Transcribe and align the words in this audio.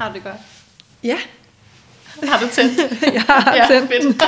Har 0.00 0.08
du 0.08 0.14
det 0.14 0.22
godt? 0.22 0.36
Ja, 1.04 1.16
Har 2.22 2.40
du 2.40 2.46
tændt? 2.52 2.78
jeg 3.14 3.22
har 3.22 3.56
ja, 3.56 3.66
tændt 3.68 3.90
fedt. 3.90 4.22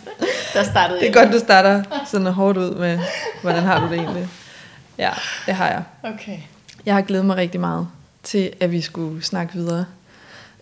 Der 0.54 0.62
startede 0.62 1.00
Det 1.00 1.08
er 1.08 1.12
godt, 1.12 1.32
du 1.32 1.38
starter 1.38 1.82
sådan 2.06 2.26
hårdt 2.26 2.58
ud 2.58 2.74
med, 2.74 2.98
hvordan 3.42 3.62
har 3.62 3.80
du 3.86 3.92
det 3.92 4.00
egentlig? 4.00 4.28
Ja, 4.98 5.10
det 5.46 5.54
har 5.54 5.68
jeg. 5.68 5.82
Okay. 6.02 6.38
Jeg 6.86 6.94
har 6.94 7.02
glædet 7.02 7.26
mig 7.26 7.36
rigtig 7.36 7.60
meget 7.60 7.88
til, 8.22 8.52
at 8.60 8.72
vi 8.72 8.80
skulle 8.80 9.24
snakke 9.24 9.54
videre. 9.54 9.84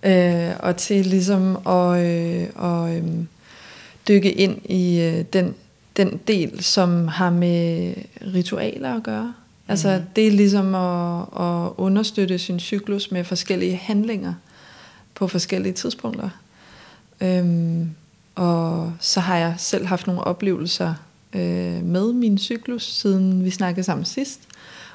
Øh, 0.02 0.56
og 0.58 0.76
til 0.76 1.06
ligesom 1.06 1.56
at, 1.66 2.04
øh, 2.06 2.46
og, 2.54 2.96
øh, 2.96 3.04
dykke 4.08 4.32
ind 4.32 4.58
i 4.64 5.00
øh, 5.00 5.24
den, 5.32 5.54
den 5.96 6.20
del, 6.28 6.64
som 6.64 7.08
har 7.08 7.30
med 7.30 7.94
ritualer 8.34 8.96
at 8.96 9.02
gøre. 9.02 9.34
Altså 9.68 10.02
det 10.16 10.26
er 10.26 10.30
ligesom 10.30 10.74
at, 10.74 11.20
at 11.20 11.72
understøtte 11.76 12.38
sin 12.38 12.60
cyklus 12.60 13.10
med 13.10 13.24
forskellige 13.24 13.76
handlinger 13.76 14.34
på 15.16 15.28
forskellige 15.28 15.72
tidspunkter. 15.72 16.30
Øhm, 17.20 17.90
og 18.34 18.92
så 19.00 19.20
har 19.20 19.36
jeg 19.36 19.54
selv 19.58 19.86
haft 19.86 20.06
nogle 20.06 20.24
oplevelser 20.24 20.94
øh, 21.32 21.84
med 21.84 22.12
min 22.12 22.38
cyklus, 22.38 22.84
siden 22.84 23.44
vi 23.44 23.50
snakkede 23.50 23.84
sammen 23.84 24.04
sidst. 24.04 24.40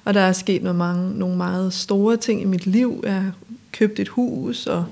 Og 0.05 0.13
der 0.13 0.21
er 0.21 0.31
sket 0.31 0.63
med 0.63 0.73
mange, 0.73 1.19
nogle 1.19 1.37
meget 1.37 1.73
store 1.73 2.17
ting 2.17 2.41
i 2.41 2.45
mit 2.45 2.65
liv. 2.65 3.01
Jeg 3.03 3.13
har 3.13 3.31
købt 3.71 3.99
et 3.99 4.07
hus 4.07 4.67
og 4.67 4.85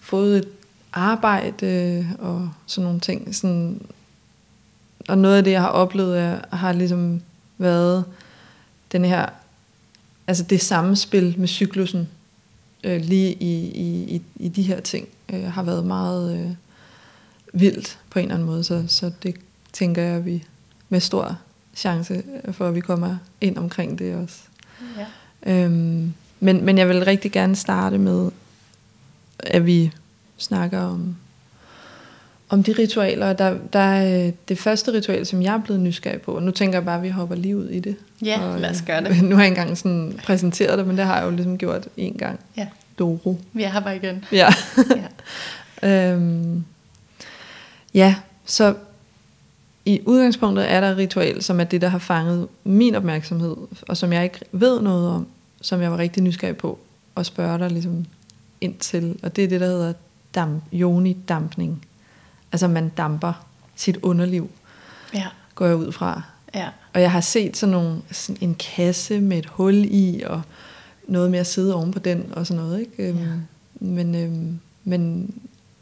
fået 0.00 0.38
et 0.38 0.48
arbejde 0.92 2.06
og 2.18 2.50
sådan 2.66 2.84
nogle 2.84 3.00
ting. 3.00 3.34
Sådan, 3.34 3.80
og 5.08 5.18
noget 5.18 5.36
af 5.36 5.44
det, 5.44 5.50
jeg 5.50 5.60
har 5.60 5.68
oplevet, 5.68 6.18
er, 6.18 6.56
har 6.56 6.72
ligesom 6.72 7.20
været 7.58 8.04
den 8.92 9.04
her, 9.04 9.26
altså 10.26 10.42
det 10.42 10.60
samspil 10.60 11.34
med 11.38 11.48
cyklusen, 11.48 12.08
øh, 12.84 13.00
lige 13.00 13.32
i, 13.32 13.70
i, 13.70 14.14
i, 14.14 14.22
i 14.36 14.48
de 14.48 14.62
her 14.62 14.80
ting, 14.80 15.08
øh, 15.32 15.44
har 15.44 15.62
været 15.62 15.86
meget 15.86 16.38
øh, 16.38 16.50
vildt 17.60 17.98
på 18.10 18.18
en 18.18 18.24
eller 18.24 18.34
anden 18.34 18.46
måde. 18.46 18.64
Så, 18.64 18.84
så 18.88 19.10
det 19.22 19.36
tænker 19.72 20.02
jeg, 20.02 20.16
at 20.16 20.24
vi 20.24 20.44
med 20.88 21.00
stor 21.00 21.38
chance 21.74 22.22
for, 22.52 22.68
at 22.68 22.74
vi 22.74 22.80
kommer 22.80 23.16
ind 23.40 23.58
omkring 23.58 23.98
det 23.98 24.14
også. 24.14 24.40
Ja. 24.98 25.06
Øhm, 25.52 26.12
men, 26.40 26.64
men 26.64 26.78
jeg 26.78 26.88
vil 26.88 27.04
rigtig 27.04 27.32
gerne 27.32 27.56
starte 27.56 27.98
med, 27.98 28.30
at 29.38 29.66
vi 29.66 29.92
snakker 30.36 30.80
om, 30.80 31.16
om 32.48 32.62
de 32.62 32.72
ritualer. 32.72 33.32
Der, 33.32 33.58
der 33.72 33.78
er 33.78 34.26
øh, 34.26 34.32
det 34.48 34.58
første 34.58 34.92
ritual, 34.92 35.26
som 35.26 35.42
jeg 35.42 35.54
er 35.54 35.60
blevet 35.60 35.80
nysgerrig 35.80 36.20
på, 36.20 36.32
og 36.32 36.42
nu 36.42 36.50
tænker 36.50 36.78
jeg 36.78 36.84
bare, 36.84 36.96
at 36.96 37.02
vi 37.02 37.08
hopper 37.08 37.36
lige 37.36 37.56
ud 37.56 37.68
i 37.68 37.80
det. 37.80 37.96
Ja, 38.24 38.42
og, 38.42 38.60
lad 38.60 38.70
os 38.70 38.80
øh, 38.80 38.86
gøre 38.86 39.04
det. 39.04 39.22
Nu 39.28 39.36
har 39.36 39.42
jeg 39.42 39.50
engang 39.50 39.78
sådan 39.78 40.20
præsenteret 40.24 40.78
det, 40.78 40.86
men 40.86 40.96
det 40.96 41.04
har 41.04 41.16
jeg 41.16 41.24
jo 41.24 41.30
ligesom 41.30 41.58
gjort 41.58 41.88
en 41.96 42.12
gang. 42.12 42.40
Ja. 42.56 42.66
Doro. 42.98 43.40
Vi 43.52 43.62
er 43.62 43.68
her 43.68 43.80
bare 43.80 43.96
igen. 43.96 44.24
Ja. 44.32 44.48
Ja. 45.82 46.12
øhm, 46.12 46.64
ja, 47.94 48.14
så 48.44 48.74
i 49.84 50.00
udgangspunktet 50.06 50.70
er 50.70 50.80
der 50.80 50.90
et 50.90 50.96
ritual, 50.96 51.42
som 51.42 51.60
er 51.60 51.64
det, 51.64 51.80
der 51.80 51.88
har 51.88 51.98
fanget 51.98 52.48
min 52.64 52.94
opmærksomhed, 52.94 53.56
og 53.88 53.96
som 53.96 54.12
jeg 54.12 54.24
ikke 54.24 54.40
ved 54.52 54.80
noget 54.80 55.08
om, 55.08 55.26
som 55.60 55.80
jeg 55.80 55.90
var 55.90 55.98
rigtig 55.98 56.22
nysgerrig 56.22 56.56
på, 56.56 56.78
og 57.14 57.26
spørge 57.26 57.58
dig 57.58 57.70
ligesom 57.70 58.06
ind 58.60 58.74
til. 58.74 59.18
Og 59.22 59.36
det 59.36 59.44
er 59.44 59.48
det, 59.48 59.60
der 59.60 59.66
hedder 59.66 59.92
damp, 60.34 60.62
yoni-dampning. 60.72 61.84
Altså 62.54 62.68
man 62.68 62.88
damper 62.88 63.46
sit 63.76 63.96
underliv, 64.02 64.50
Ja. 65.14 65.26
går 65.54 65.66
jeg 65.66 65.76
ud 65.76 65.92
fra. 65.92 66.22
Ja. 66.54 66.68
Og 66.92 67.00
jeg 67.00 67.12
har 67.12 67.20
set 67.20 67.56
sådan, 67.56 67.70
nogle, 67.70 68.02
sådan 68.10 68.36
en 68.40 68.54
kasse 68.54 69.20
med 69.20 69.38
et 69.38 69.46
hul 69.46 69.74
i, 69.74 70.22
og 70.26 70.42
noget 71.08 71.30
med 71.30 71.38
at 71.38 71.46
sidde 71.46 71.74
oven 71.74 71.92
på 71.92 71.98
den, 71.98 72.32
og 72.32 72.46
sådan 72.46 72.62
noget. 72.64 72.80
Ikke? 72.80 73.02
Øhm, 73.08 73.18
Ja. 73.18 73.26
Men, 73.80 74.14
øhm, 74.14 74.60
men 74.84 75.30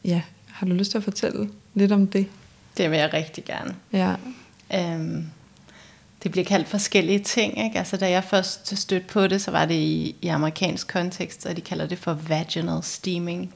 ja, 0.05 0.23
har 0.53 0.67
du 0.67 0.73
lyst 0.73 0.91
til 0.91 0.99
at 0.99 1.05
fortælle 1.05 1.51
lidt 1.75 1.93
om 1.93 2.07
det? 2.07 2.27
Det 2.77 2.91
vil 2.91 2.99
jeg 2.99 3.13
rigtig 3.13 3.45
gerne. 3.45 3.75
Ja, 3.93 4.15
Øhm, 4.75 5.27
det 6.23 6.31
bliver 6.31 6.45
kaldt 6.45 6.69
forskellige 6.69 7.19
ting. 7.19 7.65
Ikke? 7.65 7.79
Altså, 7.79 7.97
da 7.97 8.11
jeg 8.11 8.25
først 8.25 8.77
stødte 8.79 9.07
på 9.07 9.27
det, 9.27 9.43
så 9.43 9.51
var 9.51 9.65
det 9.67 9.75
i, 9.75 10.17
i 10.23 10.27
amerikansk 10.29 10.89
kontekst, 10.93 11.47
og 11.47 11.57
de 11.57 11.61
kalder 11.61 11.87
det 11.87 11.99
for 11.99 12.13
vaginal 12.29 12.83
steaming. 12.83 13.55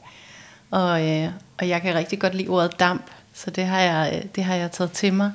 Og, 0.71 1.09
øh, 1.09 1.31
og 1.59 1.69
jeg 1.69 1.83
kan 1.83 1.95
rigtig 1.95 2.19
godt 2.19 2.35
lide 2.35 2.49
ordet 2.49 2.81
damp, 2.81 3.11
så 3.35 3.51
det 3.51 3.67
har 3.67 3.81
jeg, 3.81 4.13
øh, 4.15 4.31
det 4.35 4.45
har 4.45 4.55
jeg 4.55 4.73
taget 4.73 4.93
til 4.93 5.13
mig. 5.13 5.33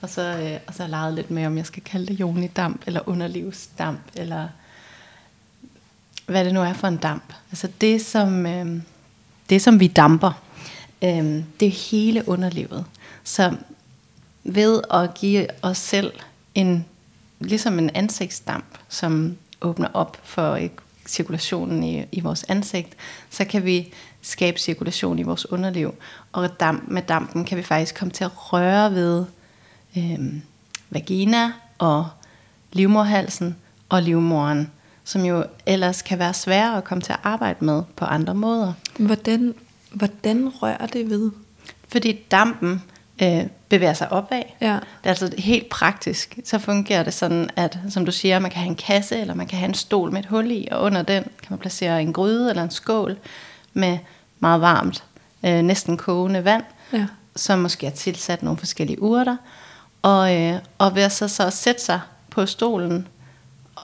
Og 0.00 0.10
så, 0.10 0.22
øh, 0.22 0.60
og 0.66 0.74
så 0.74 0.82
har 0.82 0.84
jeg 0.84 0.90
leget 0.90 1.14
lidt 1.14 1.30
med, 1.30 1.46
om 1.46 1.56
jeg 1.56 1.66
skal 1.66 1.82
kalde 1.82 2.06
det 2.06 2.20
jonidamp, 2.20 2.82
eller 2.86 3.08
underlivsdamp, 3.08 4.00
eller 4.16 4.48
hvad 6.26 6.44
det 6.44 6.54
nu 6.54 6.62
er 6.62 6.72
for 6.72 6.88
en 6.88 6.96
damp. 6.96 7.32
Altså 7.50 7.68
det, 7.80 8.04
som, 8.04 8.46
øh, 8.46 8.80
det, 9.50 9.62
som 9.62 9.80
vi 9.80 9.86
damper, 9.86 10.42
øh, 11.02 11.42
det 11.60 11.68
er 11.68 11.90
hele 11.90 12.28
underlivet. 12.28 12.84
Så 13.24 13.56
ved 14.44 14.82
at 14.90 15.14
give 15.14 15.46
os 15.62 15.78
selv 15.78 16.12
en, 16.54 16.84
ligesom 17.40 17.78
en 17.78 17.90
ansigtsdamp, 17.90 18.78
som 18.88 19.36
åbner 19.60 19.88
op 19.94 20.18
for 20.24 20.52
øh, 20.52 20.68
cirkulationen 21.06 21.82
i, 21.82 22.04
i 22.12 22.20
vores 22.20 22.44
ansigt, 22.48 22.96
så 23.30 23.44
kan 23.44 23.64
vi 23.64 23.92
skabe 24.24 24.58
cirkulation 24.58 25.18
i 25.18 25.22
vores 25.22 25.50
underliv. 25.50 25.94
Og 26.32 26.60
damp, 26.60 26.84
med 26.88 27.02
dampen 27.02 27.44
kan 27.44 27.58
vi 27.58 27.62
faktisk 27.62 27.94
komme 27.94 28.12
til 28.12 28.24
at 28.24 28.30
røre 28.34 28.94
ved 28.94 29.24
øh, 29.96 30.18
vagina 30.90 31.52
og 31.78 32.08
livmorhalsen 32.72 33.56
og 33.88 34.02
livmoren, 34.02 34.70
som 35.04 35.24
jo 35.24 35.44
ellers 35.66 36.02
kan 36.02 36.18
være 36.18 36.34
svære 36.34 36.76
at 36.76 36.84
komme 36.84 37.02
til 37.02 37.12
at 37.12 37.20
arbejde 37.22 37.64
med 37.64 37.82
på 37.96 38.04
andre 38.04 38.34
måder. 38.34 38.72
hvordan, 38.98 39.54
hvordan 39.92 40.48
rører 40.48 40.86
det 40.86 41.10
ved? 41.10 41.30
Fordi 41.88 42.12
dampen 42.30 42.82
øh, 43.22 43.46
bevæger 43.68 43.92
sig 43.92 44.12
opad. 44.12 44.42
Ja. 44.60 44.72
Det 44.72 44.80
er 45.04 45.08
altså 45.08 45.34
helt 45.38 45.68
praktisk. 45.68 46.38
Så 46.44 46.58
fungerer 46.58 47.02
det 47.02 47.14
sådan, 47.14 47.50
at 47.56 47.78
som 47.90 48.04
du 48.04 48.12
siger, 48.12 48.38
man 48.38 48.50
kan 48.50 48.60
have 48.60 48.70
en 48.70 48.76
kasse, 48.76 49.20
eller 49.20 49.34
man 49.34 49.46
kan 49.46 49.58
have 49.58 49.68
en 49.68 49.74
stol 49.74 50.12
med 50.12 50.20
et 50.20 50.26
hul 50.26 50.50
i, 50.50 50.68
og 50.70 50.82
under 50.82 51.02
den 51.02 51.22
kan 51.22 51.46
man 51.50 51.58
placere 51.58 52.02
en 52.02 52.12
gryde 52.12 52.50
eller 52.50 52.62
en 52.62 52.70
skål 52.70 53.16
med 53.72 53.98
meget 54.44 54.60
varmt, 54.60 55.04
øh, 55.44 55.62
næsten 55.62 55.96
kogende 55.96 56.44
vand, 56.44 56.64
Ja. 56.92 57.06
som 57.36 57.58
måske 57.58 57.86
er 57.86 57.90
tilsat 57.90 58.42
nogle 58.42 58.58
forskellige 58.58 59.02
urter. 59.02 59.36
Og, 60.02 60.36
øh, 60.40 60.54
og 60.78 60.94
ved 60.94 61.02
at 61.02 61.12
så, 61.12 61.28
så 61.28 61.50
sætte 61.50 61.82
sig 61.82 62.00
på 62.30 62.46
stolen 62.46 63.08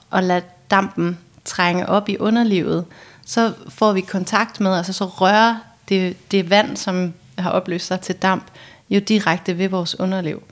og 0.09 0.23
lade 0.23 0.41
dampen 0.71 1.19
trænge 1.45 1.89
op 1.89 2.09
i 2.09 2.17
underlivet, 2.17 2.85
så 3.25 3.53
får 3.69 3.93
vi 3.93 4.01
kontakt 4.01 4.59
med, 4.59 4.73
altså 4.75 4.93
så 4.93 5.05
rører 5.05 5.55
det, 5.89 6.31
det 6.31 6.49
vand, 6.49 6.77
som 6.77 7.13
har 7.37 7.49
opløst 7.51 7.87
sig 7.87 7.99
til 8.01 8.15
damp, 8.15 8.43
jo 8.89 8.99
direkte 8.99 9.57
ved 9.57 9.69
vores 9.69 9.99
underliv, 9.99 10.43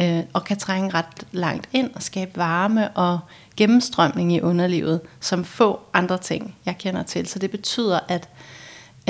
øh, 0.00 0.20
og 0.32 0.44
kan 0.44 0.56
trænge 0.56 0.90
ret 0.94 1.24
langt 1.32 1.68
ind 1.72 1.90
og 1.94 2.02
skabe 2.02 2.30
varme 2.36 2.88
og 2.90 3.18
gennemstrømning 3.56 4.32
i 4.32 4.40
underlivet, 4.40 5.00
som 5.20 5.44
få 5.44 5.80
andre 5.94 6.18
ting, 6.18 6.54
jeg 6.66 6.78
kender 6.78 7.02
til. 7.02 7.26
Så 7.26 7.38
det 7.38 7.50
betyder, 7.50 8.00
at 8.08 8.28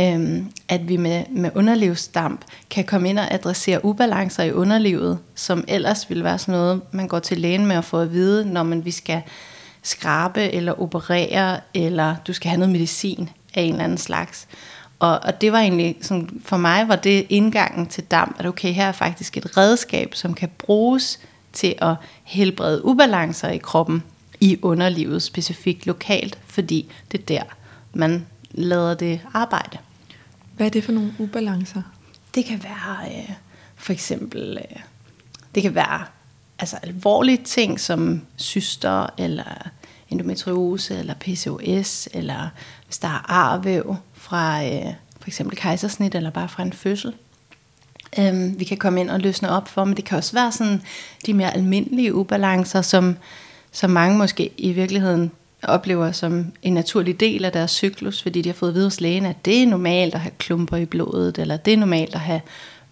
øhm, 0.01 0.53
at 0.69 0.89
vi 0.89 0.97
med, 0.97 1.25
med 1.31 1.51
underlivsdamp 1.55 2.45
kan 2.71 2.85
komme 2.85 3.09
ind 3.09 3.19
og 3.19 3.35
adressere 3.35 3.85
ubalancer 3.85 4.43
i 4.43 4.53
underlivet, 4.53 5.19
som 5.35 5.65
ellers 5.69 6.09
ville 6.09 6.25
være 6.25 6.39
sådan 6.39 6.61
noget, 6.61 6.81
man 6.93 7.09
går 7.09 7.19
til 7.19 7.39
lægen 7.39 7.67
med 7.67 7.77
at 7.77 7.85
få 7.85 8.01
at 8.01 8.13
vide, 8.13 8.53
når 8.53 8.63
man 8.63 8.85
vi 8.85 8.91
skal 8.91 9.23
skrabe 9.83 10.53
eller 10.53 10.81
operere, 10.81 11.61
eller 11.75 12.17
du 12.27 12.33
skal 12.33 12.49
have 12.49 12.59
noget 12.59 12.73
medicin 12.73 13.31
af 13.55 13.63
en 13.63 13.73
eller 13.73 13.85
anden 13.85 13.99
slags. 13.99 14.49
Og, 14.99 15.21
og 15.23 15.41
det 15.41 15.53
var 15.53 15.59
egentlig, 15.59 15.97
sådan, 16.01 16.41
for 16.45 16.57
mig 16.57 16.89
var 16.89 16.97
det 16.97 17.27
indgangen 17.29 17.87
til 17.87 18.05
damp, 18.05 18.37
at 18.39 18.47
okay, 18.47 18.73
her 18.73 18.87
er 18.87 18.93
faktisk 18.93 19.37
et 19.37 19.57
redskab, 19.57 20.15
som 20.15 20.35
kan 20.35 20.49
bruges 20.59 21.21
til 21.53 21.75
at 21.79 21.95
helbrede 22.25 22.85
ubalancer 22.85 23.49
i 23.49 23.59
kroppen, 23.59 24.03
i 24.41 24.59
underlivet 24.63 25.23
specifikt 25.23 25.87
lokalt, 25.87 26.39
fordi 26.47 26.93
det 27.13 27.21
er 27.21 27.25
der, 27.25 27.43
man 27.93 28.27
lader 28.51 28.95
det 28.95 29.21
arbejde. 29.35 29.79
Hvad 30.57 30.67
er 30.67 30.71
det 30.71 30.85
for 30.85 30.93
nogle 30.93 31.13
ubalancer? 31.19 31.83
Det 32.35 32.45
kan 32.45 32.63
være 32.63 32.97
øh, 33.07 33.33
for 33.77 33.93
eksempel, 33.93 34.59
øh, 34.59 34.81
det 35.55 35.63
kan 35.63 35.75
være 35.75 36.05
altså 36.59 36.77
alvorlige 36.83 37.39
ting 37.45 37.81
som 37.81 38.23
syster, 38.37 39.07
eller 39.19 39.71
endometriose, 40.11 40.99
eller 40.99 41.15
PCOS, 41.15 42.09
eller 42.13 42.49
hvis 42.85 42.99
der 42.99 43.09
er 43.09 43.31
arvæv 43.31 43.97
fra 44.15 44.65
øh, 44.65 44.95
for 45.21 45.29
eksempel 45.29 45.57
kejsersnit, 45.57 46.15
eller 46.15 46.31
bare 46.31 46.49
fra 46.49 46.63
en 46.63 46.73
fødsel. 46.73 47.15
Øhm, 48.19 48.61
vi 48.61 48.65
kan 48.65 48.77
komme 48.77 49.01
ind 49.01 49.11
og 49.11 49.21
løsne 49.21 49.51
op 49.51 49.69
for, 49.69 49.85
men 49.85 49.97
det 49.97 50.05
kan 50.05 50.19
også 50.19 50.33
være 50.33 50.53
sådan 50.53 50.83
de 51.27 51.35
mere 51.35 51.55
almindelige 51.55 52.15
ubalancer, 52.15 52.83
som, 52.83 53.17
som 53.73 53.91
mange 53.91 54.19
måske 54.19 54.53
i 54.57 54.73
virkeligheden 54.73 55.31
oplever 55.63 56.13
som 56.13 56.53
en 56.63 56.75
naturlig 56.75 57.21
del 57.21 57.45
af 57.45 57.53
deres 57.53 57.71
cyklus, 57.71 58.23
fordi 58.23 58.43
de 58.43 58.49
har 58.49 58.55
fået 58.55 58.69
at 58.71 58.75
vide 58.75 58.87
hos 58.87 59.01
lægen, 59.01 59.27
at 59.27 59.45
det 59.45 59.63
er 59.63 59.67
normalt 59.67 60.15
at 60.15 60.21
have 60.21 60.33
klumper 60.39 60.77
i 60.77 60.85
blodet, 60.85 61.39
eller 61.39 61.57
det 61.57 61.73
er 61.73 61.77
normalt 61.77 62.15
at 62.15 62.21
have 62.21 62.41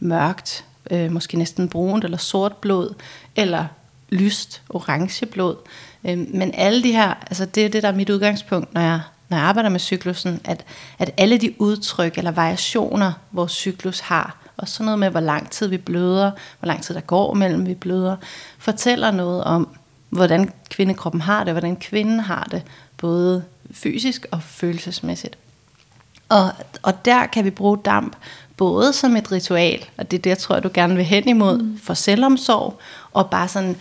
mørkt, 0.01 0.65
øh, 0.91 1.13
måske 1.13 1.39
næsten 1.39 1.69
brunt 1.69 2.05
eller 2.05 2.19
sort 2.19 2.57
blod, 2.57 2.95
eller 3.37 3.67
lyst 4.09 4.63
orange 4.69 5.27
blod. 5.27 5.57
Øh, 6.05 6.19
men 6.35 6.55
alle 6.55 6.83
de 6.83 6.93
her, 6.93 7.15
altså 7.27 7.47
det 7.47 7.65
er 7.65 7.69
det, 7.69 7.83
der 7.83 7.89
er 7.89 7.97
mit 7.97 8.11
udgangspunkt, 8.11 8.75
når 8.75 8.81
jeg, 8.81 9.01
når 9.29 9.37
jeg 9.37 9.47
arbejder 9.47 9.71
med 9.71 9.81
cyklusen, 9.81 10.41
at, 10.45 10.65
at 10.99 11.11
alle 11.17 11.39
de 11.39 11.61
udtryk 11.61 12.19
eller 12.19 12.31
variationer, 12.31 13.13
vores 13.33 13.53
cyklus 13.53 14.01
har, 14.01 14.37
og 14.57 14.69
sådan 14.69 14.85
noget 14.85 14.99
med, 14.99 15.11
hvor 15.11 15.21
lang 15.21 15.51
tid 15.51 15.69
vi 15.69 15.77
bløder, 15.77 16.31
hvor 16.59 16.67
lang 16.67 16.83
tid 16.83 16.95
der 16.95 17.01
går 17.01 17.35
mellem 17.35 17.67
vi 17.67 17.75
bløder, 17.75 18.17
fortæller 18.59 19.11
noget 19.11 19.45
om, 19.45 19.69
hvordan 20.15 20.53
kvindekroppen 20.71 21.21
har 21.21 21.45
det, 21.45 21.53
hvordan 21.53 21.77
kvinden 21.77 22.21
har 22.21 22.49
det, 22.51 22.63
både 22.97 23.45
fysisk 23.73 24.27
og 24.31 24.43
følelsesmæssigt. 24.43 25.39
Og, 26.29 26.51
og 26.83 27.05
der 27.05 27.27
kan 27.27 27.45
vi 27.45 27.51
bruge 27.51 27.79
damp 27.79 28.17
både 28.57 28.93
som 28.93 29.17
et 29.17 29.33
ritual, 29.33 29.85
og 29.97 30.11
det 30.11 30.19
er 30.19 30.23
det, 30.23 30.31
jeg 30.31 30.39
tror, 30.39 30.61
du 30.61 30.71
gerne 30.75 30.97
vil 30.97 31.05
hen 31.05 31.29
imod, 31.29 31.59
mm. 31.59 31.79
for 31.79 31.95
selvomsorg, 31.95 32.79
og 33.13 33.31
bare 33.31 33.49
sådan 33.49 33.77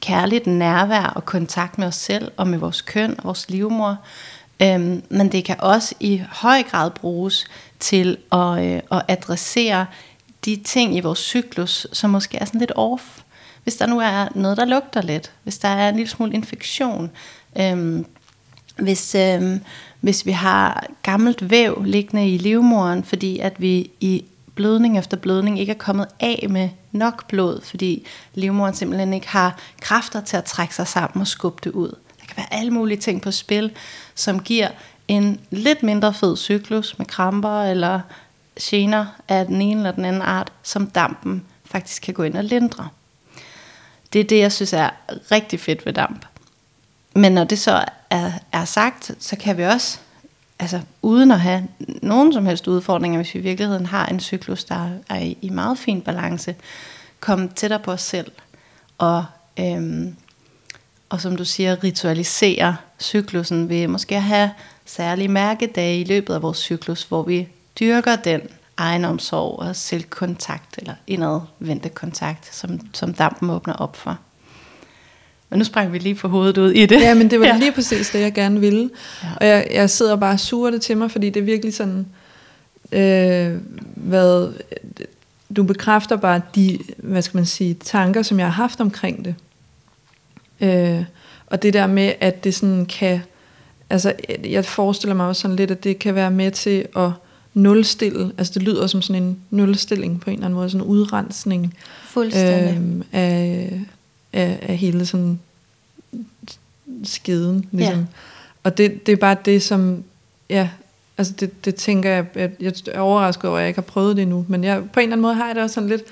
kærligt 0.00 0.46
nærvær 0.46 1.12
og 1.16 1.24
kontakt 1.24 1.78
med 1.78 1.86
os 1.86 1.94
selv, 1.94 2.32
og 2.36 2.46
med 2.46 2.58
vores 2.58 2.80
køn 2.80 3.14
og 3.18 3.24
vores 3.24 3.50
livmor. 3.50 3.96
Øhm, 4.62 5.02
men 5.08 5.32
det 5.32 5.44
kan 5.44 5.56
også 5.58 5.94
i 6.00 6.22
høj 6.30 6.62
grad 6.62 6.90
bruges 6.90 7.46
til 7.80 8.16
at, 8.32 8.64
øh, 8.64 8.80
at 8.90 9.02
adressere 9.08 9.86
de 10.44 10.56
ting 10.64 10.96
i 10.96 11.00
vores 11.00 11.18
cyklus, 11.18 11.86
som 11.92 12.10
måske 12.10 12.38
er 12.38 12.44
sådan 12.44 12.60
lidt 12.60 12.72
off. 12.76 13.21
Hvis 13.62 13.76
der 13.76 13.86
nu 13.86 14.00
er 14.00 14.28
noget, 14.34 14.56
der 14.56 14.64
lugter 14.64 15.02
lidt, 15.02 15.32
hvis 15.42 15.58
der 15.58 15.68
er 15.68 15.88
en 15.88 15.96
lille 15.96 16.10
smule 16.10 16.32
infektion, 16.32 17.10
øhm, 17.58 18.06
hvis, 18.76 19.14
øhm, 19.14 19.60
hvis 20.00 20.26
vi 20.26 20.30
har 20.30 20.86
gammelt 21.02 21.50
væv 21.50 21.82
liggende 21.84 22.30
i 22.30 22.38
livmoren, 22.38 23.04
fordi 23.04 23.38
at 23.38 23.60
vi 23.60 23.90
i 24.00 24.24
blødning 24.54 24.98
efter 24.98 25.16
blødning 25.16 25.60
ikke 25.60 25.72
er 25.72 25.78
kommet 25.78 26.06
af 26.20 26.46
med 26.50 26.68
nok 26.92 27.28
blod, 27.28 27.60
fordi 27.60 28.06
livmoren 28.34 28.74
simpelthen 28.74 29.12
ikke 29.12 29.28
har 29.28 29.58
kræfter 29.80 30.20
til 30.20 30.36
at 30.36 30.44
trække 30.44 30.74
sig 30.74 30.86
sammen 30.86 31.20
og 31.20 31.26
skubbe 31.26 31.60
det 31.64 31.70
ud. 31.70 31.88
Der 32.20 32.26
kan 32.26 32.36
være 32.36 32.52
alle 32.52 32.70
mulige 32.70 32.98
ting 32.98 33.22
på 33.22 33.30
spil, 33.30 33.70
som 34.14 34.40
giver 34.40 34.68
en 35.08 35.40
lidt 35.50 35.82
mindre 35.82 36.14
fed 36.14 36.36
cyklus 36.36 36.98
med 36.98 37.06
kramper 37.06 37.62
eller 37.62 38.00
gener 38.60 39.06
af 39.28 39.46
den 39.46 39.62
ene 39.62 39.80
eller 39.80 39.92
den 39.92 40.04
anden 40.04 40.22
art, 40.22 40.52
som 40.62 40.86
dampen 40.86 41.44
faktisk 41.64 42.02
kan 42.02 42.14
gå 42.14 42.22
ind 42.22 42.36
og 42.36 42.44
lindre. 42.44 42.88
Det 44.12 44.20
er 44.20 44.24
det, 44.24 44.38
jeg 44.38 44.52
synes 44.52 44.72
er 44.72 44.90
rigtig 45.30 45.60
fedt 45.60 45.86
ved 45.86 45.92
damp. 45.92 46.26
Men 47.14 47.32
når 47.32 47.44
det 47.44 47.58
så 47.58 47.84
er, 48.10 48.30
er 48.52 48.64
sagt, 48.64 49.10
så 49.18 49.36
kan 49.36 49.56
vi 49.56 49.64
også, 49.64 49.98
altså 50.58 50.80
uden 51.02 51.30
at 51.30 51.40
have 51.40 51.68
nogen 52.02 52.32
som 52.32 52.46
helst 52.46 52.68
udfordringer, 52.68 53.18
hvis 53.18 53.34
vi 53.34 53.38
i 53.38 53.42
virkeligheden 53.42 53.86
har 53.86 54.06
en 54.06 54.20
cyklus, 54.20 54.64
der 54.64 54.90
er 55.08 55.18
i, 55.18 55.38
i 55.40 55.48
meget 55.48 55.78
fin 55.78 56.00
balance, 56.00 56.54
komme 57.20 57.48
tættere 57.56 57.80
på 57.80 57.92
os 57.92 58.02
selv, 58.02 58.32
og, 58.98 59.24
øhm, 59.58 60.16
og 61.08 61.20
som 61.20 61.36
du 61.36 61.44
siger, 61.44 61.84
ritualisere 61.84 62.76
cyklusen 63.00 63.68
ved 63.68 63.86
måske 63.86 64.16
at 64.16 64.22
have 64.22 64.50
særlige 64.84 65.28
mærkedage 65.28 66.00
i 66.00 66.04
løbet 66.04 66.34
af 66.34 66.42
vores 66.42 66.58
cyklus, 66.58 67.02
hvor 67.02 67.22
vi 67.22 67.48
dyrker 67.80 68.16
den 68.16 68.40
egenomsorg 68.76 69.58
og 69.58 69.76
selvkontakt, 69.76 70.78
eller 70.78 70.94
indadvendte 71.06 71.88
kontakt, 71.88 72.54
som, 72.54 72.80
som 72.92 73.14
dampen 73.14 73.50
åbner 73.50 73.74
op 73.74 73.96
for. 73.96 74.18
Men 75.50 75.58
nu 75.58 75.64
sprang 75.64 75.92
vi 75.92 75.98
lige 75.98 76.16
for 76.16 76.28
hovedet 76.28 76.58
ud 76.58 76.70
i 76.70 76.86
det. 76.86 77.00
Ja, 77.00 77.14
men 77.14 77.30
det 77.30 77.40
var 77.40 77.46
ja. 77.52 77.56
lige 77.56 77.72
præcis 77.72 78.10
det, 78.10 78.20
jeg 78.20 78.32
gerne 78.32 78.60
ville. 78.60 78.90
Ja. 79.22 79.28
Og 79.36 79.46
jeg, 79.46 79.68
jeg 79.72 79.90
sidder 79.90 80.16
bare 80.16 80.32
og 80.32 80.40
suger 80.40 80.70
det 80.70 80.82
til 80.82 80.96
mig, 80.96 81.10
fordi 81.10 81.30
det 81.30 81.40
er 81.40 81.44
virkelig 81.44 81.74
sådan, 81.74 82.06
øh, 82.92 83.58
hvad, 83.96 84.52
du 85.56 85.62
bekræfter 85.62 86.16
bare 86.16 86.40
de, 86.54 86.78
hvad 86.96 87.22
skal 87.22 87.38
man 87.38 87.46
sige, 87.46 87.74
tanker, 87.74 88.22
som 88.22 88.38
jeg 88.38 88.46
har 88.46 88.62
haft 88.62 88.80
omkring 88.80 89.24
det. 89.24 89.34
Øh, 90.60 91.04
og 91.46 91.62
det 91.62 91.74
der 91.74 91.86
med, 91.86 92.12
at 92.20 92.44
det 92.44 92.54
sådan 92.54 92.86
kan, 92.86 93.20
altså 93.90 94.12
jeg 94.44 94.64
forestiller 94.64 95.14
mig 95.14 95.26
også 95.26 95.42
sådan 95.42 95.56
lidt, 95.56 95.70
at 95.70 95.84
det 95.84 95.98
kan 95.98 96.14
være 96.14 96.30
med 96.30 96.50
til 96.50 96.86
at 96.96 97.10
nulstille, 97.54 98.32
altså 98.38 98.52
det 98.54 98.62
lyder 98.62 98.86
som 98.86 99.02
sådan 99.02 99.22
en 99.22 99.38
nulstilling 99.50 100.20
på 100.20 100.30
en 100.30 100.34
eller 100.34 100.46
anden 100.46 100.56
måde, 100.56 100.70
sådan 100.70 100.86
en 100.86 100.90
udrensning 100.90 101.74
Fuldstændig. 102.04 102.76
Øh, 102.78 103.06
af, 103.12 103.80
af, 104.32 104.58
af 104.62 104.76
hele 104.76 105.06
sådan 105.06 105.38
skeden. 107.04 107.68
Ligesom. 107.72 107.98
Ja. 107.98 108.04
Og 108.64 108.78
det, 108.78 109.06
det 109.06 109.12
er 109.12 109.16
bare 109.16 109.36
det, 109.44 109.62
som, 109.62 110.04
ja, 110.50 110.68
altså 111.18 111.32
det, 111.40 111.64
det 111.64 111.74
tænker 111.74 112.10
jeg, 112.10 112.26
at 112.34 112.50
jeg 112.60 112.72
er 112.92 113.00
overrasket 113.00 113.44
over, 113.44 113.58
at 113.58 113.62
jeg 113.62 113.68
ikke 113.68 113.78
har 113.78 113.82
prøvet 113.82 114.16
det 114.16 114.22
endnu, 114.22 114.46
men 114.48 114.64
jeg, 114.64 114.82
på 114.92 115.00
en 115.00 115.02
eller 115.02 115.12
anden 115.12 115.22
måde 115.22 115.34
har 115.34 115.46
jeg 115.46 115.54
det 115.54 115.62
også 115.62 115.74
sådan 115.74 115.88
lidt, 115.88 116.02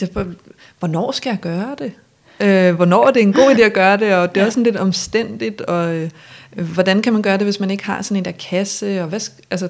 det, 0.00 0.36
hvornår 0.78 1.12
skal 1.12 1.30
jeg 1.30 1.40
gøre 1.40 1.76
det? 1.78 1.92
Øh, 2.40 2.74
hvornår 2.74 3.06
er 3.06 3.10
det 3.10 3.22
en 3.22 3.32
god 3.32 3.54
idé 3.54 3.60
at 3.60 3.72
gøre 3.72 3.96
det, 3.96 4.14
og 4.14 4.34
det 4.34 4.40
er 4.40 4.44
også 4.44 4.54
sådan 4.54 4.64
lidt 4.64 4.76
omstændigt, 4.76 5.60
og 5.60 5.94
øh, 5.94 6.10
hvordan 6.56 7.02
kan 7.02 7.12
man 7.12 7.22
gøre 7.22 7.38
det, 7.38 7.46
hvis 7.46 7.60
man 7.60 7.70
ikke 7.70 7.84
har 7.84 8.02
sådan 8.02 8.16
en 8.16 8.24
der 8.24 8.32
kasse, 8.32 9.02
og 9.02 9.08
hvad, 9.08 9.20
altså, 9.50 9.68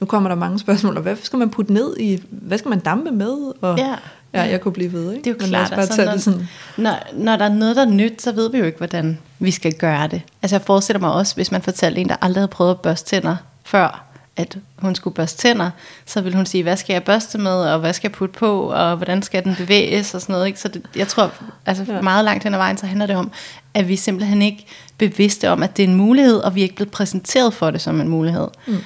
nu 0.00 0.06
kommer 0.06 0.28
der 0.28 0.36
mange 0.36 0.58
spørgsmål, 0.58 0.96
og 0.96 1.02
hvad 1.02 1.16
skal 1.22 1.38
man 1.38 1.50
putte 1.50 1.72
ned 1.72 1.96
i, 1.96 2.22
hvad 2.30 2.58
skal 2.58 2.68
man 2.68 2.80
dampe 2.80 3.10
med, 3.10 3.52
og 3.60 3.78
ja. 3.78 3.94
Ja, 4.34 4.42
jeg 4.42 4.60
kunne 4.60 4.72
blive 4.72 4.92
ved, 4.92 5.12
ikke? 5.12 5.24
Det 5.24 5.30
er 5.30 5.34
jo 5.34 5.36
Men 5.40 5.48
klart, 5.48 5.70
bare 5.70 5.80
altså, 5.80 6.04
når, 6.04 6.16
sådan. 6.16 6.48
Når, 6.76 6.98
når 7.12 7.36
der 7.36 7.44
er 7.44 7.54
noget, 7.54 7.76
der 7.76 7.82
er 7.86 7.90
nyt, 7.90 8.22
så 8.22 8.32
ved 8.32 8.50
vi 8.50 8.58
jo 8.58 8.64
ikke, 8.64 8.78
hvordan 8.78 9.18
vi 9.38 9.50
skal 9.50 9.72
gøre 9.72 10.08
det. 10.08 10.22
Altså 10.42 10.56
jeg 10.56 10.62
forestiller 10.62 11.00
mig 11.00 11.12
også, 11.12 11.34
hvis 11.34 11.52
man 11.52 11.62
fortalte 11.62 12.00
en, 12.00 12.08
der 12.08 12.16
aldrig 12.20 12.40
havde 12.40 12.48
prøvet 12.48 12.70
at 12.70 12.80
børste 12.80 13.10
tænder 13.10 13.36
før, 13.64 14.04
at 14.36 14.58
hun 14.78 14.94
skulle 14.94 15.14
børste 15.14 15.38
tænder, 15.38 15.70
så 16.06 16.20
vil 16.20 16.34
hun 16.34 16.46
sige, 16.46 16.62
hvad 16.62 16.76
skal 16.76 16.92
jeg 16.92 17.04
børste 17.04 17.38
med, 17.38 17.52
og 17.52 17.78
hvad 17.80 17.92
skal 17.92 18.08
jeg 18.08 18.14
putte 18.14 18.38
på, 18.38 18.60
og 18.60 18.96
hvordan 18.96 19.22
skal 19.22 19.44
den 19.44 19.54
bevæges, 19.56 20.14
og 20.14 20.20
sådan 20.20 20.32
noget. 20.32 20.46
Ikke? 20.46 20.60
Så 20.60 20.68
det, 20.68 20.82
jeg 20.96 21.08
tror, 21.08 21.32
altså 21.66 21.84
ja. 21.88 22.00
meget 22.00 22.24
langt 22.24 22.44
hen 22.44 22.54
ad 22.54 22.58
vejen, 22.58 22.76
så 22.76 22.86
handler 22.86 23.06
det 23.06 23.16
om, 23.16 23.32
at 23.74 23.88
vi 23.88 23.96
simpelthen 23.96 24.42
ikke 24.42 24.66
bevidste 24.98 25.50
om, 25.50 25.62
at 25.62 25.76
det 25.76 25.84
er 25.84 25.88
en 25.88 25.94
mulighed, 25.94 26.36
og 26.36 26.54
vi 26.54 26.60
er 26.60 26.64
ikke 26.64 26.76
blevet 26.76 26.90
præsenteret 26.90 27.54
for 27.54 27.70
det 27.70 27.80
som 27.80 28.00
en 28.00 28.08
mulighed. 28.08 28.48
Mm. 28.66 28.78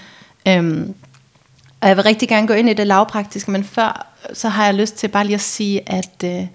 Øhm, 0.48 0.94
og 1.80 1.88
jeg 1.88 1.96
vil 1.96 2.04
rigtig 2.04 2.28
gerne 2.28 2.46
gå 2.46 2.52
ind 2.52 2.68
i 2.68 2.74
det 2.74 2.86
lavpraktiske, 2.86 3.50
men 3.50 3.64
før 3.64 4.06
så 4.32 4.48
har 4.48 4.64
jeg 4.64 4.74
lyst 4.74 4.96
til 4.96 5.08
bare 5.08 5.24
lige 5.24 5.34
at 5.34 5.40
sige, 5.40 5.90
at, 5.90 6.24
øh, 6.24 6.46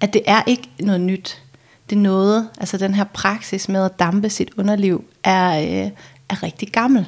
at 0.00 0.12
det 0.12 0.22
er 0.26 0.42
ikke 0.46 0.68
noget 0.80 1.00
nyt. 1.00 1.42
Det 1.90 1.96
er 1.96 2.00
noget, 2.00 2.48
altså 2.60 2.76
den 2.76 2.94
her 2.94 3.04
praksis 3.04 3.68
med 3.68 3.84
at 3.84 3.98
dampe 3.98 4.30
sit 4.30 4.50
underliv, 4.56 5.04
er, 5.24 5.58
øh, 5.58 5.90
er 6.28 6.42
rigtig 6.42 6.68
gammel. 6.68 7.06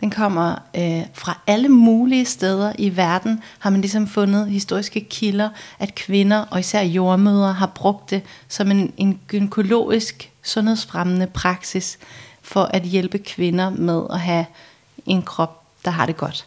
Den 0.00 0.10
kommer 0.10 0.52
øh, 0.76 1.02
fra 1.14 1.38
alle 1.46 1.68
mulige 1.68 2.24
steder 2.24 2.72
i 2.78 2.96
verden, 2.96 3.40
har 3.58 3.70
man 3.70 3.80
ligesom 3.80 4.06
fundet 4.06 4.48
historiske 4.48 5.00
kilder, 5.00 5.48
at 5.78 5.94
kvinder 5.94 6.44
og 6.50 6.60
især 6.60 6.82
jordmøder 6.82 7.52
har 7.52 7.66
brugt 7.66 8.10
det 8.10 8.22
som 8.48 8.70
en, 8.70 8.92
en 8.96 9.20
gynekologisk 9.28 10.30
sundhedsfremmende 10.42 11.26
praksis 11.26 11.98
for 12.42 12.62
at 12.62 12.82
hjælpe 12.82 13.18
kvinder 13.18 13.70
med 13.70 14.02
at 14.10 14.20
have 14.20 14.46
en 15.06 15.22
krop, 15.22 15.62
der 15.84 15.90
har 15.90 16.06
det 16.06 16.16
godt. 16.16 16.46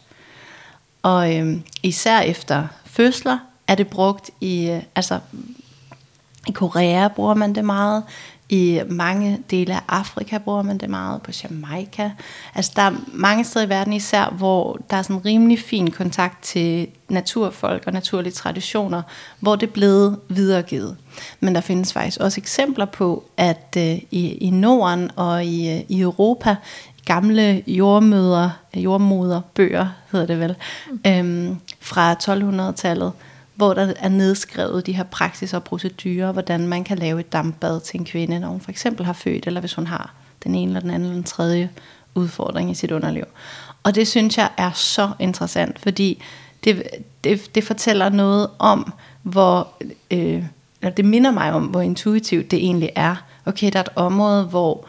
Og 1.04 1.36
øh, 1.36 1.58
især 1.84 2.20
efter 2.20 2.68
fødsler 2.86 3.38
er 3.68 3.76
det 3.76 3.88
brugt 3.88 4.30
i, 4.42 4.70
øh, 4.70 4.84
altså 4.96 5.20
i 6.48 6.52
Korea 6.52 7.08
bruger 7.08 7.34
man 7.34 7.56
det 7.56 7.66
meget, 7.66 8.04
i 8.50 8.82
mange 8.90 9.40
dele 9.52 9.74
af 9.74 9.82
Afrika 9.88 10.38
bruger 10.38 10.62
man 10.62 10.78
det 10.78 10.90
meget, 10.90 11.22
på 11.22 11.32
Jamaica. 11.44 12.12
Altså 12.56 12.72
der 12.76 12.82
er 12.82 12.92
mange 13.14 13.44
steder 13.44 13.66
i 13.66 13.70
verden 13.70 13.94
især, 13.94 14.34
hvor 14.38 14.80
der 14.90 14.98
er 14.98 15.02
sådan 15.02 15.26
rimelig 15.26 15.60
fin 15.60 15.92
kontakt 15.92 16.44
til 16.44 16.88
naturfolk 17.10 17.84
og 17.88 17.94
naturlige 17.94 18.34
traditioner, 18.34 19.02
hvor 19.40 19.56
det 19.56 19.68
er 19.68 19.72
blevet 19.72 20.20
videregivet. 20.30 20.98
Men 21.40 21.56
der 21.56 21.62
findes 21.62 21.94
faktisk 21.94 22.20
også 22.20 22.42
eksempler 22.42 22.86
på, 22.86 23.24
at 23.38 23.76
øh, 23.78 23.98
i, 24.12 24.38
i 24.42 24.50
Norden 24.50 25.12
og 25.16 25.46
i, 25.46 25.70
øh, 25.70 25.82
i 25.88 26.02
Europa 26.02 26.56
gamle 27.08 27.64
jordmøder, 27.68 28.50
jordmoderbøger 28.76 29.88
hedder 30.12 30.26
det 30.26 30.40
vel, 30.40 30.56
mm. 30.92 31.00
øhm, 31.08 31.58
fra 31.80 32.14
1200-tallet, 32.14 33.12
hvor 33.56 33.74
der 33.74 33.94
er 34.00 34.10
nedskrevet 34.10 34.86
de 34.86 34.94
her 34.94 35.04
praksis 35.04 35.54
og 35.54 35.64
procedurer, 35.64 36.32
hvordan 36.32 36.68
man 36.68 36.84
kan 36.84 36.98
lave 36.98 37.20
et 37.20 37.34
dampbad 37.34 37.82
til 37.82 38.00
en 38.00 38.06
kvinde, 38.06 38.40
når 38.40 38.48
hun 38.48 38.62
for 38.62 38.72
eksempel 38.72 39.06
har 39.06 39.14
født, 39.14 39.48
eller 39.48 39.60
hvis 39.60 39.74
hun 39.74 39.88
har 39.88 40.14
den 40.44 40.56
ene 40.56 40.70
eller 40.70 40.80
den 40.80 40.90
anden 40.90 41.02
eller 41.02 41.16
den 41.16 41.24
tredje 41.24 41.70
udfordring 42.16 42.72
i 42.72 42.76
sit 42.76 42.92
underliv. 42.92 43.24
Og 43.84 43.96
det 43.96 44.08
synes 44.08 44.38
jeg 44.38 44.50
er 44.58 44.72
så 44.72 45.10
interessant, 45.20 45.80
fordi 45.80 46.24
det, 46.64 46.84
det, 47.24 47.56
det 47.56 47.64
fortæller 47.64 48.10
noget 48.10 48.50
om, 48.60 48.94
hvor, 49.24 49.68
øh, 50.12 50.44
det 50.98 51.06
minder 51.06 51.32
mig 51.32 51.54
om, 51.54 51.64
hvor 51.64 51.82
intuitivt 51.82 52.52
det 52.52 52.60
egentlig 52.60 52.90
er. 52.96 53.16
Okay, 53.46 53.72
der 53.74 53.80
er 53.80 53.84
et 53.84 53.90
område, 53.96 54.44
hvor 54.44 54.88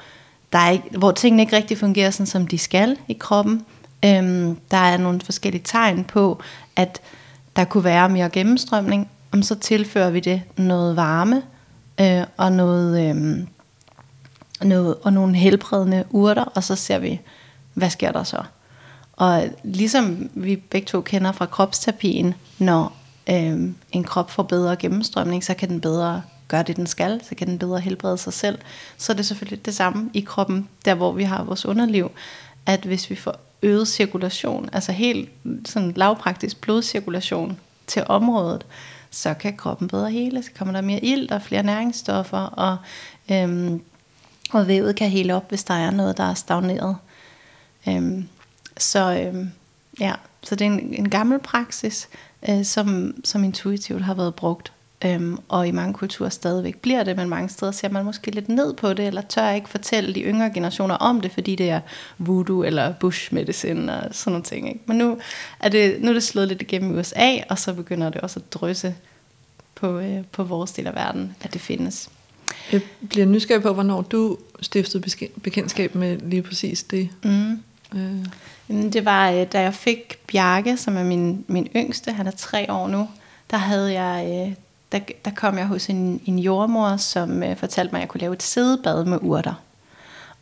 der 0.53 0.59
er 0.59 0.71
ikke, 0.71 0.99
hvor 0.99 1.13
tingene 1.13 1.43
ikke 1.43 1.57
rigtig 1.57 1.79
fungerer 1.79 2.11
sådan, 2.11 2.27
som 2.27 2.47
de 2.47 2.59
skal 2.59 2.97
i 3.09 3.13
kroppen. 3.13 3.65
Øhm, 4.05 4.57
der 4.71 4.77
er 4.77 4.97
nogle 4.97 5.21
forskellige 5.21 5.63
tegn 5.65 6.05
på, 6.05 6.43
at 6.77 7.01
der 7.57 7.65
kunne 7.65 7.85
være 7.85 8.09
mere 8.09 8.31
gennemstrømning, 8.31 9.11
og 9.33 9.45
så 9.45 9.55
tilfører 9.55 10.11
vi 10.11 10.21
det 10.21 10.43
noget 10.57 10.97
varme 10.97 11.43
øh, 12.01 12.23
og 12.37 12.53
noget, 12.53 13.11
øh, 13.11 13.47
noget 14.63 14.95
og 15.03 15.13
nogle 15.13 15.37
helbredende 15.37 16.05
urter, 16.11 16.45
og 16.45 16.65
så 16.65 16.77
ser 16.77 16.99
vi, 16.99 17.21
hvad 17.75 17.91
sker 17.91 18.13
der 18.13 18.25
så? 18.25 18.43
Og 19.13 19.49
ligesom 19.65 20.31
vi 20.35 20.57
begge 20.57 20.87
to 20.87 21.01
kender 21.01 21.33
fra 21.33 21.47
kropsterapien, 21.47 22.35
når 22.59 22.97
øh, 23.31 23.71
en 23.93 24.05
krop 24.05 24.31
får 24.31 24.43
bedre 24.43 24.77
gennemstrømning, 24.77 25.45
så 25.45 25.55
kan 25.55 25.69
den 25.69 25.81
bedre 25.81 26.23
gør 26.49 26.63
det, 26.63 26.77
den 26.77 26.87
skal, 26.87 27.21
så 27.29 27.35
kan 27.35 27.49
den 27.49 27.59
bedre 27.59 27.81
helbrede 27.81 28.19
sig 28.19 28.33
selv. 28.33 28.59
Så 28.97 29.13
er 29.13 29.17
det 29.17 29.27
selvfølgelig 29.27 29.67
det 29.67 29.75
samme 29.75 30.11
i 30.15 30.21
kroppen, 30.21 30.69
der 30.85 30.95
hvor 30.95 31.13
vi 31.13 31.23
har 31.23 31.45
vores 31.45 31.67
underliv, 31.67 32.11
at 32.67 32.81
hvis 32.81 33.11
vi 33.11 33.15
får 33.15 33.37
øget 33.63 33.89
cirkulation, 33.89 34.69
altså 34.73 34.93
helt 34.93 35.31
sådan 35.65 35.93
lavpraktisk 35.97 36.61
blodcirkulation 36.61 37.59
til 37.87 38.05
området, 38.07 38.67
så 39.11 39.35
kan 39.35 39.57
kroppen 39.57 39.89
bedre 39.89 40.11
hele, 40.11 40.43
så 40.43 40.51
kommer 40.59 40.75
der 40.75 40.81
mere 40.81 41.05
ild 41.05 41.31
og 41.31 41.43
flere 41.43 41.63
næringsstoffer, 41.63 42.39
og, 42.39 42.77
øhm, 43.31 43.83
og 44.53 44.69
vævet 44.69 44.97
kan 44.97 45.11
hele 45.11 45.35
op, 45.35 45.49
hvis 45.49 45.65
der 45.65 45.75
er 45.75 45.91
noget, 45.91 46.17
der 46.17 46.25
er 46.25 46.35
stagneret. 46.35 46.97
Øhm, 47.89 48.29
så 48.77 49.21
øhm, 49.21 49.51
ja, 50.01 50.15
så 50.43 50.55
det 50.55 50.67
er 50.67 50.71
en, 50.71 50.95
en 50.95 51.11
gammel 51.11 51.39
praksis, 51.39 52.09
øh, 52.49 52.65
som, 52.65 53.15
som 53.25 53.45
intuitivt 53.45 54.03
har 54.03 54.15
været 54.15 54.35
brugt. 54.35 54.73
Øhm, 55.05 55.39
og 55.49 55.69
i 55.69 55.71
mange 55.71 55.95
kulturer 55.95 56.29
stadigvæk 56.29 56.77
bliver 56.77 57.05
det, 57.05 57.17
men 57.17 57.29
mange 57.29 57.49
steder 57.49 57.73
ser 57.73 57.89
man 57.89 58.05
måske 58.05 58.31
lidt 58.31 58.49
ned 58.49 58.75
på 58.75 58.93
det, 58.93 59.07
eller 59.07 59.23
tør 59.23 59.51
ikke 59.51 59.69
fortælle 59.69 60.15
de 60.15 60.21
yngre 60.21 60.51
generationer 60.51 60.95
om 60.95 61.21
det, 61.21 61.33
fordi 61.33 61.57
det 61.57 61.71
er 61.71 61.81
voodoo 62.19 62.63
eller 62.63 62.93
bush 62.93 63.35
medicine 63.35 64.03
og 64.03 64.15
sådan 64.15 64.33
nogle 64.33 64.45
ting. 64.45 64.69
Ikke? 64.69 64.81
Men 64.87 64.99
nu 64.99 65.19
er, 65.61 65.69
det, 65.69 65.97
nu 66.03 66.09
er 66.09 66.13
det 66.13 66.23
slået 66.23 66.49
lidt 66.49 66.63
igennem 66.63 66.95
i 66.95 66.99
USA, 67.01 67.37
og 67.49 67.59
så 67.59 67.73
begynder 67.73 68.11
det 68.11 68.21
også 68.21 68.41
at 68.41 68.53
drysse 68.53 68.95
på, 69.75 69.99
øh, 69.99 70.25
på 70.33 70.45
vores 70.45 70.73
del 70.73 70.87
af 70.87 70.95
verden, 70.95 71.37
at 71.43 71.53
det 71.53 71.61
findes. 71.61 72.11
Jeg 72.73 72.81
bliver 73.09 73.27
nysgerrig 73.27 73.63
på, 73.63 73.73
hvornår 73.73 74.03
du 74.03 74.39
stiftede 74.61 75.29
bekendtskab 75.43 75.95
med 75.95 76.19
lige 76.19 76.43
præcis 76.43 76.83
det. 76.83 77.09
Mm. 77.25 77.63
Øh. 77.95 78.93
Det 78.93 79.05
var, 79.05 79.31
øh, 79.31 79.47
da 79.53 79.61
jeg 79.61 79.75
fik 79.75 80.19
Bjarke, 80.33 80.77
som 80.77 80.97
er 80.97 81.05
min, 81.05 81.45
min 81.49 81.69
yngste, 81.77 82.13
han 82.13 82.27
er 82.27 82.31
tre 82.31 82.73
år 82.73 82.89
nu, 82.89 83.09
der 83.51 83.57
havde 83.57 84.01
jeg... 84.01 84.47
Øh, 84.49 84.55
der, 84.93 84.99
der 85.25 85.31
kom 85.31 85.59
jeg 85.59 85.67
hos 85.67 85.87
en, 85.87 86.21
en 86.27 86.39
jordmor, 86.39 86.97
som 86.97 87.43
øh, 87.43 87.57
fortalte 87.57 87.93
mig, 87.93 87.99
at 87.99 88.01
jeg 88.01 88.09
kunne 88.09 88.21
lave 88.21 88.35
et 88.35 88.43
sædebad 88.43 89.05
med 89.05 89.19
urter. 89.23 89.55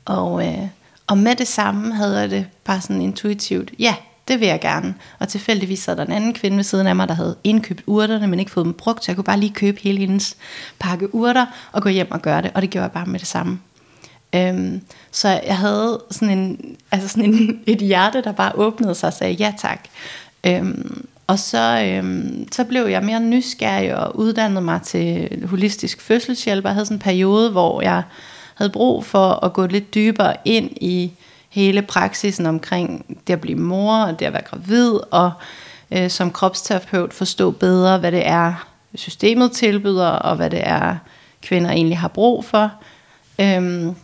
Og, 0.05 0.47
øh, 0.47 0.69
og 1.07 1.19
med 1.19 1.35
det 1.35 1.49
samme 1.49 1.95
havde 1.95 2.21
jeg 2.21 2.31
det 2.31 2.47
bare 2.65 2.81
sådan 2.81 3.03
intuitivt, 3.03 3.73
ja, 3.79 3.95
det 4.29 4.41
vil 4.41 4.49
jeg 4.49 4.61
gerne. 4.61 4.95
Og 5.19 5.29
tilfældigvis 5.29 5.79
sad 5.79 5.97
der 5.97 6.05
en 6.05 6.13
anden 6.13 6.35
kvinde 6.35 6.57
ved 6.57 6.65
siden 6.65 6.87
af 6.87 6.97
mig, 6.97 7.09
der 7.09 7.15
havde 7.15 7.37
indkøbt 7.45 7.83
urterne, 7.87 8.27
men 8.27 8.41
ikke 8.41 8.53
fået 8.53 8.67
dem 8.67 8.75
brugt, 8.75 9.05
så 9.05 9.13
jeg 9.13 9.17
kunne 9.17 9.25
bare 9.25 9.41
lige 9.41 9.53
købe 9.53 9.81
hele 9.81 9.99
hendes 9.99 10.37
pakke 10.79 11.15
urter 11.15 11.47
og 11.73 11.83
gå 11.83 11.89
hjem 11.89 12.11
og 12.11 12.23
gøre 12.23 12.43
det. 12.43 12.51
Og 12.55 12.63
det 12.63 12.71
gjorde 12.71 12.83
jeg 12.83 12.93
bare 12.93 13.07
med 13.07 13.19
det 13.19 13.29
samme. 13.29 13.61
Øhm, 14.35 14.81
så 15.11 15.29
jeg 15.29 15.59
havde 15.59 16.03
sådan, 16.11 16.39
en, 16.39 16.77
altså 16.91 17.09
sådan 17.09 17.35
en, 17.35 17.61
et 17.67 17.79
hjerte, 17.79 18.23
der 18.23 18.33
bare 18.33 18.53
åbnede 18.55 18.95
sig 18.95 19.07
og 19.07 19.13
sagde 19.13 19.33
ja 19.33 19.55
tak. 19.59 19.81
Øhm, 20.47 21.07
og 21.27 21.39
så, 21.39 21.83
øhm, 21.85 22.49
så 22.53 22.65
blev 22.65 22.87
jeg 22.87 23.03
mere 23.03 23.21
nysgerrig 23.21 23.97
og 23.97 24.17
uddannede 24.19 24.61
mig 24.61 24.83
til 24.83 25.29
holistisk 25.47 26.01
fødselshjælper. 26.01 26.69
Jeg 26.69 26.75
havde 26.75 26.87
sådan 26.87 26.97
en 26.97 27.01
periode, 27.01 27.51
hvor 27.51 27.83
jeg 27.83 28.03
havde 28.55 28.71
brug 28.71 29.05
for 29.05 29.45
at 29.45 29.53
gå 29.53 29.67
lidt 29.67 29.95
dybere 29.95 30.37
ind 30.45 30.71
i 30.81 31.13
hele 31.49 31.83
praksisen 31.83 32.47
omkring 32.47 33.17
det 33.27 33.33
at 33.33 33.41
blive 33.41 33.59
mor 33.59 33.97
og 33.97 34.19
det 34.19 34.27
at 34.27 34.33
være 34.33 34.43
gravid, 34.43 34.93
og 35.11 35.33
øh, 35.91 36.11
som 36.11 36.31
kropsterapeut 36.31 37.15
forstå 37.15 37.51
bedre, 37.51 37.99
hvad 37.99 38.13
det 38.13 38.27
er, 38.27 38.69
systemet 38.95 39.53
tilbyder, 39.53 40.09
og 40.09 40.37
hvad 40.37 40.51
det 40.51 40.61
er, 40.69 40.97
kvinder 41.43 41.71
egentlig 41.71 41.99
har 41.99 42.09
brug 42.09 42.45
for. 42.45 42.73
Øhm, 43.41 43.95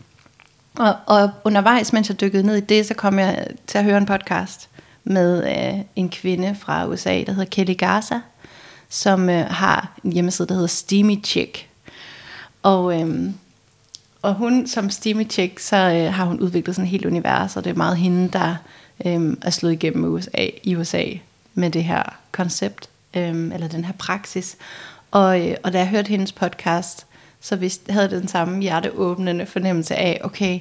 og, 0.78 0.96
og 1.06 1.30
undervejs, 1.44 1.92
mens 1.92 2.08
jeg 2.08 2.20
dykkede 2.20 2.42
ned 2.42 2.56
i 2.56 2.60
det, 2.60 2.86
så 2.86 2.94
kom 2.94 3.18
jeg 3.18 3.46
til 3.66 3.78
at 3.78 3.84
høre 3.84 3.98
en 3.98 4.06
podcast 4.06 4.68
med 5.04 5.44
øh, 5.44 5.84
en 5.96 6.08
kvinde 6.08 6.54
fra 6.54 6.86
USA, 6.86 7.22
der 7.26 7.32
hedder 7.32 7.50
Kelly 7.50 7.76
Garza, 7.76 8.20
som 8.88 9.30
øh, 9.30 9.46
har 9.46 9.98
en 10.04 10.12
hjemmeside, 10.12 10.48
der 10.48 10.54
hedder 10.54 10.68
Steamy 10.68 11.24
Chick. 11.24 11.68
Og, 12.62 13.00
øh, 13.00 13.30
og 14.22 14.34
hun 14.34 14.66
som 14.66 14.90
Steamy 14.90 15.30
Chick, 15.30 15.58
så 15.58 15.76
øh, 15.76 16.14
har 16.14 16.24
hun 16.24 16.40
udviklet 16.40 16.76
sådan 16.76 16.86
et 16.86 16.90
helt 16.90 17.06
univers, 17.06 17.56
og 17.56 17.64
det 17.64 17.70
er 17.70 17.74
meget 17.74 17.96
hende, 17.96 18.28
der 18.28 18.56
øh, 19.06 19.36
er 19.42 19.50
slået 19.50 19.72
igennem 19.72 20.04
USA, 20.04 20.46
i 20.62 20.76
USA 20.76 21.04
med 21.54 21.70
det 21.70 21.84
her 21.84 22.02
koncept, 22.32 22.88
øh, 23.16 23.54
eller 23.54 23.68
den 23.68 23.84
her 23.84 23.92
praksis. 23.92 24.56
Og, 25.10 25.48
øh, 25.48 25.56
og 25.62 25.72
da 25.72 25.78
jeg 25.78 25.88
hørte 25.88 26.08
hendes 26.08 26.32
podcast, 26.32 27.06
så 27.40 27.56
vidste, 27.56 27.92
havde 27.92 28.10
den 28.10 28.28
samme 28.28 28.62
hjerteåbnende 28.62 29.46
fornemmelse 29.46 29.96
af, 29.96 30.20
okay, 30.24 30.60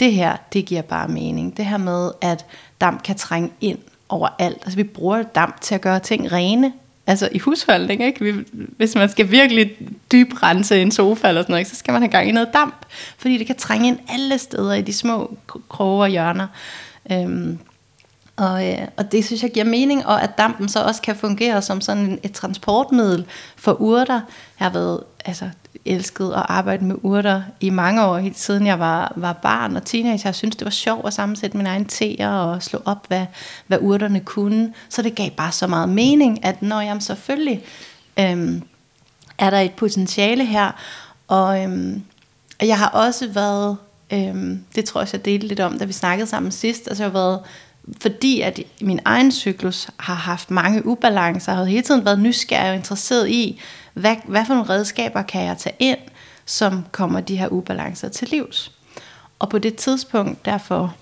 det 0.00 0.12
her, 0.12 0.36
det 0.52 0.64
giver 0.64 0.82
bare 0.82 1.08
mening. 1.08 1.56
Det 1.56 1.66
her 1.66 1.76
med, 1.76 2.10
at 2.20 2.46
damp 2.80 3.02
kan 3.02 3.16
trænge 3.16 3.50
ind 3.60 3.78
overalt. 4.08 4.58
Altså 4.62 4.76
vi 4.76 4.84
bruger 4.84 5.22
damp 5.22 5.60
til 5.60 5.74
at 5.74 5.80
gøre 5.80 6.00
ting 6.00 6.32
rene. 6.32 6.72
Altså 7.06 7.28
i 7.32 7.38
husholdning, 7.38 8.04
ikke? 8.04 8.24
Vi, 8.24 8.44
hvis 8.52 8.94
man 8.94 9.08
skal 9.08 9.30
virkelig 9.30 9.70
dybrense 10.12 10.82
en 10.82 10.90
sofa 10.90 11.28
eller 11.28 11.42
sådan 11.42 11.52
noget, 11.52 11.66
så 11.66 11.76
skal 11.76 11.92
man 11.92 12.02
have 12.02 12.10
gang 12.10 12.28
i 12.28 12.32
noget 12.32 12.48
damp. 12.52 12.86
Fordi 13.18 13.38
det 13.38 13.46
kan 13.46 13.56
trænge 13.56 13.88
ind 13.88 13.98
alle 14.08 14.38
steder 14.38 14.74
i 14.74 14.82
de 14.82 14.92
små 14.92 15.36
kroge 15.68 16.02
og 16.02 16.08
hjørner. 16.08 16.46
Øhm, 17.12 17.58
og, 18.36 18.68
øh, 18.68 18.88
og 18.96 19.12
det 19.12 19.24
synes 19.24 19.42
jeg 19.42 19.50
giver 19.50 19.64
mening, 19.64 20.06
og 20.06 20.22
at 20.22 20.38
dampen 20.38 20.68
så 20.68 20.82
også 20.82 21.02
kan 21.02 21.16
fungere 21.16 21.62
som 21.62 21.80
sådan 21.80 22.18
et 22.22 22.32
transportmiddel 22.32 23.26
for 23.56 23.80
urter. 23.80 24.20
Jeg 24.60 24.66
har 24.66 24.70
været 24.70 25.00
altså, 25.24 25.48
elsket 25.84 26.32
at 26.32 26.46
arbejde 26.48 26.84
med 26.84 26.96
urter 27.02 27.42
i 27.60 27.70
mange 27.70 28.04
år, 28.04 28.18
helt 28.18 28.38
siden 28.38 28.66
jeg 28.66 28.78
var, 28.78 29.12
var 29.16 29.32
barn 29.32 29.76
og 29.76 29.84
teenager. 29.84 30.22
Jeg 30.24 30.34
synes, 30.34 30.56
det 30.56 30.64
var 30.64 30.70
sjovt 30.70 31.06
at 31.06 31.12
sammensætte 31.12 31.56
min 31.56 31.66
egen 31.66 31.84
teer 31.84 32.28
og 32.28 32.62
slå 32.62 32.82
op, 32.84 33.06
hvad, 33.08 33.26
hvad 33.66 33.78
urterne 33.80 34.20
kunne. 34.20 34.74
Så 34.88 35.02
det 35.02 35.14
gav 35.14 35.30
bare 35.30 35.52
så 35.52 35.66
meget 35.66 35.88
mening, 35.88 36.44
at 36.44 36.62
når 36.62 36.80
jeg 36.80 37.02
selvfølgelig 37.02 37.64
øhm, 38.18 38.62
er 39.38 39.50
der 39.50 39.60
et 39.60 39.72
potentiale 39.72 40.44
her, 40.44 40.70
og 41.28 41.62
øhm, 41.62 42.02
jeg 42.62 42.78
har 42.78 42.88
også 42.88 43.28
været, 43.28 43.76
øhm, 44.12 44.64
det 44.74 44.84
tror 44.84 45.00
jeg, 45.00 45.08
jeg 45.12 45.24
delte 45.24 45.46
lidt 45.46 45.60
om, 45.60 45.78
da 45.78 45.84
vi 45.84 45.92
snakkede 45.92 46.28
sammen 46.28 46.52
sidst, 46.52 46.88
altså 46.88 47.02
jeg 47.02 47.10
har 47.10 47.18
været 47.18 47.40
fordi 48.00 48.40
at 48.40 48.60
min 48.80 49.00
egen 49.04 49.32
cyklus 49.32 49.88
har 49.96 50.14
haft 50.14 50.50
mange 50.50 50.86
ubalancer, 50.86 51.52
har 51.52 51.64
hele 51.64 51.82
tiden 51.82 52.04
været 52.04 52.18
nysgerrig 52.18 52.70
og 52.70 52.76
interesseret 52.76 53.28
i, 53.28 53.60
hvad, 53.94 54.16
hvad 54.24 54.44
for 54.46 54.54
nogle 54.54 54.70
redskaber 54.70 55.22
kan 55.22 55.44
jeg 55.44 55.58
tage 55.58 55.76
ind, 55.78 55.98
som 56.46 56.84
kommer 56.92 57.20
de 57.20 57.36
her 57.36 57.48
ubalancer 57.48 58.08
til 58.08 58.28
livs. 58.28 58.72
Og 59.38 59.48
på 59.48 59.58
det 59.58 59.76
tidspunkt, 59.76 60.44
derfor 60.44 60.94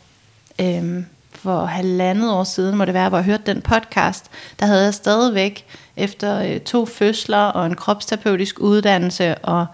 øhm, 0.60 1.06
for 1.30 1.64
halvandet 1.64 2.32
år 2.32 2.44
siden, 2.44 2.76
må 2.76 2.84
det 2.84 2.94
være, 2.94 3.08
hvor 3.08 3.18
jeg 3.18 3.24
hørte 3.24 3.42
den 3.46 3.62
podcast, 3.62 4.30
der 4.60 4.66
havde 4.66 4.84
jeg 4.84 4.94
stadigvæk 4.94 5.64
efter 5.96 6.42
øh, 6.42 6.60
to 6.60 6.86
fødsler 6.86 7.38
og 7.44 7.66
en 7.66 7.74
kropsterapeutisk 7.74 8.60
uddannelse 8.60 9.34
og 9.34 9.66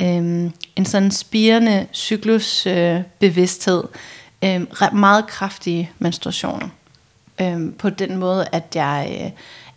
øhm, 0.00 0.52
en 0.76 0.84
sådan 0.84 1.10
spirende 1.10 1.86
cyklusbevidsthed, 1.94 3.82
øh, 3.84 3.88
øh, 4.44 4.60
meget 4.92 5.26
kraftige 5.26 5.90
menstruationer. 5.98 6.68
Øh, 7.40 7.72
på 7.78 7.90
den 7.90 8.16
måde, 8.16 8.46
at 8.52 8.64
jeg... 8.74 9.20
Øh, 9.24 9.30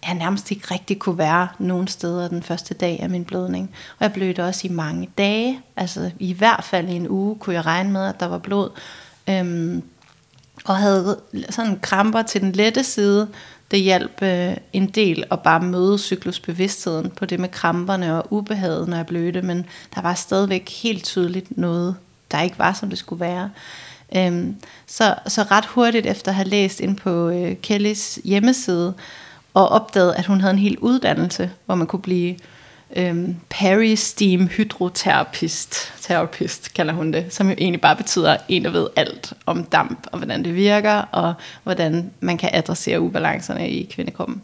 jeg 0.07 0.13
nærmest 0.13 0.51
ikke 0.51 0.73
rigtig 0.73 0.99
kunne 0.99 1.17
være 1.17 1.47
nogen 1.59 1.87
steder 1.87 2.27
den 2.27 2.43
første 2.43 2.73
dag 2.73 2.99
af 3.01 3.09
min 3.09 3.25
blødning. 3.25 3.71
Og 3.99 4.03
jeg 4.03 4.13
blødte 4.13 4.45
også 4.45 4.67
i 4.67 4.71
mange 4.71 5.09
dage. 5.17 5.59
Altså 5.75 6.11
i 6.19 6.33
hvert 6.33 6.63
fald 6.63 6.89
i 6.89 6.95
en 6.95 7.09
uge 7.09 7.35
kunne 7.35 7.55
jeg 7.55 7.65
regne 7.65 7.91
med, 7.91 8.05
at 8.05 8.19
der 8.19 8.25
var 8.25 8.37
blod. 8.37 8.69
Øhm, 9.29 9.83
og 10.65 10.77
havde 10.77 11.19
sådan 11.49 11.79
kramper 11.79 12.21
til 12.21 12.41
den 12.41 12.51
lette 12.51 12.83
side. 12.83 13.27
Det 13.71 13.81
hjalp 13.81 14.21
øh, 14.21 14.57
en 14.73 14.87
del 14.87 15.23
at 15.31 15.39
bare 15.39 15.59
møde 15.59 15.97
cyklusbevidstheden 15.97 17.09
på 17.09 17.25
det 17.25 17.39
med 17.39 17.49
kramperne 17.49 18.17
og 18.17 18.33
ubehaget, 18.33 18.87
når 18.87 18.97
jeg 18.97 19.05
blødte. 19.05 19.41
Men 19.41 19.65
der 19.95 20.01
var 20.01 20.13
stadigvæk 20.13 20.69
helt 20.83 21.03
tydeligt 21.03 21.57
noget, 21.57 21.95
der 22.31 22.41
ikke 22.41 22.59
var, 22.59 22.73
som 22.73 22.89
det 22.89 22.97
skulle 22.97 23.19
være. 23.19 23.49
Øhm, 24.15 24.55
så, 24.87 25.15
så 25.27 25.41
ret 25.41 25.65
hurtigt 25.65 26.05
efter 26.05 26.31
at 26.31 26.35
have 26.35 26.47
læst 26.47 26.79
ind 26.79 26.97
på 26.97 27.29
øh, 27.29 27.55
Kellys 27.61 28.19
hjemmeside, 28.23 28.93
og 29.53 29.69
opdagede, 29.69 30.15
at 30.15 30.25
hun 30.25 30.41
havde 30.41 30.53
en 30.53 30.59
hel 30.59 30.77
uddannelse, 30.77 31.51
hvor 31.65 31.75
man 31.75 31.87
kunne 31.87 32.01
blive 32.01 32.35
øhm, 32.95 33.35
peristeam 33.49 34.47
hydroterapist, 34.47 35.93
terapist 36.01 36.73
kalder 36.73 36.93
hun 36.93 37.13
det, 37.13 37.33
som 37.33 37.49
jo 37.49 37.55
egentlig 37.57 37.81
bare 37.81 37.95
betyder 37.95 38.37
en, 38.47 38.63
der 38.63 38.69
ved 38.69 38.87
alt 38.95 39.33
om 39.45 39.63
damp, 39.63 40.07
og 40.11 40.17
hvordan 40.17 40.43
det 40.43 40.55
virker, 40.55 40.93
og 40.93 41.33
hvordan 41.63 42.11
man 42.19 42.37
kan 42.37 42.49
adressere 42.53 43.01
ubalancerne 43.01 43.69
i 43.69 43.83
kvindekroppen. 43.91 44.41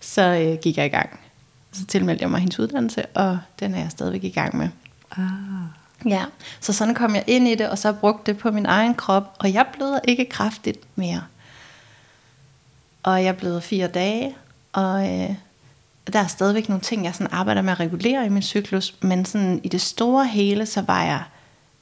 Så 0.00 0.22
øh, 0.22 0.58
gik 0.62 0.76
jeg 0.76 0.86
i 0.86 0.88
gang. 0.88 1.20
Så 1.72 1.86
tilmeldte 1.86 2.22
jeg 2.22 2.30
mig 2.30 2.40
hendes 2.40 2.58
uddannelse, 2.58 3.06
og 3.06 3.38
den 3.60 3.74
er 3.74 3.78
jeg 3.78 3.90
stadigvæk 3.90 4.24
i 4.24 4.30
gang 4.30 4.56
med. 4.56 4.68
Ah. 5.10 5.81
Ja, 6.06 6.24
så 6.60 6.72
sådan 6.72 6.94
kom 6.94 7.14
jeg 7.14 7.24
ind 7.26 7.48
i 7.48 7.54
det, 7.54 7.68
og 7.68 7.78
så 7.78 7.92
brugte 7.92 8.32
det 8.32 8.40
på 8.40 8.50
min 8.50 8.66
egen 8.66 8.94
krop, 8.94 9.36
og 9.38 9.52
jeg 9.52 9.66
bløder 9.72 9.98
ikke 10.08 10.24
kraftigt 10.24 10.78
mere. 10.96 11.22
Og 13.02 13.24
jeg 13.24 13.36
bløder 13.36 13.60
fire 13.60 13.86
dage, 13.86 14.36
og 14.72 15.04
øh, 15.04 15.30
der 16.12 16.18
er 16.18 16.26
stadigvæk 16.26 16.68
nogle 16.68 16.80
ting, 16.80 17.04
jeg 17.04 17.14
sådan 17.14 17.32
arbejder 17.32 17.62
med 17.62 17.72
at 17.72 17.80
regulere 17.80 18.26
i 18.26 18.28
min 18.28 18.42
cyklus, 18.42 18.94
men 19.00 19.24
sådan 19.24 19.60
i 19.62 19.68
det 19.68 19.80
store 19.80 20.26
hele, 20.26 20.66
så 20.66 20.82
var 20.82 21.02
jeg 21.02 21.22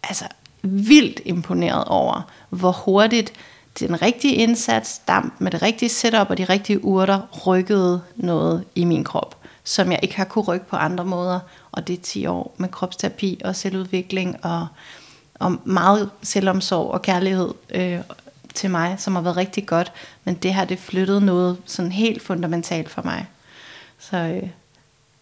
altså 0.03 0.25
vildt 0.63 1.21
imponeret 1.25 1.85
over, 1.85 2.31
hvor 2.51 2.73
hurtigt 2.73 3.33
den 3.81 4.03
rigtige 4.03 4.35
indsats, 4.35 4.99
damp 4.99 5.35
med 5.39 5.51
det 5.51 5.63
rigtige 5.63 5.89
setup 5.89 6.31
og 6.31 6.39
de 6.39 6.45
rigtige 6.45 6.85
urter, 6.85 7.21
rykkede 7.47 8.03
noget 8.17 8.65
i 8.75 8.85
min 8.85 9.05
krop, 9.05 9.37
som 9.65 9.93
jeg 9.93 9.99
ikke 10.03 10.17
har 10.17 10.25
kunne 10.25 10.45
rykke 10.45 10.67
på 10.67 10.77
andre 10.77 11.05
måder. 11.05 11.41
Og 11.73 11.87
det 11.87 11.99
er 11.99 12.03
10 12.03 12.27
år 12.27 12.55
med 12.57 12.69
kropsterapi 12.69 13.41
og 13.45 13.57
selvudvikling 13.57 14.45
og, 14.45 14.67
og 15.35 15.57
meget 15.65 16.11
selvomsorg 16.23 16.91
og 16.91 17.03
kærlighed 17.03 17.55
øh, 17.75 17.99
til 18.55 18.71
mig, 18.71 18.97
som 18.99 19.15
har 19.15 19.23
været 19.23 19.37
rigtig 19.37 19.67
godt, 19.67 19.93
men 20.25 20.35
det 20.35 20.55
her, 20.55 20.65
det 20.65 20.79
flyttede 20.79 21.21
noget 21.21 21.57
sådan 21.67 21.93
helt 21.93 22.23
fundamentalt 22.23 22.91
for 22.91 23.03
mig. 23.03 23.27
Så, 23.99 24.17
øh, 24.17 24.49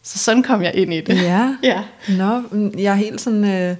så 0.02 0.18
sådan 0.18 0.42
kom 0.42 0.62
jeg 0.62 0.74
ind 0.74 0.94
i 0.94 1.00
det. 1.00 1.22
Ja. 1.22 1.56
ja. 1.62 1.82
Nå, 2.08 2.42
jeg 2.78 2.92
er 2.92 2.94
helt 2.94 3.20
sådan 3.20 3.44
øh, 3.44 3.76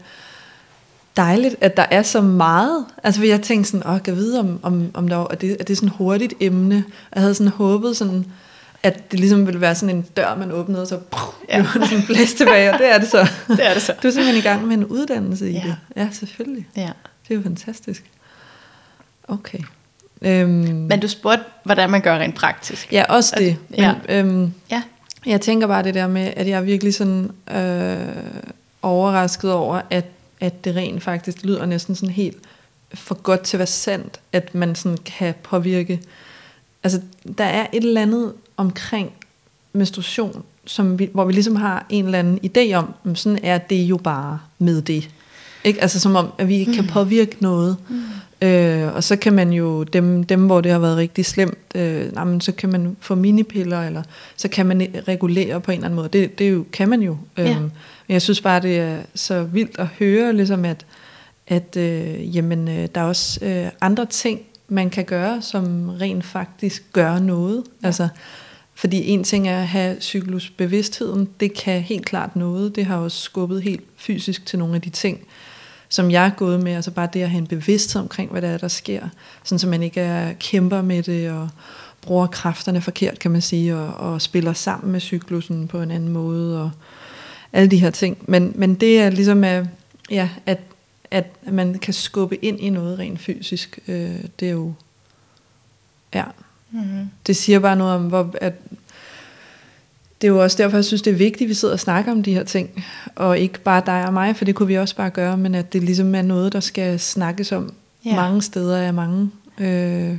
dejligt, 1.17 1.57
at 1.61 1.77
der 1.77 1.87
er 1.91 2.03
så 2.03 2.21
meget. 2.21 2.87
Altså, 3.03 3.25
jeg 3.25 3.43
tænkte 3.43 3.71
sådan, 3.71 3.91
åh, 3.91 4.03
kan 4.03 4.15
jeg 4.15 4.17
vide, 4.17 4.41
om, 4.41 4.61
om, 4.63 4.91
om 4.95 5.09
der 5.09 5.19
at 5.19 5.41
det, 5.41 5.57
at 5.61 5.69
det 5.69 5.71
er 5.71 5.77
sådan 5.77 5.89
et 5.89 5.95
hurtigt 5.95 6.35
emne. 6.41 6.85
Jeg 7.15 7.23
havde 7.23 7.35
sådan 7.35 7.53
håbet 7.53 7.97
sådan, 7.97 8.27
at 8.83 9.11
det 9.11 9.21
ligesom 9.21 9.47
ville 9.47 9.61
være 9.61 9.75
sådan 9.75 9.97
en 9.97 10.03
dør, 10.03 10.35
man 10.37 10.53
åbnede, 10.53 10.83
og 10.83 10.89
så 10.89 10.97
pff, 10.99 11.23
ja. 11.49 11.67
blev 11.73 11.87
sådan 11.87 12.05
blæst 12.07 12.37
tilbage, 12.37 12.73
og 12.73 12.79
det 12.79 12.93
er 12.93 12.99
det 12.99 13.09
så. 13.09 13.29
Det 13.49 13.67
er 13.67 13.73
det 13.75 13.83
så. 13.83 13.93
Du 14.03 14.09
er 14.09 14.13
simpelthen 14.13 14.37
i 14.37 14.41
gang 14.41 14.67
med 14.67 14.77
en 14.77 14.85
uddannelse 14.85 15.51
i 15.51 15.53
Ja. 15.53 15.63
det. 15.65 15.77
Ja, 15.97 16.09
selvfølgelig. 16.13 16.67
Ja. 16.77 16.91
Det 17.29 17.31
er 17.31 17.35
jo 17.35 17.43
fantastisk. 17.43 18.05
Okay. 19.29 19.59
Øhm, 20.23 20.49
Men 20.89 21.01
du 21.01 21.09
spurgte, 21.09 21.45
hvordan 21.65 21.91
man 21.91 22.01
gør 22.01 22.19
rent 22.19 22.35
praktisk. 22.35 22.93
ja, 22.93 23.05
også 23.09 23.35
det. 23.39 23.57
Men, 23.69 23.79
Ja. 23.81 23.95
øhm, 24.09 24.53
Ja. 24.71 24.83
Jeg 25.27 25.41
tænker 25.41 25.67
bare 25.67 25.83
det 25.83 25.95
der 25.95 26.07
med, 26.09 26.33
at 26.37 26.49
jeg 26.49 26.57
er 26.57 26.61
virkelig 26.61 26.95
sådan 26.95 27.31
øh, 27.51 28.17
overrasket 28.83 29.53
over, 29.53 29.81
at, 29.91 30.05
at 30.41 30.65
det 30.65 30.77
rent 30.77 31.03
faktisk 31.03 31.45
lyder 31.45 31.67
næsten 31.67 31.95
sådan 31.95 32.15
helt 32.15 32.37
for 32.95 33.15
godt 33.15 33.41
til 33.43 33.57
at 33.57 33.59
være 33.59 33.67
sandt, 33.67 34.21
at 34.33 34.55
man 34.55 34.75
sådan 34.75 34.99
kan 34.99 35.35
påvirke. 35.43 36.01
Altså, 36.85 37.01
der 37.39 37.45
er 37.45 37.67
et 37.73 37.85
eller 37.85 38.03
andet 38.03 38.33
omkring 38.59 39.13
menstruation, 39.73 40.43
som 40.67 40.99
vi, 40.99 41.11
hvor 41.13 41.25
vi 41.25 41.33
ligesom 41.33 41.57
har 41.57 41.87
en 41.89 42.05
eller 42.05 42.19
anden 42.19 42.39
idé 42.47 42.75
om, 42.75 42.95
"Men 43.03 43.17
sådan 43.17 43.39
er 43.43 43.59
det 43.59 43.83
jo 43.83 43.97
bare 43.97 44.39
med 44.59 44.83
det. 44.83 45.11
Ikke? 45.65 45.83
Altså 45.83 46.01
som 46.01 46.17
om, 46.17 46.33
at 46.39 46.49
vi 46.49 46.55
ikke 46.57 46.75
kan 46.75 46.87
påvirke 46.87 47.37
noget. 47.41 47.77
Mm. 47.89 48.03
Øh, 48.43 48.95
og 48.95 49.05
så 49.05 49.17
kan 49.17 49.33
man 49.33 49.53
jo, 49.53 49.83
dem, 49.83 50.25
dem 50.25 50.47
hvor 50.47 50.61
det 50.61 50.73
har 50.73 50.79
været 50.79 50.97
rigtig 50.97 51.27
slemt, 51.27 51.59
øh, 51.75 52.13
nej, 52.13 52.25
men 52.25 52.41
så 52.41 52.53
kan 52.53 52.69
man 52.73 52.97
få 53.01 53.15
minipiller, 53.15 53.83
eller 53.83 54.03
så 54.37 54.49
kan 54.49 54.67
man 54.67 54.87
regulere 55.09 55.61
på 55.61 55.71
en 55.71 55.79
eller 55.79 55.87
anden 55.87 55.97
måde. 55.97 56.09
Det, 56.09 56.39
det 56.39 56.51
jo, 56.53 56.65
kan 56.73 56.89
man 56.89 57.03
jo. 57.03 57.17
Ja. 57.37 57.51
Øhm, 57.51 57.61
men 57.61 58.13
jeg 58.13 58.23
synes 58.23 58.41
bare, 58.41 58.61
det 58.61 58.79
er 58.79 58.97
så 59.15 59.43
vildt 59.43 59.79
at 59.79 59.87
høre, 59.87 60.33
ligesom 60.33 60.65
at, 60.65 60.87
at 61.47 61.77
øh, 61.77 62.37
jamen, 62.37 62.69
øh, 62.69 62.89
der 62.95 63.01
er 63.01 63.05
også 63.05 63.45
øh, 63.45 63.67
andre 63.81 64.07
ting, 64.07 64.41
man 64.69 64.91
kan 64.91 65.05
gøre, 65.05 65.43
som 65.43 65.89
rent 65.89 66.25
faktisk 66.25 66.83
gør 66.93 67.19
noget. 67.19 67.65
Ja. 67.83 67.87
Altså, 67.87 68.09
fordi 68.79 69.09
en 69.09 69.25
ting 69.25 69.49
er 69.49 69.61
at 69.61 69.69
have 69.69 70.01
cyklusbevidstheden, 70.01 71.29
det 71.41 71.55
kan 71.55 71.83
helt 71.83 72.07
klart 72.07 72.37
noget. 72.37 72.77
Det 72.77 72.87
har 72.87 72.97
også 72.97 73.21
skubbet 73.21 73.63
helt 73.63 73.85
fysisk 73.97 74.47
til 74.47 74.59
nogle 74.59 74.75
af 74.75 74.81
de 74.81 74.91
ting, 74.91 75.21
som 75.89 76.11
jeg 76.11 76.27
er 76.27 76.31
gået 76.31 76.63
med. 76.63 76.73
Altså 76.73 76.91
bare 76.91 77.09
det 77.13 77.23
at 77.23 77.31
have 77.31 77.39
en 77.39 77.47
bevidsthed 77.47 78.03
omkring, 78.03 78.31
hvad 78.31 78.43
der 78.43 78.49
er, 78.49 78.59
der 78.59 78.69
sker. 78.69 79.09
Sådan 79.45 79.59
så 79.59 79.67
man 79.67 79.83
ikke 79.83 80.01
er 80.01 80.33
kæmper 80.33 80.83
med 80.83 81.03
det 81.03 81.31
og 81.31 81.49
bruger 82.01 82.27
kræfterne 82.27 82.81
forkert, 82.81 83.19
kan 83.19 83.31
man 83.31 83.43
sige, 83.43 83.77
og, 83.77 84.13
og 84.13 84.23
spiller 84.23 84.53
sammen 84.53 84.93
med 84.93 85.01
cyklusen 85.01 85.69
på 85.69 85.83
en 85.83 85.91
anden 85.91 86.09
måde, 86.09 86.63
og 86.63 86.71
alle 87.53 87.71
de 87.71 87.79
her 87.79 87.91
ting. 87.91 88.19
Men, 88.21 88.53
men 88.55 88.75
det 88.75 89.01
er 89.01 89.11
ligesom, 89.11 89.45
at, 89.45 89.67
ja, 90.11 90.29
at, 90.47 90.61
at 91.11 91.27
man 91.53 91.79
kan 91.79 91.95
skubbe 91.95 92.45
ind 92.45 92.61
i 92.61 92.71
noget 92.71 92.99
rent 92.99 93.21
fysisk. 93.21 93.79
Øh, 93.89 94.25
det 94.41 94.49
er 94.49 94.53
jo, 94.53 94.73
ja, 96.15 96.25
Mm-hmm. 96.71 97.09
det 97.27 97.37
siger 97.37 97.59
bare 97.59 97.77
noget 97.77 97.95
om, 97.95 98.03
hvor, 98.03 98.35
at 98.41 98.55
det 100.21 100.29
er 100.29 100.33
jo 100.33 100.43
også 100.43 100.63
derfor, 100.63 100.77
jeg 100.77 100.85
synes, 100.85 101.03
det 101.03 101.11
er 101.13 101.17
vigtigt, 101.17 101.43
at 101.43 101.49
vi 101.49 101.55
sidder 101.55 101.75
og 101.75 101.81
snakker 101.81 102.13
om 102.13 102.23
de 102.23 102.35
her 102.35 102.45
ting, 102.45 102.85
og 103.17 103.39
ikke 103.39 103.61
bare 103.61 103.83
dig 103.87 104.07
og 104.07 104.13
mig, 104.13 104.37
for 104.37 104.45
det 104.45 104.55
kunne 104.55 104.69
vi 104.69 104.75
også 104.79 104.97
bare 104.97 105.11
gøre, 105.11 105.37
men 105.37 105.55
at 105.55 105.73
det 105.73 105.83
ligesom 105.83 106.15
er 106.15 106.23
noget, 106.23 106.53
der 106.53 106.61
skal 106.61 107.01
snakkes 107.01 107.53
om 107.53 107.73
Ja. 108.05 108.15
mange 108.17 108.43
steder 108.43 108.79
af 108.79 108.95
mange 108.95 109.31
øh, 109.59 110.17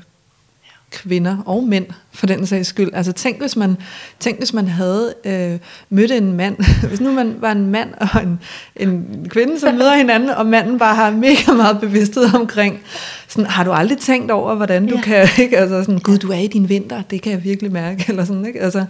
kvinder 0.91 1.37
og 1.45 1.63
mænd, 1.63 1.85
for 2.11 2.27
den 2.27 2.45
sags 2.45 2.67
skyld. 2.67 2.89
Altså 2.93 3.11
tænk, 3.11 3.39
hvis 3.39 3.55
man, 3.55 3.77
tænk, 4.19 4.37
hvis 4.37 4.53
man 4.53 4.67
havde 4.67 5.13
øh, 5.25 5.57
mødt 5.89 6.11
en 6.11 6.33
mand, 6.33 6.57
hvis 6.89 7.01
nu 7.01 7.11
man 7.11 7.35
var 7.39 7.51
en 7.51 7.67
mand 7.71 7.89
og 7.97 8.21
en, 8.23 8.39
en 8.75 9.25
kvinde, 9.29 9.59
som 9.59 9.73
møder 9.73 9.95
hinanden, 9.95 10.29
og 10.29 10.45
manden 10.45 10.79
bare 10.79 10.95
har 10.95 11.11
mega 11.11 11.51
meget 11.53 11.79
bevidsthed 11.79 12.35
omkring, 12.35 12.79
sådan, 13.27 13.45
har 13.49 13.63
du 13.63 13.71
aldrig 13.71 13.97
tænkt 13.97 14.31
over, 14.31 14.55
hvordan 14.55 14.87
du 14.87 14.95
Ja. 14.95 15.01
kan, 15.01 15.27
ikke? 15.43 15.57
Altså 15.57 15.83
sådan, 15.83 15.99
gud, 15.99 16.17
du 16.17 16.31
er 16.31 16.37
i 16.39 16.47
din 16.47 16.69
vinter, 16.69 17.01
det 17.01 17.21
kan 17.21 17.31
jeg 17.31 17.43
virkelig 17.43 17.71
mærke, 17.71 18.05
eller 18.07 18.25
sådan, 18.25 18.45
ikke? 18.45 18.61
Altså, 18.61 18.85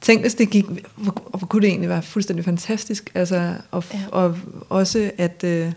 tænk, 0.00 0.20
hvis 0.20 0.34
det 0.34 0.50
gik, 0.50 0.64
hvor, 0.96 1.22
hvor 1.38 1.46
kunne 1.46 1.62
det 1.62 1.68
egentlig 1.68 1.88
være 1.88 2.02
fuldstændig 2.02 2.44
fantastisk, 2.44 3.10
altså, 3.14 3.52
og, 3.70 3.84
Ja. 3.94 3.98
og 4.10 4.36
også, 4.68 5.10
at, 5.18 5.44
øh, 5.44 5.72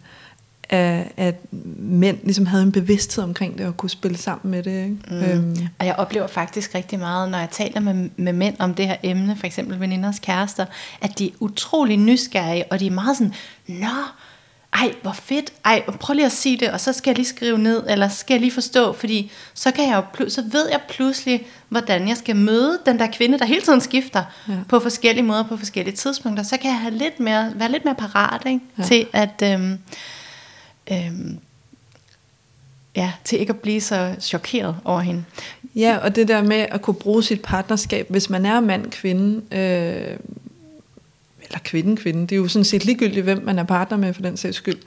at, 0.70 1.08
at 1.18 1.36
mænd 1.78 2.18
ligesom 2.24 2.46
havde 2.46 2.64
en 2.64 2.72
bevidsthed 2.72 3.24
omkring 3.24 3.58
det, 3.58 3.66
og 3.66 3.78
kunne 3.78 3.90
spille 3.90 4.18
sammen 4.18 4.52
med 4.52 4.64
det, 4.64 4.84
ikke? 4.84 4.98
Mm. 5.10 5.24
Øhm, 5.24 5.68
Og 5.80 5.86
jeg 5.86 5.96
oplever 5.96 6.28
faktisk 6.28 6.76
rigtig 6.76 7.00
meget, 7.00 7.32
når 7.32 7.38
jeg 7.38 7.50
taler 7.52 7.80
med, 7.80 8.10
med 8.18 8.34
mænd 8.34 8.56
om 8.60 8.74
det 8.74 8.88
her 8.88 8.96
emne, 9.04 9.36
for 9.36 9.46
eksempel 9.46 9.80
veninders 9.80 10.20
kærester, 10.20 10.66
at 11.02 11.20
de 11.20 11.28
er 11.28 11.32
utrolig 11.40 11.98
nysgerrige, 11.98 12.64
og 12.72 12.80
de 12.80 12.88
er 12.88 12.92
meget 12.92 13.18
sådan, 13.18 13.34
nå, 13.68 13.88
ej, 14.74 14.94
hvor 15.02 15.12
fedt, 15.12 15.54
ej, 15.66 15.84
prøv 16.00 16.14
lige 16.14 16.26
at 16.26 16.32
sige 16.32 16.58
det, 16.58 16.70
og 16.72 16.80
så 16.80 16.94
skal 16.94 17.12
jeg 17.12 17.18
lige 17.18 17.28
skrive 17.28 17.58
ned, 17.58 17.84
eller 17.90 18.08
skal 18.08 18.34
jeg 18.34 18.42
lige 18.42 18.52
forstå, 18.52 18.94
fordi 18.94 19.32
så, 19.54 19.72
kan 19.72 19.90
jeg 19.90 20.04
jo 20.20 20.30
så 20.30 20.44
ved 20.52 20.70
jeg 20.70 20.80
pludselig, 20.90 21.46
hvordan 21.70 22.08
jeg 22.08 22.18
skal 22.18 22.36
møde 22.36 22.80
den 22.86 23.00
der 23.00 23.08
kvinde, 23.08 23.40
der 23.40 23.46
hele 23.46 23.62
tiden 23.62 23.82
skifter 23.82 24.24
ja. 24.48 24.54
På 24.70 24.80
forskellige 24.80 25.24
måder, 25.26 25.44
på 25.44 25.58
forskellige 25.58 25.96
tidspunkter, 25.96 26.44
så 26.44 26.58
kan 26.58 26.70
jeg 26.70 26.80
have 26.80 26.94
lidt 26.94 27.20
mere, 27.20 27.52
være 27.56 27.72
lidt 27.72 27.86
mere 27.86 27.96
parat 27.96 28.42
ikke? 28.46 28.60
Ja. 28.78 28.84
til 28.84 29.08
at... 29.14 29.42
Øhm, 29.44 29.80
øhm, 30.92 31.40
ja, 32.96 33.14
til 33.24 33.40
ikke 33.40 33.54
at 33.54 33.60
blive 33.60 33.82
så 33.82 34.16
chokeret 34.20 34.78
over 34.84 35.00
hende. 35.00 35.24
Ja, 35.76 35.98
og 35.98 36.16
det 36.16 36.28
der 36.28 36.44
med 36.44 36.66
at 36.72 36.82
kunne 36.82 36.94
bruge 36.94 37.24
sit 37.24 37.42
partnerskab, 37.42 38.10
hvis 38.10 38.30
man 38.30 38.46
er 38.46 38.60
mand, 38.60 38.92
kvinde, 38.92 39.42
øh, 39.52 40.18
eller 41.42 41.60
kvinde, 41.64 41.98
kvinde, 41.98 42.22
det 42.22 42.32
er 42.32 42.36
jo 42.36 42.48
sådan 42.48 42.66
set 42.66 42.86
ligegyldigt, 42.86 43.24
hvem 43.24 43.46
man 43.46 43.60
er 43.60 43.64
partner 43.64 43.98
med 43.98 44.14
for 44.14 44.22
den 44.22 44.38
sags 44.38 44.58
skyld. 44.58 44.78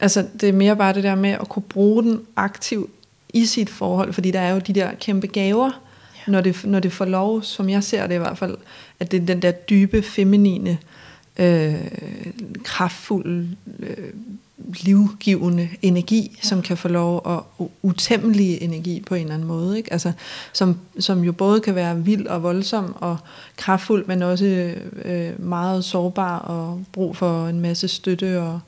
Altså, 0.00 0.26
det 0.40 0.48
er 0.48 0.52
mere 0.52 0.76
bare 0.76 0.92
det 0.92 1.04
der 1.04 1.14
med 1.14 1.30
at 1.30 1.48
kunne 1.48 1.62
bruge 1.62 2.02
den 2.02 2.20
aktivt 2.36 2.90
i 3.34 3.46
sit 3.46 3.70
forhold, 3.70 4.12
fordi 4.12 4.30
der 4.30 4.40
er 4.40 4.50
jo 4.50 4.58
de 4.58 4.72
der 4.72 4.90
kæmpe 5.00 5.26
gaver, 5.26 5.70
ja. 6.26 6.32
når, 6.32 6.40
det, 6.40 6.64
når 6.64 6.80
det 6.80 6.92
får 6.92 7.04
lov, 7.04 7.42
som 7.42 7.68
jeg 7.68 7.84
ser 7.84 8.06
det 8.06 8.14
i 8.14 8.18
hvert 8.18 8.38
fald, 8.38 8.56
at 9.00 9.10
det 9.10 9.22
er 9.22 9.26
den 9.26 9.42
der 9.42 9.50
dybe, 9.50 10.02
feminine, 10.02 10.70
øh, 10.70 10.76
kraftfulde, 12.64 13.48
øh, 13.78 13.96
livgivende 14.80 15.68
energi, 15.82 16.38
som 16.42 16.62
kan 16.62 16.76
få 16.76 16.88
lov, 16.88 17.20
og 17.24 17.46
u- 17.60 17.68
utæmmelig 17.82 18.62
energi 18.62 19.02
på 19.06 19.14
en 19.14 19.20
eller 19.22 19.34
anden 19.34 19.48
måde, 19.48 19.76
ikke? 19.78 19.92
Altså, 19.92 20.12
som, 20.52 20.76
som 20.98 21.24
jo 21.24 21.32
både 21.32 21.60
kan 21.60 21.74
være 21.74 22.04
vild 22.04 22.26
og 22.26 22.42
voldsom 22.42 22.94
og 23.00 23.16
kraftfuld, 23.56 24.06
men 24.06 24.22
også 24.22 24.74
øh, 25.04 25.44
meget 25.46 25.84
sårbar 25.84 26.38
og 26.38 26.84
brug 26.92 27.16
for 27.16 27.48
en 27.48 27.60
masse 27.60 27.88
støtte 27.88 28.40
og 28.42 28.60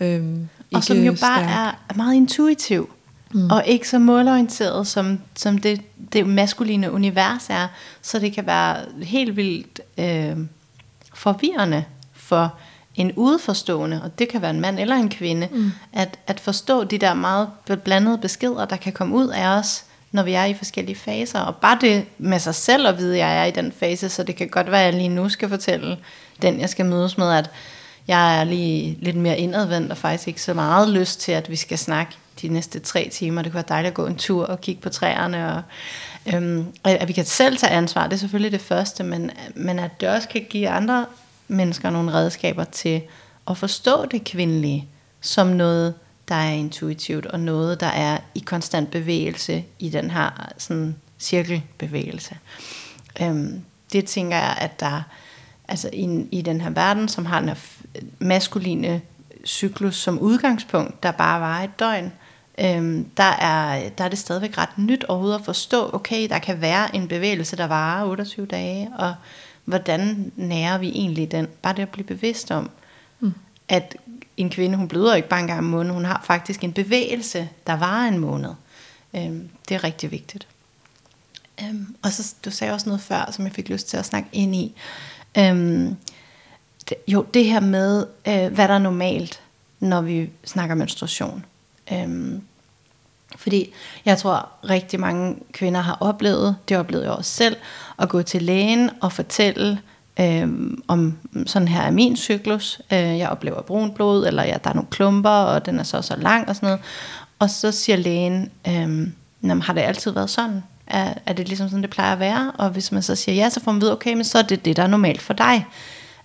Ja. 0.00 0.06
øhm, 0.06 0.48
Og 0.74 0.84
som 0.84 0.96
jo 0.96 1.10
bare 1.12 1.16
stærk. 1.44 1.74
er 1.90 1.94
meget 1.96 2.14
intuitiv, 2.14 2.90
mm. 3.34 3.50
og 3.50 3.62
ikke 3.66 3.88
så 3.88 3.98
målorienteret, 3.98 4.86
som, 4.86 5.18
som 5.36 5.58
det, 5.58 5.80
det 6.12 6.26
maskuline 6.26 6.92
univers 6.92 7.46
er. 7.50 7.68
Så 8.02 8.18
det 8.18 8.32
kan 8.32 8.46
være 8.46 8.76
helt 9.02 9.36
vildt 9.36 9.80
øh, 9.98 10.46
forvirrende 11.14 11.84
for 12.24 12.54
en 12.94 13.12
udeforstående, 13.12 14.00
og 14.04 14.18
det 14.18 14.28
kan 14.28 14.42
være 14.42 14.50
en 14.50 14.60
mand 14.60 14.78
eller 14.78 14.96
en 14.96 15.08
kvinde, 15.08 15.48
mm. 15.52 15.72
at, 15.92 16.18
at 16.26 16.40
forstå 16.40 16.84
de 16.84 16.98
der 16.98 17.14
meget 17.14 17.48
blandede 17.84 18.18
beskeder, 18.18 18.64
der 18.64 18.76
kan 18.76 18.92
komme 18.92 19.14
ud 19.16 19.28
af 19.28 19.46
os, 19.46 19.84
når 20.12 20.22
vi 20.22 20.32
er 20.32 20.44
i 20.44 20.54
forskellige 20.54 20.96
faser. 20.96 21.40
Og 21.40 21.56
bare 21.56 21.78
det 21.80 22.04
med 22.18 22.38
sig 22.38 22.54
selv 22.54 22.86
at 22.86 22.98
vide, 22.98 23.14
at 23.14 23.20
jeg 23.20 23.40
er 23.40 23.44
i 23.44 23.50
den 23.50 23.72
fase, 23.72 24.08
så 24.08 24.22
det 24.22 24.36
kan 24.36 24.48
godt 24.48 24.70
være, 24.70 24.80
at 24.80 24.86
jeg 24.86 24.94
lige 24.94 25.08
nu 25.08 25.28
skal 25.28 25.48
fortælle 25.48 25.98
den, 26.42 26.60
jeg 26.60 26.68
skal 26.68 26.86
mødes 26.86 27.18
med, 27.18 27.32
at 27.32 27.50
jeg 28.08 28.40
er 28.40 28.44
lige 28.44 28.98
lidt 29.00 29.16
mere 29.16 29.38
indadvendt, 29.38 29.90
og 29.90 29.96
faktisk 29.96 30.28
ikke 30.28 30.42
så 30.42 30.54
meget 30.54 30.88
lyst 30.88 31.20
til, 31.20 31.32
at 31.32 31.50
vi 31.50 31.56
skal 31.56 31.78
snakke 31.78 32.12
de 32.42 32.48
næste 32.48 32.78
tre 32.78 33.08
timer. 33.12 33.42
Det 33.42 33.52
kunne 33.52 33.54
være 33.54 33.64
dejligt 33.68 33.90
at 33.90 33.94
gå 33.94 34.06
en 34.06 34.16
tur 34.16 34.46
og 34.46 34.60
kigge 34.60 34.82
på 34.82 34.88
træerne. 34.88 35.54
Og, 35.54 35.62
øhm, 36.34 36.66
at 36.84 37.08
vi 37.08 37.12
kan 37.12 37.24
selv 37.24 37.56
tage 37.56 37.72
ansvar, 37.72 38.04
det 38.04 38.12
er 38.12 38.18
selvfølgelig 38.18 38.52
det 38.52 38.60
første, 38.60 39.04
men, 39.04 39.30
men 39.54 39.78
at 39.78 40.00
det 40.00 40.08
også 40.08 40.28
kan 40.28 40.46
give 40.50 40.68
andre 40.68 41.06
mennesker 41.48 41.90
nogle 41.90 42.12
redskaber 42.12 42.64
til 42.64 43.02
at 43.50 43.58
forstå 43.58 44.06
det 44.06 44.24
kvindelige 44.24 44.88
som 45.20 45.46
noget, 45.46 45.94
der 46.28 46.34
er 46.34 46.50
intuitivt, 46.50 47.26
og 47.26 47.40
noget, 47.40 47.80
der 47.80 47.86
er 47.86 48.18
i 48.34 48.38
konstant 48.38 48.90
bevægelse 48.90 49.64
i 49.78 49.88
den 49.88 50.10
her 50.10 50.50
sådan, 50.58 50.96
cirkelbevægelse. 51.18 52.36
Øhm, 53.22 53.64
det 53.92 54.04
tænker 54.04 54.36
jeg, 54.36 54.56
at 54.60 54.80
der 54.80 55.02
altså 55.68 55.90
i, 55.92 56.26
i 56.30 56.42
den 56.42 56.60
her 56.60 56.70
verden, 56.70 57.08
som 57.08 57.26
har 57.26 57.38
den 57.40 57.48
her 57.48 57.56
maskuline 58.18 59.00
cyklus 59.46 59.96
som 59.96 60.18
udgangspunkt, 60.18 61.02
der 61.02 61.10
bare 61.10 61.40
var 61.40 61.60
et 61.60 61.80
døgn, 61.80 62.12
øhm, 62.58 63.08
der, 63.16 63.22
er, 63.24 63.88
der 63.88 64.04
er 64.04 64.08
det 64.08 64.18
stadigvæk 64.18 64.58
ret 64.58 64.78
nyt 64.78 65.04
overhovedet 65.04 65.38
at 65.38 65.44
forstå, 65.44 65.90
okay, 65.92 66.28
der 66.28 66.38
kan 66.38 66.60
være 66.60 66.96
en 66.96 67.08
bevægelse, 67.08 67.56
der 67.56 67.66
varer 67.66 68.04
28 68.04 68.46
dage, 68.46 68.90
og 68.98 69.14
hvordan 69.64 70.32
nærer 70.36 70.78
vi 70.78 70.88
egentlig 70.88 71.30
den? 71.30 71.46
Bare 71.62 71.74
det 71.76 71.82
at 71.82 71.88
blive 71.88 72.06
bevidst 72.06 72.50
om, 72.50 72.70
mm. 73.20 73.34
at 73.68 73.96
en 74.36 74.50
kvinde, 74.50 74.76
hun 74.76 74.88
bløder 74.88 75.14
ikke 75.14 75.28
bare 75.28 75.40
en 75.40 75.46
gang 75.46 75.58
om 75.58 75.64
måneden, 75.64 75.94
hun 75.94 76.04
har 76.04 76.22
faktisk 76.24 76.64
en 76.64 76.72
bevægelse, 76.72 77.48
der 77.66 77.72
varer 77.76 78.08
en 78.08 78.18
måned. 78.18 78.50
Øhm, 79.16 79.48
det 79.68 79.74
er 79.74 79.84
rigtig 79.84 80.10
vigtigt. 80.10 80.46
Øhm, 81.62 81.96
og 82.02 82.12
så 82.12 82.34
du 82.44 82.50
sagde 82.50 82.72
også 82.72 82.88
noget 82.88 83.00
før, 83.02 83.30
som 83.32 83.44
jeg 83.44 83.52
fik 83.52 83.68
lyst 83.68 83.88
til 83.88 83.96
at 83.96 84.06
snakke 84.06 84.28
ind 84.32 84.54
i. 84.54 84.74
Øhm, 85.38 85.96
det, 86.88 86.96
jo, 87.08 87.26
det 87.34 87.44
her 87.44 87.60
med, 87.60 88.06
øh, 88.28 88.52
hvad 88.52 88.68
der 88.68 88.74
er 88.74 88.78
normalt, 88.78 89.40
når 89.80 90.00
vi 90.00 90.30
snakker 90.44 90.74
menstruation. 90.74 91.44
Øhm, 91.92 92.42
fordi 93.36 93.72
jeg 94.04 94.18
tror, 94.18 94.48
rigtig 94.70 95.00
mange 95.00 95.36
kvinder 95.52 95.80
har 95.80 95.96
oplevet, 96.00 96.56
det 96.68 96.76
oplevede 96.76 97.06
jeg 97.06 97.14
også 97.14 97.30
selv, 97.30 97.56
at 97.98 98.08
gå 98.08 98.22
til 98.22 98.42
lægen 98.42 98.90
og 99.00 99.12
fortælle, 99.12 99.78
øh, 100.20 100.48
om 100.88 101.18
sådan 101.46 101.68
her 101.68 101.82
er 101.82 101.90
min 101.90 102.16
cyklus. 102.16 102.80
Øh, 102.92 103.18
jeg 103.18 103.28
oplever 103.28 103.62
brun 103.62 103.92
blod, 103.92 104.26
eller 104.26 104.42
ja, 104.44 104.56
der 104.64 104.70
er 104.70 104.74
nogle 104.74 104.90
klumper, 104.90 105.30
og 105.30 105.66
den 105.66 105.78
er 105.78 105.82
så 105.82 106.02
så 106.02 106.16
lang 106.16 106.48
og 106.48 106.56
sådan 106.56 106.66
noget. 106.66 106.80
Og 107.38 107.50
så 107.50 107.72
siger 107.72 107.96
lægen, 107.96 108.50
øhm, 108.68 109.60
har 109.60 109.72
det 109.72 109.80
altid 109.80 110.10
været 110.10 110.30
sådan? 110.30 110.62
Er, 110.86 111.14
er 111.26 111.32
det 111.32 111.48
ligesom 111.48 111.68
sådan, 111.68 111.82
det 111.82 111.90
plejer 111.90 112.12
at 112.12 112.20
være? 112.20 112.52
Og 112.58 112.70
hvis 112.70 112.92
man 112.92 113.02
så 113.02 113.14
siger 113.14 113.36
ja, 113.36 113.50
så 113.50 113.60
får 113.60 113.72
man 113.72 113.80
vide, 113.80 113.92
okay, 113.92 114.14
men 114.14 114.24
så 114.24 114.38
er 114.38 114.42
det 114.42 114.64
det, 114.64 114.76
der 114.76 114.82
er 114.82 114.86
normalt 114.86 115.22
for 115.22 115.34
dig. 115.34 115.66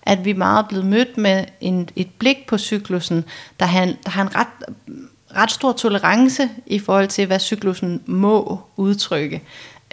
At 0.02 0.24
vi 0.24 0.32
meget 0.32 0.64
er 0.64 0.68
blevet 0.68 0.86
mødt 0.86 1.18
med 1.18 1.44
en, 1.60 1.88
et 1.96 2.10
blik 2.18 2.36
på 2.48 2.58
cyklusen, 2.58 3.24
der 3.60 3.66
har, 3.66 3.84
der 3.84 4.10
har 4.10 4.22
en 4.22 4.34
ret, 4.34 4.74
ret 5.36 5.50
stor 5.50 5.72
tolerance 5.72 6.48
i 6.66 6.78
forhold 6.78 7.08
til, 7.08 7.26
hvad 7.26 7.38
cyklusen 7.38 8.02
må 8.06 8.60
udtrykke. 8.76 9.42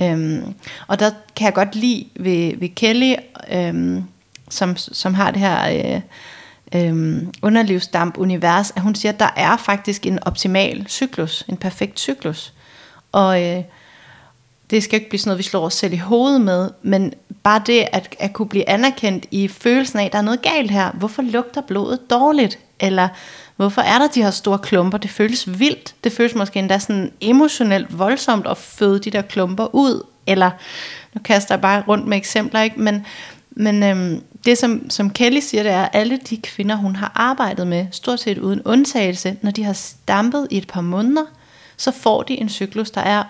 Øhm, 0.02 0.54
og 0.88 1.00
der 1.00 1.12
kan 1.36 1.46
jeg 1.46 1.54
godt 1.54 1.76
lide 1.76 2.08
ved, 2.16 2.58
ved 2.58 2.70
Kelly, 2.70 3.14
øhm, 3.52 4.04
som, 4.50 4.78
som 4.78 5.14
har 5.14 5.32
det 5.32 5.40
her 5.40 5.70
øh, 5.70 6.02
øh, 6.76 7.24
underlivsdamp-univers, 7.42 8.72
at 8.76 8.82
hun 8.82 8.96
siger, 8.96 9.12
at 9.12 9.20
der 9.20 9.30
er 9.36 9.58
faktisk 9.58 10.06
en 10.06 10.20
optimal 10.24 10.86
cyklus, 10.90 11.46
en 11.50 11.58
perfekt 11.58 12.00
cyklus. 12.00 12.54
Og 13.12 13.44
øh, 13.44 13.64
det 14.70 14.84
skal 14.84 15.00
ikke 15.00 15.10
blive 15.10 15.20
sådan 15.20 15.30
noget, 15.30 15.38
vi 15.38 15.44
slår 15.44 15.66
os 15.66 15.74
selv 15.74 15.94
i 15.94 15.98
hovedet 15.98 16.42
med, 16.42 16.70
men 16.82 17.14
bare 17.44 17.62
det 17.66 17.88
at, 17.92 18.16
at 18.20 18.34
kunne 18.34 18.50
blive 18.50 18.70
anerkendt 18.70 19.26
i 19.32 19.48
følelsen 19.48 20.00
af, 20.00 20.06
at 20.06 20.12
der 20.12 20.18
er 20.18 20.22
noget 20.22 20.42
galt 20.42 20.72
her. 20.72 20.92
Hvorfor 20.92 21.22
lugter 21.22 21.62
blodet 21.62 22.00
dårligt? 22.10 22.60
Eller 22.80 23.08
hvorfor 23.58 23.82
er 23.82 24.00
der 24.00 24.08
de 24.08 24.24
her 24.24 24.32
store 24.32 24.60
klumper? 24.60 24.98
Det 24.98 25.10
føles 25.10 25.60
vildt. 25.60 25.96
Det 26.04 26.12
føles 26.12 26.36
måske 26.36 26.60
endda 26.60 26.80
sådan 26.80 27.12
emotionelt 27.22 28.00
voldsomt 28.00 28.48
at 28.48 28.58
føde 28.58 29.00
de 29.00 29.12
der 29.12 29.22
klumper 29.22 29.76
ud. 29.76 30.06
Eller, 30.28 30.52
nu 31.14 31.22
kaster 31.24 31.56
jeg 31.56 31.62
bare 31.62 31.84
rundt 31.88 32.08
med 32.08 32.18
eksempler, 32.18 32.62
ikke? 32.62 32.80
men, 32.80 33.06
men 33.52 33.84
øhm, 33.84 34.24
det 34.46 34.58
som, 34.58 34.90
som 34.90 35.10
Kelly 35.10 35.40
siger, 35.40 35.64
det 35.64 35.72
er, 35.72 35.84
at 35.84 35.90
alle 35.94 36.20
de 36.30 36.38
kvinder, 36.38 36.76
hun 36.76 36.96
har 36.96 37.12
arbejdet 37.16 37.68
med, 37.68 37.88
stort 37.92 38.20
set 38.20 38.38
uden 38.38 38.62
undtagelse, 38.66 39.38
når 39.42 39.52
de 39.52 39.64
har 39.64 39.74
stampet 39.74 40.48
i 40.52 40.58
et 40.58 40.68
par 40.68 40.82
måneder, 40.82 41.24
så 41.78 41.92
får 41.92 42.24
de 42.24 42.40
en 42.40 42.50
cyklus, 42.50 42.92
der 42.92 43.02
er 43.02 43.24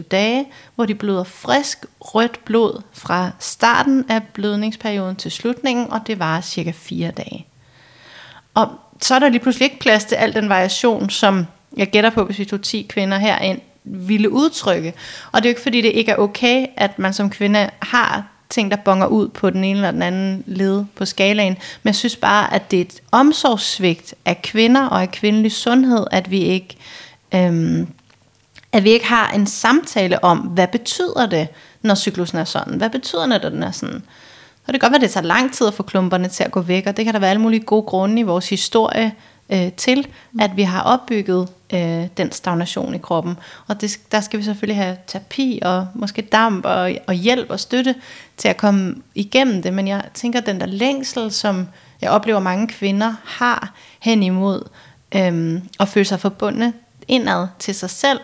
28-29 0.00 0.02
dage, 0.02 0.46
hvor 0.74 0.86
de 0.86 0.94
bløder 0.94 1.24
frisk 1.24 1.86
rødt 2.00 2.44
blod 2.44 2.82
fra 2.92 3.30
starten 3.38 4.04
af 4.08 4.22
blødningsperioden 4.22 5.16
til 5.16 5.30
slutningen, 5.30 5.92
og 5.92 6.00
det 6.06 6.18
varer 6.18 6.40
cirka 6.40 6.70
4 6.70 7.10
dage. 7.10 7.46
Og 8.54 8.68
så 9.04 9.14
er 9.14 9.18
der 9.18 9.28
lige 9.28 9.40
pludselig 9.40 9.64
ikke 9.64 9.78
plads 9.78 10.04
til 10.04 10.14
al 10.14 10.34
den 10.34 10.48
variation, 10.48 11.10
som 11.10 11.46
jeg 11.76 11.90
gætter 11.90 12.10
på, 12.10 12.24
hvis 12.24 12.38
vi 12.38 12.44
tog 12.44 12.62
10 12.62 12.86
kvinder 12.88 13.18
herind, 13.18 13.60
ville 13.84 14.30
udtrykke. 14.30 14.94
Og 15.32 15.42
det 15.42 15.48
er 15.48 15.50
jo 15.50 15.52
ikke 15.52 15.62
fordi, 15.62 15.80
det 15.80 15.92
ikke 15.92 16.12
er 16.12 16.16
okay, 16.16 16.66
at 16.76 16.98
man 16.98 17.12
som 17.12 17.30
kvinde 17.30 17.70
har 17.82 18.26
ting, 18.50 18.70
der 18.70 18.76
bonger 18.76 19.06
ud 19.06 19.28
på 19.28 19.50
den 19.50 19.64
ene 19.64 19.78
eller 19.78 19.90
den 19.90 20.02
anden 20.02 20.44
led 20.46 20.84
på 20.94 21.04
skalaen. 21.04 21.56
Men 21.82 21.88
jeg 21.88 21.94
synes 21.94 22.16
bare, 22.16 22.54
at 22.54 22.70
det 22.70 22.76
er 22.76 22.80
et 22.80 23.00
omsorgssvigt 23.12 24.14
af 24.24 24.42
kvinder 24.42 24.86
og 24.86 25.02
af 25.02 25.10
kvindelig 25.10 25.52
sundhed, 25.52 26.06
at 26.10 26.30
vi 26.30 26.38
ikke 26.38 26.76
øhm, 27.34 27.88
at 28.72 28.84
vi 28.84 28.90
ikke 28.90 29.06
har 29.06 29.30
en 29.30 29.46
samtale 29.46 30.24
om, 30.24 30.38
hvad 30.38 30.68
betyder 30.68 31.26
det, 31.26 31.48
når 31.82 31.94
cyklusen 31.94 32.38
er 32.38 32.44
sådan? 32.44 32.74
Hvad 32.74 32.90
betyder 32.90 33.20
det, 33.20 33.28
når 33.28 33.50
den 33.50 33.62
er 33.62 33.70
sådan? 33.70 34.02
Så 34.66 34.72
det 34.72 34.80
kan 34.80 34.90
godt 34.90 34.92
være, 34.92 34.98
at 34.98 35.02
det 35.02 35.10
tager 35.10 35.26
lang 35.26 35.52
tid 35.52 35.66
at 35.66 35.74
få 35.74 35.82
klumperne 35.82 36.28
til 36.28 36.44
at 36.44 36.50
gå 36.50 36.60
væk, 36.60 36.86
og 36.86 36.96
det 36.96 37.04
kan 37.04 37.14
der 37.14 37.20
være 37.20 37.30
alle 37.30 37.42
mulige 37.42 37.64
gode 37.64 37.82
grunde 37.82 38.20
i 38.20 38.22
vores 38.22 38.48
historie 38.48 39.12
øh, 39.50 39.72
til, 39.72 40.06
at 40.40 40.56
vi 40.56 40.62
har 40.62 40.82
opbygget 40.82 41.48
øh, 41.74 42.06
den 42.16 42.32
stagnation 42.32 42.94
i 42.94 42.98
kroppen. 42.98 43.38
Og 43.66 43.80
det, 43.80 43.98
der 44.12 44.20
skal 44.20 44.38
vi 44.38 44.44
selvfølgelig 44.44 44.82
have 44.82 44.96
terapi 45.06 45.60
og 45.62 45.86
måske 45.94 46.22
damp 46.22 46.64
og, 46.66 46.92
og 47.06 47.14
hjælp 47.14 47.50
og 47.50 47.60
støtte 47.60 47.94
til 48.36 48.48
at 48.48 48.56
komme 48.56 48.94
igennem 49.14 49.62
det. 49.62 49.72
Men 49.72 49.88
jeg 49.88 50.04
tænker, 50.14 50.40
at 50.40 50.46
den 50.46 50.60
der 50.60 50.66
længsel, 50.66 51.32
som 51.32 51.68
jeg 52.00 52.10
oplever 52.10 52.40
mange 52.40 52.68
kvinder 52.68 53.14
har 53.24 53.74
hen 54.00 54.22
imod, 54.22 54.68
øh, 55.14 55.60
og 55.78 55.88
føle 55.88 56.04
sig 56.04 56.20
forbundet 56.20 56.72
indad 57.08 57.46
til 57.58 57.74
sig 57.74 57.90
selv, 57.90 58.20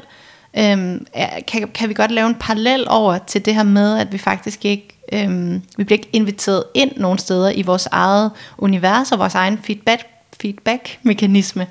øhm, 0.58 1.06
kan, 1.46 1.68
kan 1.74 1.88
vi 1.88 1.94
godt 1.94 2.10
lave 2.10 2.28
en 2.28 2.34
parallel 2.34 2.86
over 2.88 3.18
til 3.18 3.44
det 3.44 3.54
her 3.54 3.62
med, 3.62 3.98
at 3.98 4.12
vi 4.12 4.18
faktisk 4.18 4.64
ikke, 4.64 4.99
øhm, 5.12 5.62
vi 5.76 5.84
bliver 5.84 5.98
ikke 5.98 6.10
inviteret 6.12 6.64
ind 6.74 6.92
nogen 6.96 7.18
steder 7.18 7.50
i 7.50 7.62
vores 7.62 7.86
eget 7.86 8.30
univers 8.58 9.12
og 9.12 9.18
vores 9.18 9.34
egen 9.34 9.58
feedback, 9.58 10.02
feedback-mekanisme, 10.40 11.66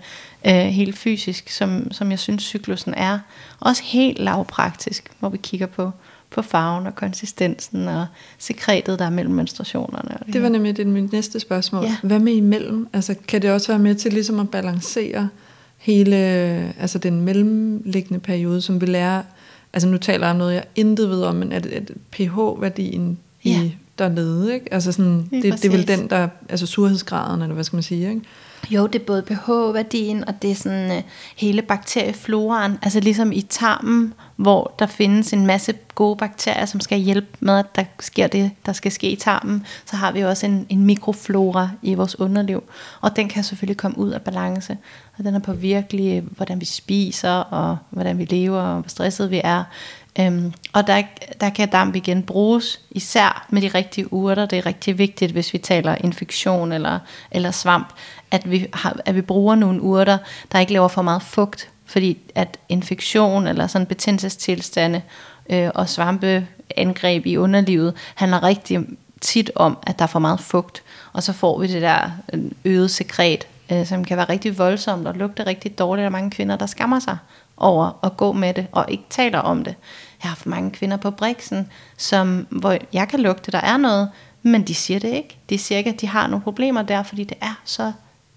øh, 0.47 0.53
helt 0.53 0.97
fysisk, 0.97 1.49
som, 1.49 1.91
som 1.91 2.11
jeg 2.11 2.19
synes 2.19 2.43
cyklusen 2.43 2.93
er. 2.93 3.19
Også 3.59 3.83
helt 3.83 4.19
lavpraktisk, 4.19 5.11
hvor 5.19 5.29
vi 5.29 5.37
kigger 5.37 5.67
på, 5.67 5.91
på 6.29 6.41
farven 6.41 6.87
og 6.87 6.95
konsistensen 6.95 7.87
og 7.87 8.05
sekretet, 8.37 8.99
der 8.99 9.05
er 9.05 9.09
mellem 9.09 9.35
menstruationerne. 9.35 10.17
Og 10.19 10.25
det, 10.25 10.33
det 10.33 10.43
var 10.43 10.49
nemlig 10.49 10.77
det, 10.77 10.87
mit 10.87 11.11
næste 11.11 11.39
spørgsmål. 11.39 11.83
Ja. 11.83 11.95
Hvad 12.03 12.19
med 12.19 12.33
imellem? 12.33 12.87
Altså, 12.93 13.15
kan 13.27 13.41
det 13.41 13.51
også 13.51 13.67
være 13.67 13.79
med 13.79 13.95
til 13.95 14.13
ligesom 14.13 14.39
at 14.39 14.49
balancere 14.49 15.29
hele 15.77 16.15
altså 16.79 16.97
den 16.97 17.21
mellemliggende 17.21 18.19
periode, 18.19 18.61
som 18.61 18.81
vi 18.81 18.85
lærer, 18.85 19.23
altså 19.73 19.89
nu 19.89 19.97
taler 19.97 20.27
jeg 20.27 20.31
om 20.31 20.37
noget, 20.37 20.53
jeg 20.53 20.63
intet 20.75 21.09
ved 21.09 21.23
om, 21.23 21.35
men 21.35 21.51
er 21.51 21.59
det, 21.59 21.91
pH-værdien 22.11 23.19
ja. 23.45 23.49
i 23.49 23.77
dernede, 23.99 24.53
ikke? 24.53 24.73
Altså 24.73 24.91
sådan, 24.91 25.27
det, 25.31 25.43
det, 25.43 25.53
det 25.53 25.65
er 25.65 25.69
vel 25.69 25.87
den, 25.87 26.09
der, 26.09 26.27
altså 26.49 26.65
surhedsgraden, 26.65 27.41
eller 27.41 27.53
hvad 27.53 27.63
skal 27.63 27.75
man 27.75 27.83
sige, 27.83 28.09
ikke? 28.09 28.21
Jo, 28.69 28.87
det 28.87 29.01
er 29.01 29.05
både 29.05 29.21
pH-værdien, 29.21 30.27
og 30.27 30.41
det 30.41 30.51
er 30.51 30.55
sådan 30.55 30.91
uh, 30.91 31.03
hele 31.35 31.61
bakteriefloraen, 31.61 32.77
altså 32.81 32.99
ligesom 32.99 33.31
i 33.31 33.41
tarmen, 33.41 34.13
hvor 34.35 34.75
der 34.79 34.85
findes 34.85 35.33
en 35.33 35.45
masse 35.45 35.73
gode 35.95 36.15
bakterier, 36.15 36.65
som 36.65 36.79
skal 36.79 36.99
hjælpe 36.99 37.27
med, 37.39 37.59
at 37.59 37.75
der 37.75 37.83
sker 37.99 38.27
det, 38.27 38.51
der 38.65 38.73
skal 38.73 38.91
ske 38.91 39.09
i 39.11 39.15
tarmen, 39.15 39.65
så 39.85 39.95
har 39.95 40.11
vi 40.11 40.21
også 40.21 40.45
en, 40.45 40.65
en 40.69 40.85
mikroflora 40.85 41.69
i 41.81 41.93
vores 41.93 42.19
underliv, 42.19 42.63
og 43.01 43.15
den 43.15 43.29
kan 43.29 43.43
selvfølgelig 43.43 43.77
komme 43.77 43.97
ud 43.97 44.09
af 44.09 44.21
balance, 44.21 44.77
og 45.17 45.23
den 45.23 45.35
er 45.35 45.39
på 45.39 45.53
virkelig, 45.53 46.23
hvordan 46.31 46.59
vi 46.59 46.65
spiser, 46.65 47.29
og 47.31 47.77
hvordan 47.89 48.17
vi 48.17 48.25
lever, 48.25 48.61
og 48.61 48.79
hvor 48.79 48.89
stresset 48.89 49.31
vi 49.31 49.41
er, 49.43 49.63
Øhm, 50.19 50.53
og 50.73 50.87
der, 50.87 51.01
der 51.41 51.49
kan 51.49 51.69
damp 51.69 51.95
igen 51.95 52.23
bruges, 52.23 52.79
især 52.91 53.47
med 53.49 53.61
de 53.61 53.67
rigtige 53.67 54.13
urter. 54.13 54.45
Det 54.45 54.57
er 54.57 54.65
rigtig 54.65 54.97
vigtigt, 54.97 55.31
hvis 55.31 55.53
vi 55.53 55.57
taler 55.57 55.95
infektion 55.95 56.71
eller, 56.71 56.99
eller 57.31 57.51
svamp, 57.51 57.93
at 58.31 58.51
vi, 58.51 58.67
har, 58.73 58.99
at 59.05 59.15
vi 59.15 59.21
bruger 59.21 59.55
nogle 59.55 59.81
urter, 59.81 60.17
der 60.51 60.59
ikke 60.59 60.73
laver 60.73 60.87
for 60.87 61.01
meget 61.01 61.21
fugt. 61.21 61.69
Fordi 61.85 62.17
at 62.35 62.59
infektion 62.69 63.47
eller 63.47 63.67
sådan 63.67 63.85
betændelsestilstande 63.85 65.01
øh, 65.49 65.69
og 65.75 65.89
svampeangreb 65.89 67.25
i 67.25 67.37
underlivet 67.37 67.93
handler 68.15 68.43
rigtig 68.43 68.79
tit 69.21 69.51
om, 69.55 69.77
at 69.83 69.99
der 69.99 70.03
er 70.03 70.07
for 70.07 70.19
meget 70.19 70.39
fugt. 70.39 70.83
Og 71.13 71.23
så 71.23 71.33
får 71.33 71.59
vi 71.59 71.67
det 71.67 71.81
der 71.81 72.11
øh, 72.33 72.51
øget 72.65 72.91
sekret, 72.91 73.47
øh, 73.71 73.85
som 73.85 74.05
kan 74.05 74.17
være 74.17 74.29
rigtig 74.29 74.57
voldsomt 74.57 75.07
og 75.07 75.15
lugte 75.15 75.45
rigtig 75.45 75.79
dårligt. 75.79 76.01
Der 76.01 76.05
er 76.05 76.11
mange 76.11 76.31
kvinder, 76.31 76.55
der 76.55 76.65
skammer 76.65 76.99
sig 76.99 77.17
over 77.59 77.99
at 78.03 78.17
gå 78.17 78.31
med 78.31 78.53
det 78.53 78.67
og 78.71 78.85
ikke 78.87 79.03
taler 79.09 79.39
om 79.39 79.63
det. 79.63 79.75
Jeg 80.23 80.29
har 80.29 80.29
haft 80.29 80.45
mange 80.45 80.71
kvinder 80.71 80.97
på 80.97 81.11
Brixen, 81.11 81.67
som, 81.97 82.47
hvor 82.49 82.77
jeg 82.93 83.07
kan 83.07 83.19
lugte, 83.19 83.51
der 83.51 83.61
er 83.61 83.77
noget, 83.77 84.09
men 84.43 84.63
de 84.63 84.75
siger 84.75 84.99
det 84.99 85.07
ikke. 85.07 85.37
De 85.49 85.57
siger 85.57 85.77
ikke, 85.77 85.89
at 85.89 86.01
de 86.01 86.07
har 86.07 86.27
nogle 86.27 86.43
problemer 86.43 86.81
der, 86.81 87.03
fordi 87.03 87.23
det 87.23 87.37
er 87.41 87.61
så 87.65 87.91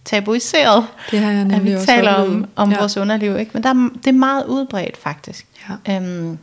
tabuiseret, 0.05 0.87
det 1.11 1.19
har 1.19 1.31
jeg 1.31 1.53
at 1.53 1.65
vi 1.65 1.75
også 1.75 1.87
taler 1.87 2.13
om, 2.13 2.47
om 2.57 2.71
ja. 2.71 2.79
vores 2.79 2.97
underliv. 2.97 3.39
Ikke? 3.39 3.51
Men 3.55 3.63
der, 3.63 3.73
det 3.73 4.07
er 4.07 4.13
meget 4.13 4.47
udbredt 4.47 4.97
faktisk. 4.97 5.47
Ja. 5.87 5.97
Øhm, 5.97 6.39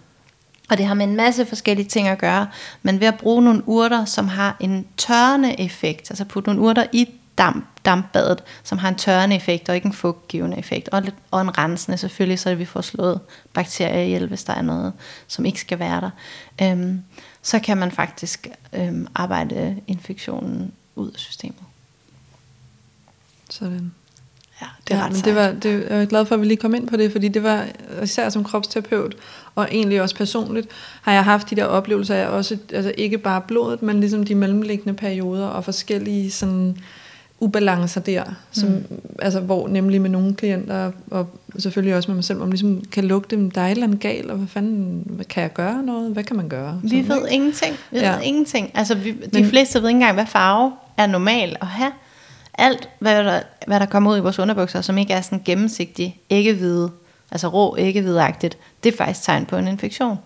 og 0.69 0.77
det 0.77 0.85
har 0.85 0.93
med 0.93 1.05
en 1.05 1.15
masse 1.15 1.45
forskellige 1.45 1.87
ting 1.87 2.07
at 2.07 2.17
gøre. 2.17 2.47
Men 2.81 2.99
ved 2.99 3.07
at 3.07 3.17
bruge 3.17 3.43
nogle 3.43 3.61
urter, 3.65 4.05
som 4.05 4.27
har 4.27 4.57
en 4.59 4.85
tørrende 4.97 5.59
effekt, 5.59 6.11
altså 6.11 6.25
putte 6.25 6.49
nogle 6.49 6.61
urter 6.61 6.85
i 6.91 7.09
damp, 7.39 7.65
dampbadet, 7.85 8.43
som 8.63 8.77
har 8.77 8.89
en 8.89 8.95
tørrende 8.95 9.35
effekt 9.35 9.69
og 9.69 9.75
ikke 9.75 9.85
en 9.85 9.93
fugtgivende 9.93 10.57
effekt. 10.57 10.89
Og, 10.89 11.01
lidt, 11.01 11.15
og 11.31 11.41
en 11.41 11.57
rensende 11.57 11.97
selvfølgelig, 11.97 12.39
så 12.39 12.55
vi 12.55 12.65
får 12.65 12.81
slået 12.81 13.19
bakterier 13.53 14.01
ihjel, 14.01 14.27
hvis 14.27 14.43
der 14.43 14.53
er 14.53 14.61
noget, 14.61 14.93
som 15.27 15.45
ikke 15.45 15.59
skal 15.59 15.79
være 15.79 16.01
der. 16.01 16.09
Øhm, 16.61 17.03
så 17.41 17.59
kan 17.59 17.77
man 17.77 17.91
faktisk 17.91 18.47
øhm, 18.73 19.07
arbejde 19.15 19.77
infektionen 19.87 20.71
ud 20.95 21.11
af 21.11 21.19
systemet. 21.19 21.63
Sådan. 23.49 23.91
Ja, 24.61 24.67
det 24.87 24.93
er 24.93 24.97
ja, 24.97 25.09
men 25.09 25.21
det 25.21 25.35
var, 25.35 25.51
det, 25.51 25.87
jeg 25.89 26.01
er 26.01 26.05
glad 26.05 26.25
for, 26.25 26.35
at 26.35 26.41
vi 26.41 26.45
lige 26.45 26.57
kom 26.57 26.75
ind 26.75 26.87
på 26.87 26.97
det, 26.97 27.11
fordi 27.11 27.27
det 27.27 27.43
var 27.43 27.65
især 28.03 28.29
som 28.29 28.43
kropsterapeut, 28.43 29.15
og 29.55 29.67
egentlig 29.71 30.01
også 30.01 30.15
personligt, 30.15 30.67
har 31.01 31.11
jeg 31.11 31.23
haft 31.23 31.49
de 31.49 31.55
der 31.55 31.65
oplevelser 31.65 32.15
af 32.15 32.27
også, 32.27 32.57
altså 32.73 32.93
ikke 32.97 33.17
bare 33.17 33.41
blodet, 33.41 33.81
men 33.81 33.99
ligesom 33.99 34.23
de 34.23 34.35
mellemliggende 34.35 34.93
perioder 34.93 35.47
og 35.47 35.65
forskellige 35.65 36.31
sådan, 36.31 36.77
ubalancer 37.39 38.01
der, 38.01 38.23
som, 38.51 38.69
mm. 38.69 38.83
altså, 39.19 39.39
hvor 39.39 39.67
nemlig 39.67 40.01
med 40.01 40.09
nogle 40.09 40.35
klienter, 40.35 40.91
og 41.11 41.27
selvfølgelig 41.59 41.95
også 41.95 42.11
med 42.11 42.15
mig 42.15 42.23
selv, 42.23 42.39
man 42.39 42.49
ligesom 42.49 42.83
kan 42.91 43.03
lugte 43.03 43.35
dem, 43.35 43.51
der 43.51 43.61
er 43.61 43.65
et 43.65 43.71
eller 43.71 43.83
andet 43.83 43.99
galt, 43.99 44.31
og 44.31 44.37
hvad 44.37 44.47
fanden, 44.47 45.03
hvad, 45.05 45.25
kan 45.25 45.43
jeg 45.43 45.53
gøre 45.53 45.83
noget? 45.83 46.11
Hvad 46.13 46.23
kan 46.23 46.35
man 46.35 46.49
gøre? 46.49 46.81
Vi 46.83 47.07
ved 47.07 47.17
ikke? 47.17 47.35
ingenting. 47.35 47.75
Vi 47.91 47.99
ja. 47.99 48.15
ved 48.15 48.23
ingenting. 48.23 48.71
Altså, 48.73 48.95
vi, 48.95 49.11
de 49.11 49.41
Men, 49.41 49.45
fleste 49.45 49.81
ved 49.81 49.89
ikke 49.89 49.95
engang, 49.95 50.13
hvad 50.13 50.25
farve 50.25 50.73
er 50.97 51.07
normal 51.07 51.55
at 51.61 51.67
have. 51.67 51.91
Alt, 52.53 52.89
hvad 52.99 53.23
der, 53.23 53.41
hvad 53.67 53.79
der 53.79 53.85
kommer 53.85 54.11
ud 54.11 54.17
i 54.17 54.21
vores 54.21 54.39
underbukser, 54.39 54.81
som 54.81 54.97
ikke 54.97 55.13
er 55.13 55.21
sådan 55.21 55.41
gennemsigtig, 55.45 56.19
ikke 56.29 56.53
hvide, 56.53 56.91
altså 57.31 57.47
rå, 57.47 57.75
ikke 57.75 58.01
hvidagtigt, 58.01 58.57
det 58.83 58.93
er 58.93 58.97
faktisk 58.97 59.25
tegn 59.25 59.45
på 59.45 59.57
en 59.57 59.67
infektion. 59.67 60.17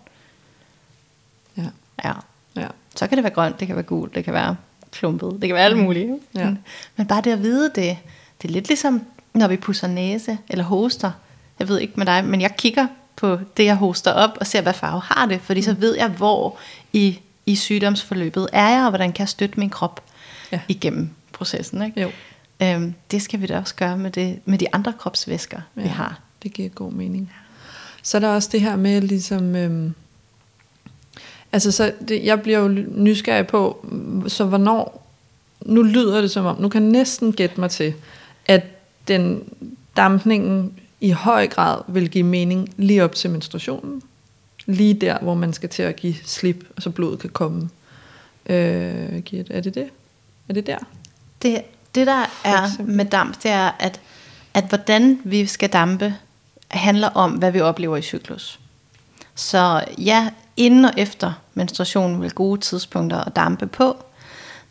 Ja. 1.57 1.63
Ja. 2.03 2.13
ja. 2.55 2.67
Så 2.95 3.07
kan 3.07 3.17
det 3.17 3.23
være 3.23 3.33
grønt, 3.33 3.59
det 3.59 3.67
kan 3.67 3.75
være 3.75 3.83
gult, 3.83 4.15
det 4.15 4.23
kan 4.23 4.33
være 4.33 4.55
klumpet. 4.93 5.37
Det 5.41 5.49
kan 5.49 5.55
være 5.55 5.65
alt 5.65 5.77
muligt. 5.77 6.11
Ja. 6.35 6.45
Men, 6.45 6.59
men 6.95 7.07
bare 7.07 7.21
det 7.21 7.31
at 7.31 7.43
vide 7.43 7.71
det, 7.75 7.97
det 8.41 8.47
er 8.47 8.53
lidt 8.53 8.67
ligesom, 8.67 9.01
når 9.33 9.47
vi 9.47 9.57
pusser 9.57 9.87
næse 9.87 10.37
eller 10.49 10.63
hoster. 10.63 11.11
Jeg 11.59 11.67
ved 11.67 11.79
ikke 11.79 11.93
med 11.97 12.05
dig, 12.05 12.25
men 12.25 12.41
jeg 12.41 12.55
kigger 12.57 12.87
på 13.15 13.39
det, 13.57 13.65
jeg 13.65 13.75
hoster 13.75 14.11
op, 14.11 14.37
og 14.39 14.47
ser, 14.47 14.61
hvad 14.61 14.73
farve 14.73 15.01
har 15.05 15.25
det. 15.25 15.41
Fordi 15.41 15.61
så 15.61 15.73
mm. 15.73 15.81
ved 15.81 15.97
jeg, 15.97 16.09
hvor 16.09 16.57
i, 16.93 17.19
i 17.45 17.55
sygdomsforløbet 17.55 18.47
er 18.53 18.69
jeg, 18.69 18.83
og 18.83 18.89
hvordan 18.89 19.11
kan 19.11 19.19
jeg 19.19 19.29
støtte 19.29 19.59
min 19.59 19.69
krop 19.69 20.03
ja. 20.51 20.59
igennem 20.67 21.09
processen. 21.31 21.81
Ikke? 21.81 22.01
Jo. 22.01 22.11
Øhm, 22.61 22.93
det 23.11 23.21
skal 23.21 23.41
vi 23.41 23.45
da 23.45 23.59
også 23.59 23.75
gøre 23.75 23.97
med, 23.97 24.11
det, 24.11 24.39
med 24.45 24.57
de 24.57 24.67
andre 24.73 24.93
kropsvæsker, 24.93 25.61
ja, 25.75 25.81
vi 25.81 25.87
har. 25.87 26.19
det 26.43 26.53
giver 26.53 26.69
god 26.69 26.91
mening. 26.91 27.33
Så 28.03 28.17
er 28.17 28.21
der 28.21 28.29
også 28.29 28.49
det 28.51 28.61
her 28.61 28.75
med 28.75 29.01
ligesom... 29.01 29.55
Øhm, 29.55 29.95
Altså, 31.53 31.71
så 31.71 31.93
det, 32.07 32.23
jeg 32.23 32.41
bliver 32.41 32.59
jo 32.59 32.67
nysgerrig 32.91 33.47
på, 33.47 33.85
så 34.27 34.45
hvornår, 34.45 35.07
nu 35.61 35.81
lyder 35.81 36.21
det 36.21 36.31
som 36.31 36.45
om, 36.45 36.61
nu 36.61 36.69
kan 36.69 36.81
næsten 36.81 37.33
gætte 37.33 37.59
mig 37.59 37.71
til, 37.71 37.93
at 38.45 38.63
den 39.07 39.43
dampningen 39.97 40.79
i 41.01 41.11
høj 41.11 41.47
grad 41.47 41.81
vil 41.87 42.09
give 42.09 42.23
mening 42.23 42.73
lige 42.77 43.03
op 43.03 43.15
til 43.15 43.29
menstruationen. 43.29 44.01
Lige 44.65 44.93
der, 44.93 45.19
hvor 45.19 45.33
man 45.33 45.53
skal 45.53 45.69
til 45.69 45.83
at 45.83 45.95
give 45.95 46.15
slip, 46.23 46.65
og 46.75 46.81
så 46.81 46.89
blodet 46.89 47.19
kan 47.19 47.29
komme. 47.29 47.69
Øh, 48.45 49.21
er 49.49 49.61
det 49.61 49.75
det? 49.75 49.89
Er 50.49 50.53
det 50.53 50.67
der? 50.67 50.77
Det, 51.41 51.61
det 51.95 52.07
der 52.07 52.25
er 52.43 52.83
med 52.83 53.05
damp, 53.05 53.43
det 53.43 53.51
er, 53.51 53.71
at, 53.79 53.99
at 54.53 54.63
hvordan 54.69 55.19
vi 55.23 55.45
skal 55.45 55.69
dampe, 55.69 56.15
handler 56.67 57.07
om, 57.07 57.31
hvad 57.31 57.51
vi 57.51 57.61
oplever 57.61 57.97
i 57.97 58.01
cyklus. 58.01 58.59
Så 59.35 59.83
ja, 59.97 60.29
inden 60.57 60.85
og 60.85 60.93
efter 60.97 61.33
menstruationen 61.53 62.21
vil 62.21 62.31
gode 62.31 62.61
tidspunkter 62.61 63.23
at 63.23 63.35
dampe 63.35 63.67
på. 63.67 63.97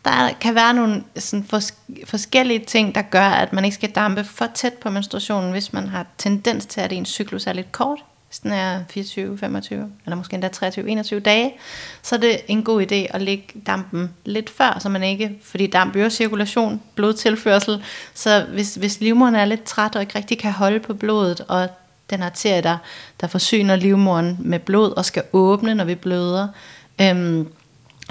Der 0.05 0.29
kan 0.41 0.55
være 0.55 0.73
nogle 0.73 1.03
sådan 1.15 1.45
fors- 1.53 2.05
forskellige 2.05 2.59
ting, 2.59 2.95
der 2.95 3.01
gør, 3.01 3.27
at 3.27 3.53
man 3.53 3.65
ikke 3.65 3.75
skal 3.75 3.91
dampe 3.91 4.23
for 4.23 4.47
tæt 4.53 4.73
på 4.73 4.89
menstruationen, 4.89 5.51
hvis 5.51 5.73
man 5.73 5.87
har 5.87 6.05
tendens 6.17 6.65
til, 6.65 6.81
at 6.81 6.93
ens 6.93 7.09
cyklus 7.09 7.47
er 7.47 7.53
lidt 7.53 7.71
kort. 7.71 7.99
Hvis 8.27 8.39
den 8.39 8.51
er 8.51 8.83
24, 8.89 9.37
25, 9.37 9.91
eller 10.05 10.15
måske 10.15 10.33
endda 10.33 10.47
23, 10.47 10.89
21 10.89 11.19
dage, 11.19 11.53
så 12.01 12.15
er 12.15 12.19
det 12.19 12.41
en 12.47 12.63
god 12.63 12.81
idé 12.81 12.95
at 13.15 13.21
lægge 13.21 13.43
dampen 13.67 14.13
lidt 14.25 14.49
før, 14.49 14.77
så 14.79 14.89
man 14.89 15.03
ikke, 15.03 15.39
fordi 15.43 15.67
damp 15.67 15.95
øger 15.95 16.09
cirkulation, 16.09 16.81
blodtilførsel, 16.95 17.83
så 18.13 18.45
hvis, 18.53 18.75
hvis 18.75 18.99
livmoderen 18.99 19.35
er 19.35 19.45
lidt 19.45 19.63
træt 19.63 19.95
og 19.95 20.01
ikke 20.01 20.17
rigtig 20.17 20.39
kan 20.39 20.51
holde 20.51 20.79
på 20.79 20.93
blodet, 20.93 21.41
og 21.41 21.69
den 22.13 22.23
arterie, 22.23 22.61
der, 22.61 22.77
der 23.21 23.27
forsyner 23.27 23.75
livmoderen 23.75 24.37
med 24.39 24.59
blod 24.59 24.91
og 24.91 25.05
skal 25.05 25.23
åbne, 25.33 25.75
når 25.75 25.85
vi 25.85 25.95
bløder. 25.95 26.47
Øhm, 27.01 27.47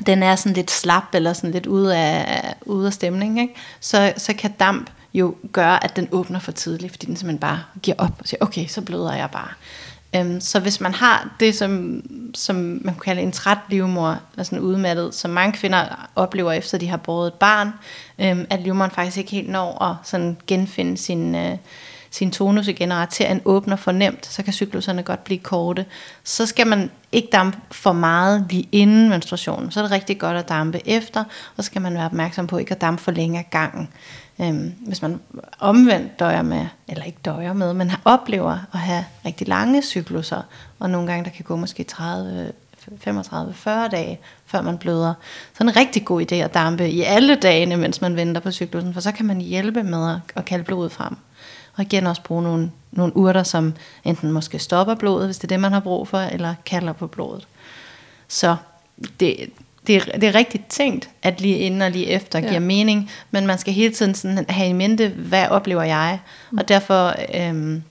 den 0.06 0.22
er 0.22 0.36
sådan 0.36 0.54
lidt 0.54 0.70
slap 0.70 1.14
eller 1.14 1.32
sådan 1.32 1.50
lidt 1.50 1.66
ude 1.66 1.96
af, 1.96 2.54
ude 2.66 2.86
af 2.86 2.92
stemning, 2.92 3.40
ikke? 3.40 3.54
Så, 3.80 4.12
så 4.16 4.32
kan 4.32 4.50
damp 4.60 4.90
jo 5.14 5.34
gøre, 5.52 5.84
at 5.84 5.96
den 5.96 6.08
åbner 6.12 6.38
for 6.38 6.52
tidligt, 6.52 6.92
fordi 6.92 7.06
den 7.06 7.16
simpelthen 7.16 7.40
bare 7.40 7.62
giver 7.82 7.96
op 7.98 8.12
og 8.18 8.28
siger, 8.28 8.42
okay, 8.42 8.66
så 8.66 8.80
bløder 8.80 9.14
jeg 9.14 9.30
bare. 9.30 9.48
Øhm, 10.16 10.40
så 10.40 10.60
hvis 10.60 10.80
man 10.80 10.94
har 10.94 11.28
det, 11.40 11.54
som, 11.54 12.02
som 12.34 12.56
man 12.56 12.94
kan 12.94 13.00
kalde 13.04 13.22
en 13.22 13.32
træt 13.32 13.58
livmor, 13.68 14.18
eller 14.32 14.44
sådan 14.44 14.58
udmattet, 14.58 15.14
som 15.14 15.30
mange 15.30 15.52
kvinder 15.52 16.08
oplever 16.16 16.52
efter 16.52 16.78
de 16.78 16.88
har 16.88 16.96
båret 16.96 17.26
et 17.26 17.34
barn, 17.34 17.72
øhm, 18.18 18.46
at 18.50 18.60
livmoren 18.60 18.90
faktisk 18.90 19.16
ikke 19.16 19.30
helt 19.30 19.48
når 19.48 19.82
at 19.82 19.96
sådan 20.02 20.36
genfinde 20.46 20.96
sin, 20.96 21.34
øh, 21.34 21.56
sin 22.12 22.30
tonus 22.30 22.68
igen, 22.68 22.92
og 22.92 22.98
arterien 22.98 23.40
åbner 23.44 23.76
for 23.76 23.92
nemt, 23.92 24.26
så 24.26 24.42
kan 24.42 24.52
cykluserne 24.52 25.02
godt 25.02 25.24
blive 25.24 25.38
korte. 25.38 25.86
Så 26.24 26.46
skal 26.46 26.66
man 26.66 26.90
ikke 27.12 27.28
dampe 27.32 27.58
for 27.70 27.92
meget 27.92 28.46
lige 28.50 28.68
inden 28.72 29.08
menstruationen. 29.08 29.70
Så 29.70 29.80
er 29.80 29.84
det 29.84 29.92
rigtig 29.92 30.18
godt 30.18 30.36
at 30.36 30.48
dampe 30.48 30.88
efter, 30.88 31.20
og 31.56 31.64
så 31.64 31.66
skal 31.66 31.82
man 31.82 31.94
være 31.94 32.04
opmærksom 32.04 32.46
på 32.46 32.58
ikke 32.58 32.74
at 32.74 32.80
dampe 32.80 33.02
for 33.02 33.10
længe 33.10 33.38
af 33.38 33.50
gangen. 33.50 33.88
Øhm, 34.40 34.74
hvis 34.86 35.02
man 35.02 35.20
omvendt 35.58 36.18
døjer 36.18 36.42
med, 36.42 36.66
eller 36.88 37.04
ikke 37.04 37.18
døjer 37.24 37.52
med, 37.52 37.74
men 37.74 37.92
oplever 38.04 38.58
at 38.72 38.78
have 38.78 39.04
rigtig 39.26 39.48
lange 39.48 39.82
cykluser, 39.82 40.42
og 40.78 40.90
nogle 40.90 41.06
gange 41.06 41.24
der 41.24 41.30
kan 41.30 41.44
gå 41.44 41.56
måske 41.56 41.84
30, 41.84 42.52
35-40 43.06 43.88
dage, 43.88 44.20
før 44.46 44.62
man 44.62 44.78
bløder. 44.78 45.14
Så 45.54 45.64
er 45.64 45.68
en 45.68 45.76
rigtig 45.76 46.04
god 46.04 46.32
idé 46.32 46.34
at 46.34 46.54
dampe 46.54 46.90
i 46.90 47.02
alle 47.02 47.34
dagene, 47.34 47.76
mens 47.76 48.00
man 48.00 48.16
venter 48.16 48.40
på 48.40 48.50
cyklusen, 48.50 48.94
for 48.94 49.00
så 49.00 49.12
kan 49.12 49.26
man 49.26 49.40
hjælpe 49.40 49.82
med 49.82 50.16
at 50.36 50.44
kalde 50.44 50.64
blodet 50.64 50.92
frem. 50.92 51.16
Og 51.74 51.82
igen 51.82 52.06
også 52.06 52.22
bruge 52.22 52.42
nogle, 52.42 52.70
nogle 52.92 53.16
urter, 53.16 53.42
som 53.42 53.74
enten 54.04 54.32
måske 54.32 54.58
stopper 54.58 54.94
blodet, 54.94 55.26
hvis 55.26 55.38
det 55.38 55.44
er 55.44 55.48
det, 55.48 55.60
man 55.60 55.72
har 55.72 55.80
brug 55.80 56.08
for, 56.08 56.18
eller 56.18 56.54
kalder 56.66 56.92
på 56.92 57.06
blodet. 57.06 57.48
Så 58.28 58.56
det, 59.20 59.50
det, 59.86 59.96
er, 59.96 60.18
det 60.18 60.24
er 60.24 60.34
rigtigt 60.34 60.66
tænkt, 60.68 61.10
at 61.22 61.40
lige 61.40 61.58
inden 61.58 61.82
og 61.82 61.90
lige 61.90 62.06
efter 62.06 62.38
ja. 62.38 62.48
giver 62.48 62.60
mening, 62.60 63.10
men 63.30 63.46
man 63.46 63.58
skal 63.58 63.74
hele 63.74 63.94
tiden 63.94 64.14
sådan 64.14 64.44
have 64.48 64.68
i 64.68 64.72
mente, 64.72 65.08
hvad 65.08 65.48
oplever 65.48 65.82
jeg? 65.82 66.20
Mm. 66.50 66.58
Og 66.58 66.68
derfor, 66.68 67.14
øhm, 67.34 67.82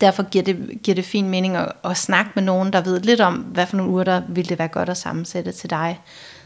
derfor 0.00 0.22
giver, 0.22 0.44
det, 0.44 0.78
giver 0.82 0.94
det 0.94 1.04
fin 1.04 1.28
mening 1.28 1.56
at, 1.56 1.72
at 1.84 1.96
snakke 1.96 2.30
med 2.34 2.42
nogen, 2.42 2.72
der 2.72 2.80
ved 2.80 3.00
lidt 3.00 3.20
om, 3.20 3.34
hvad 3.34 3.66
for 3.66 3.76
nogle 3.76 3.92
urter 3.92 4.22
vil 4.28 4.48
det 4.48 4.58
være 4.58 4.68
godt 4.68 4.88
at 4.88 4.96
sammensætte 4.96 5.52
til 5.52 5.70
dig, 5.70 6.00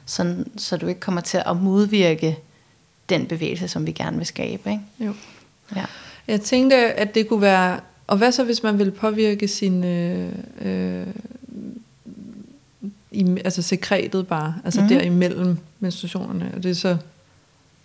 sådan, 0.07 0.47
så 0.57 0.77
du 0.77 0.87
ikke 0.87 1.01
kommer 1.01 1.21
til 1.21 1.43
at 1.47 1.57
modvirke 1.57 2.39
den 3.09 3.27
bevægelse, 3.27 3.69
som 3.69 3.87
vi 3.87 3.93
gerne 3.93 4.17
vil 4.17 4.27
skabe. 4.27 4.71
Ikke? 4.71 4.83
Jo. 5.01 5.15
Ja. 5.77 5.85
Jeg 6.29 6.41
tænkte, 6.41 6.77
at 6.77 7.15
det 7.15 7.29
kunne 7.29 7.41
være... 7.41 7.81
Og 8.07 8.17
hvad 8.17 8.33
så, 8.33 8.45
hvis 8.45 8.63
man 8.63 8.79
vil 8.79 8.91
påvirke 8.91 9.49
sin... 9.49 9.85
Øh, 9.85 10.33
øh, 10.61 11.07
i, 13.11 13.37
altså 13.45 13.63
sekretet 13.63 14.27
bare, 14.27 14.55
altså 14.65 14.81
mm. 14.81 14.89
der 14.89 15.01
imellem 15.01 15.59
menstruationerne, 15.81 16.53
og 16.57 16.63
det 16.63 16.71
er 16.71 16.75
så, 16.75 16.97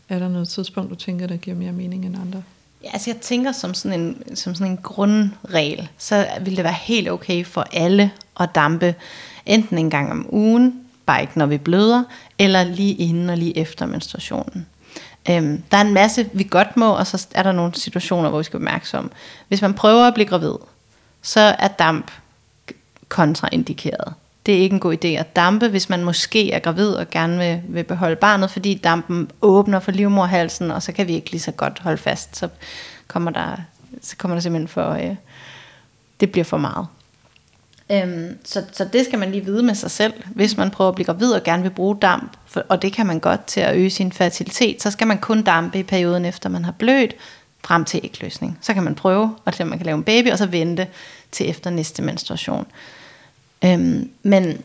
er 0.10 0.19
der 0.19 0.29
noget 0.29 0.47
tidspunkt, 0.47 0.89
du 0.89 0.95
tænker, 0.95 1.27
der 1.27 1.38
giver 1.38 1.56
mere 1.56 1.71
mening 1.71 2.06
end 2.06 2.15
andre? 2.21 2.43
Ja, 2.84 2.89
altså 2.93 3.10
jeg 3.10 3.17
tænker 3.17 3.51
som 3.51 3.73
sådan 3.73 3.99
en, 3.99 4.36
som 4.36 4.56
sådan 4.56 4.71
en 4.71 4.77
grundregel, 4.77 5.89
så 5.97 6.27
vil 6.41 6.56
det 6.56 6.63
være 6.63 6.75
helt 6.82 7.10
okay 7.10 7.45
for 7.45 7.67
alle 7.73 8.12
at 8.39 8.49
dampe 8.56 8.95
enten 9.45 9.77
en 9.77 9.89
gang 9.89 10.12
om 10.12 10.27
ugen, 10.29 10.79
bare 11.06 11.21
ikke 11.21 11.38
når 11.38 11.45
vi 11.45 11.58
bløder, 11.58 12.03
eller 12.39 12.63
lige 12.63 12.93
inden 12.93 13.29
og 13.29 13.38
lige 13.38 13.58
efter 13.58 13.86
menstruationen. 13.86 14.65
Øhm, 15.29 15.63
der 15.71 15.77
er 15.77 15.81
en 15.81 15.93
masse, 15.93 16.29
vi 16.33 16.43
godt 16.43 16.77
må, 16.77 16.89
og 16.91 17.07
så 17.07 17.27
er 17.31 17.43
der 17.43 17.51
nogle 17.51 17.75
situationer, 17.75 18.29
hvor 18.29 18.38
vi 18.38 18.43
skal 18.43 18.59
være 18.59 18.67
opmærksomme. 18.67 19.09
Hvis 19.47 19.62
man 19.62 19.73
prøver 19.73 20.07
at 20.07 20.13
blive 20.13 20.27
gravid, 20.27 20.53
så 21.21 21.39
er 21.39 21.67
damp 21.67 22.12
kontraindikeret. 23.09 24.13
Det 24.45 24.55
er 24.55 24.59
ikke 24.59 24.73
en 24.73 24.79
god 24.79 25.05
idé 25.05 25.07
at 25.07 25.36
dampe, 25.36 25.67
hvis 25.67 25.89
man 25.89 26.03
måske 26.03 26.51
er 26.51 26.59
gravid 26.59 26.89
og 26.89 27.09
gerne 27.09 27.38
vil, 27.38 27.62
vil 27.67 27.83
beholde 27.83 28.15
barnet, 28.15 28.51
fordi 28.51 28.73
dampen 28.73 29.31
åbner 29.41 29.79
for 29.79 29.91
livmorhalsen, 29.91 30.71
og 30.71 30.83
så 30.83 30.91
kan 30.91 31.07
vi 31.07 31.13
ikke 31.13 31.31
lige 31.31 31.41
så 31.41 31.51
godt 31.51 31.79
holde 31.79 31.97
fast. 31.97 32.38
Så 32.38 32.49
kommer 33.07 33.31
der, 33.31 33.55
så 34.01 34.17
kommer 34.17 34.36
der 34.36 34.41
simpelthen 34.41 34.67
for, 34.67 34.89
øh, 34.91 35.15
det 36.19 36.31
bliver 36.31 36.45
for 36.45 36.57
meget. 36.57 36.88
Øhm, 37.91 38.38
så, 38.46 38.63
så 38.72 38.86
det 38.93 39.06
skal 39.06 39.19
man 39.19 39.32
lige 39.32 39.46
vide 39.46 39.63
med 39.63 39.76
sig 39.76 39.91
selv, 39.91 40.13
hvis 40.36 40.58
man 40.58 40.72
prøver 40.72 40.89
at 40.89 40.96
blive 40.96 41.06
gravid 41.06 41.32
og 41.32 41.43
gerne 41.43 41.63
vil 41.63 41.69
bruge 41.69 41.98
damp, 42.02 42.38
for, 42.46 42.63
og 42.69 42.82
det 42.82 42.93
kan 42.93 43.06
man 43.06 43.19
godt 43.19 43.46
til 43.46 43.60
at 43.60 43.76
øge 43.76 43.89
sin 43.89 44.12
fertilitet, 44.12 44.82
så 44.82 44.91
skal 44.91 45.08
man 45.08 45.17
kun 45.17 45.41
dampe 45.41 45.80
i 45.80 45.84
perioden 45.84 46.26
efter 46.26 46.50
man 46.50 46.65
har 46.65 46.72
blødt, 46.72 47.15
frem 47.63 47.86
til 47.86 48.00
ægløsning. 48.04 48.58
Så 48.62 48.74
kan 48.74 48.84
man 48.84 48.96
prøve, 48.96 49.36
og 49.46 49.54
så 49.54 49.65
man 49.65 49.78
kan 49.78 49.86
lave 49.86 49.98
en 49.98 50.04
baby, 50.04 50.32
og 50.32 50.38
så 50.38 50.46
vente 50.46 50.88
til 51.32 51.50
efter 51.50 51.69
næste 51.69 52.02
menstruation. 52.02 52.65
Øhm, 53.65 54.10
men, 54.24 54.62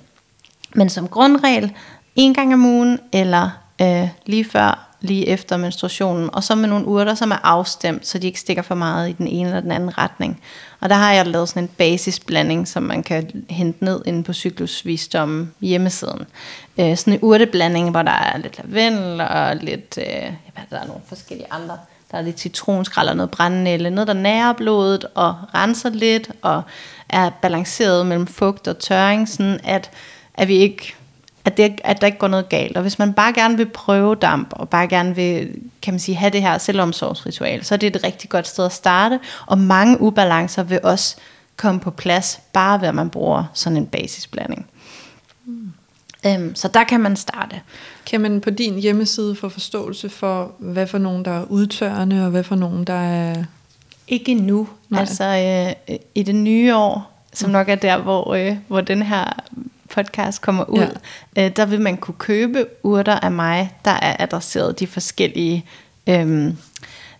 men 0.74 0.88
som 0.88 1.08
grundregel, 1.08 1.72
en 2.16 2.34
gang 2.34 2.54
om 2.54 2.64
ugen, 2.64 3.00
eller 3.12 3.50
øh, 3.82 4.08
lige 4.26 4.44
før 4.44 4.87
lige 5.00 5.26
efter 5.26 5.56
menstruationen, 5.56 6.30
og 6.32 6.44
så 6.44 6.54
med 6.54 6.68
nogle 6.68 6.86
urter, 6.86 7.14
som 7.14 7.30
er 7.30 7.38
afstemt, 7.42 8.06
så 8.06 8.18
de 8.18 8.26
ikke 8.26 8.40
stikker 8.40 8.62
for 8.62 8.74
meget 8.74 9.08
i 9.08 9.12
den 9.12 9.26
ene 9.26 9.48
eller 9.48 9.60
den 9.60 9.72
anden 9.72 9.98
retning. 9.98 10.40
Og 10.80 10.88
der 10.88 10.94
har 10.94 11.12
jeg 11.12 11.26
lavet 11.26 11.48
sådan 11.48 11.62
en 11.62 11.68
basisblanding, 11.68 12.68
som 12.68 12.82
man 12.82 13.02
kan 13.02 13.44
hente 13.50 13.84
ned 13.84 14.00
inde 14.06 14.22
på 14.22 14.32
Cyklusvisdom 14.32 15.52
hjemmesiden. 15.60 16.26
Øh, 16.78 16.96
sådan 16.96 17.12
en 17.12 17.18
urteblanding, 17.22 17.90
hvor 17.90 18.02
der 18.02 18.12
er 18.12 18.38
lidt 18.38 18.58
lavendel 18.58 19.20
og 19.20 19.56
lidt, 19.56 19.98
øh, 19.98 20.04
ja, 20.06 20.62
der 20.70 20.80
er 20.80 20.86
nogle 20.86 21.02
forskellige 21.08 21.46
andre. 21.50 21.78
Der 22.10 22.18
er 22.18 22.22
lidt 22.22 22.40
citronskrald 22.40 23.08
og 23.08 23.16
noget 23.16 23.30
brændnælle, 23.30 23.90
noget 23.90 24.08
der 24.08 24.14
nærer 24.14 24.52
blodet 24.52 25.04
og 25.14 25.36
renser 25.54 25.90
lidt, 25.90 26.30
og 26.42 26.62
er 27.08 27.30
balanceret 27.30 28.06
mellem 28.06 28.26
fugt 28.26 28.68
og 28.68 28.78
tørring, 28.78 29.28
sådan 29.28 29.60
at, 29.64 29.90
at 30.34 30.48
vi 30.48 30.54
ikke 30.54 30.94
at, 31.48 31.56
det, 31.56 31.80
at 31.84 32.00
der 32.00 32.06
ikke 32.06 32.18
går 32.18 32.28
noget 32.28 32.48
galt. 32.48 32.76
Og 32.76 32.82
hvis 32.82 32.98
man 32.98 33.12
bare 33.12 33.32
gerne 33.32 33.56
vil 33.56 33.66
prøve 33.66 34.14
damp, 34.14 34.48
og 34.50 34.68
bare 34.68 34.88
gerne 34.88 35.14
vil, 35.14 35.54
kan 35.82 35.94
man 35.94 36.00
sige, 36.00 36.16
have 36.16 36.30
det 36.30 36.42
her 36.42 36.58
selvomsorgsritual, 36.58 37.64
så 37.64 37.74
er 37.74 37.76
det 37.76 37.96
et 37.96 38.04
rigtig 38.04 38.30
godt 38.30 38.46
sted 38.46 38.64
at 38.64 38.72
starte. 38.72 39.20
Og 39.46 39.58
mange 39.58 40.00
ubalancer 40.00 40.62
vil 40.62 40.80
også 40.82 41.16
komme 41.56 41.80
på 41.80 41.90
plads, 41.90 42.40
bare 42.52 42.80
ved 42.80 42.88
at 42.88 42.94
man 42.94 43.10
bruger 43.10 43.44
sådan 43.54 43.76
en 43.76 43.86
basisblanding. 43.86 44.66
Mm. 45.44 45.72
Øhm, 46.26 46.54
så 46.54 46.68
der 46.68 46.84
kan 46.84 47.00
man 47.00 47.16
starte. 47.16 47.60
Kan 48.06 48.20
man 48.20 48.40
på 48.40 48.50
din 48.50 48.78
hjemmeside 48.78 49.36
få 49.36 49.48
forståelse 49.48 50.08
for, 50.08 50.52
hvad 50.58 50.86
for 50.86 50.98
nogen, 50.98 51.24
der 51.24 51.30
er 51.30 51.44
udtørrende, 51.44 52.24
og 52.24 52.30
hvad 52.30 52.44
for 52.44 52.56
nogen, 52.56 52.84
der 52.84 53.00
er... 53.00 53.44
Ikke 54.08 54.34
nu. 54.34 54.68
Nej. 54.88 55.00
Altså 55.00 55.24
øh, 55.88 55.96
i 56.14 56.22
det 56.22 56.34
nye 56.34 56.76
år, 56.76 57.24
som 57.32 57.50
nok 57.50 57.68
er 57.68 57.74
der, 57.74 57.98
hvor, 57.98 58.34
øh, 58.34 58.56
hvor 58.68 58.80
den 58.80 59.02
her 59.02 59.32
podcast 59.94 60.42
kommer 60.42 60.64
ud, 60.64 61.00
ja. 61.36 61.44
øh, 61.44 61.56
der 61.56 61.66
vil 61.66 61.80
man 61.80 61.96
kunne 61.96 62.14
købe 62.18 62.66
urter 62.82 63.20
af 63.20 63.32
mig, 63.32 63.72
der 63.84 63.90
er 63.90 64.16
adresseret 64.18 64.80
de 64.80 64.86
forskellige, 64.86 65.64
øh, 66.06 66.54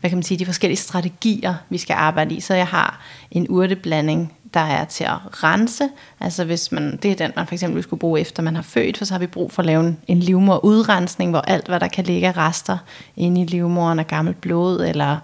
hvad 0.00 0.10
kan 0.10 0.16
man 0.16 0.22
sige, 0.22 0.38
de 0.38 0.46
forskellige 0.46 0.78
strategier, 0.78 1.54
vi 1.68 1.78
skal 1.78 1.94
arbejde 1.94 2.34
i. 2.34 2.40
Så 2.40 2.54
jeg 2.54 2.66
har 2.66 3.00
en 3.30 3.46
urteblanding, 3.48 4.32
der 4.54 4.60
er 4.60 4.84
til 4.84 5.04
at 5.04 5.44
rense. 5.44 5.88
Altså 6.20 6.44
hvis 6.44 6.72
man, 6.72 6.98
det 7.02 7.10
er 7.10 7.14
den, 7.14 7.32
man 7.36 7.46
for 7.46 7.54
eksempel 7.54 7.82
skulle 7.82 8.00
bruge 8.00 8.20
efter 8.20 8.42
man 8.42 8.54
har 8.54 8.62
født, 8.62 8.98
for 8.98 9.04
så 9.04 9.14
har 9.14 9.18
vi 9.18 9.26
brug 9.26 9.52
for 9.52 9.62
at 9.62 9.66
lave 9.66 9.86
en, 9.86 9.98
en 10.06 10.20
livmorudrensning, 10.20 11.30
hvor 11.30 11.40
alt, 11.40 11.66
hvad 11.68 11.80
der 11.80 11.88
kan 11.88 12.04
ligge 12.04 12.28
af 12.28 12.36
rester 12.36 12.78
inde 13.16 13.40
i 13.40 13.44
livmoren 13.44 13.98
af 13.98 14.06
gammelt 14.06 14.40
blod, 14.40 14.86
eller 14.86 15.16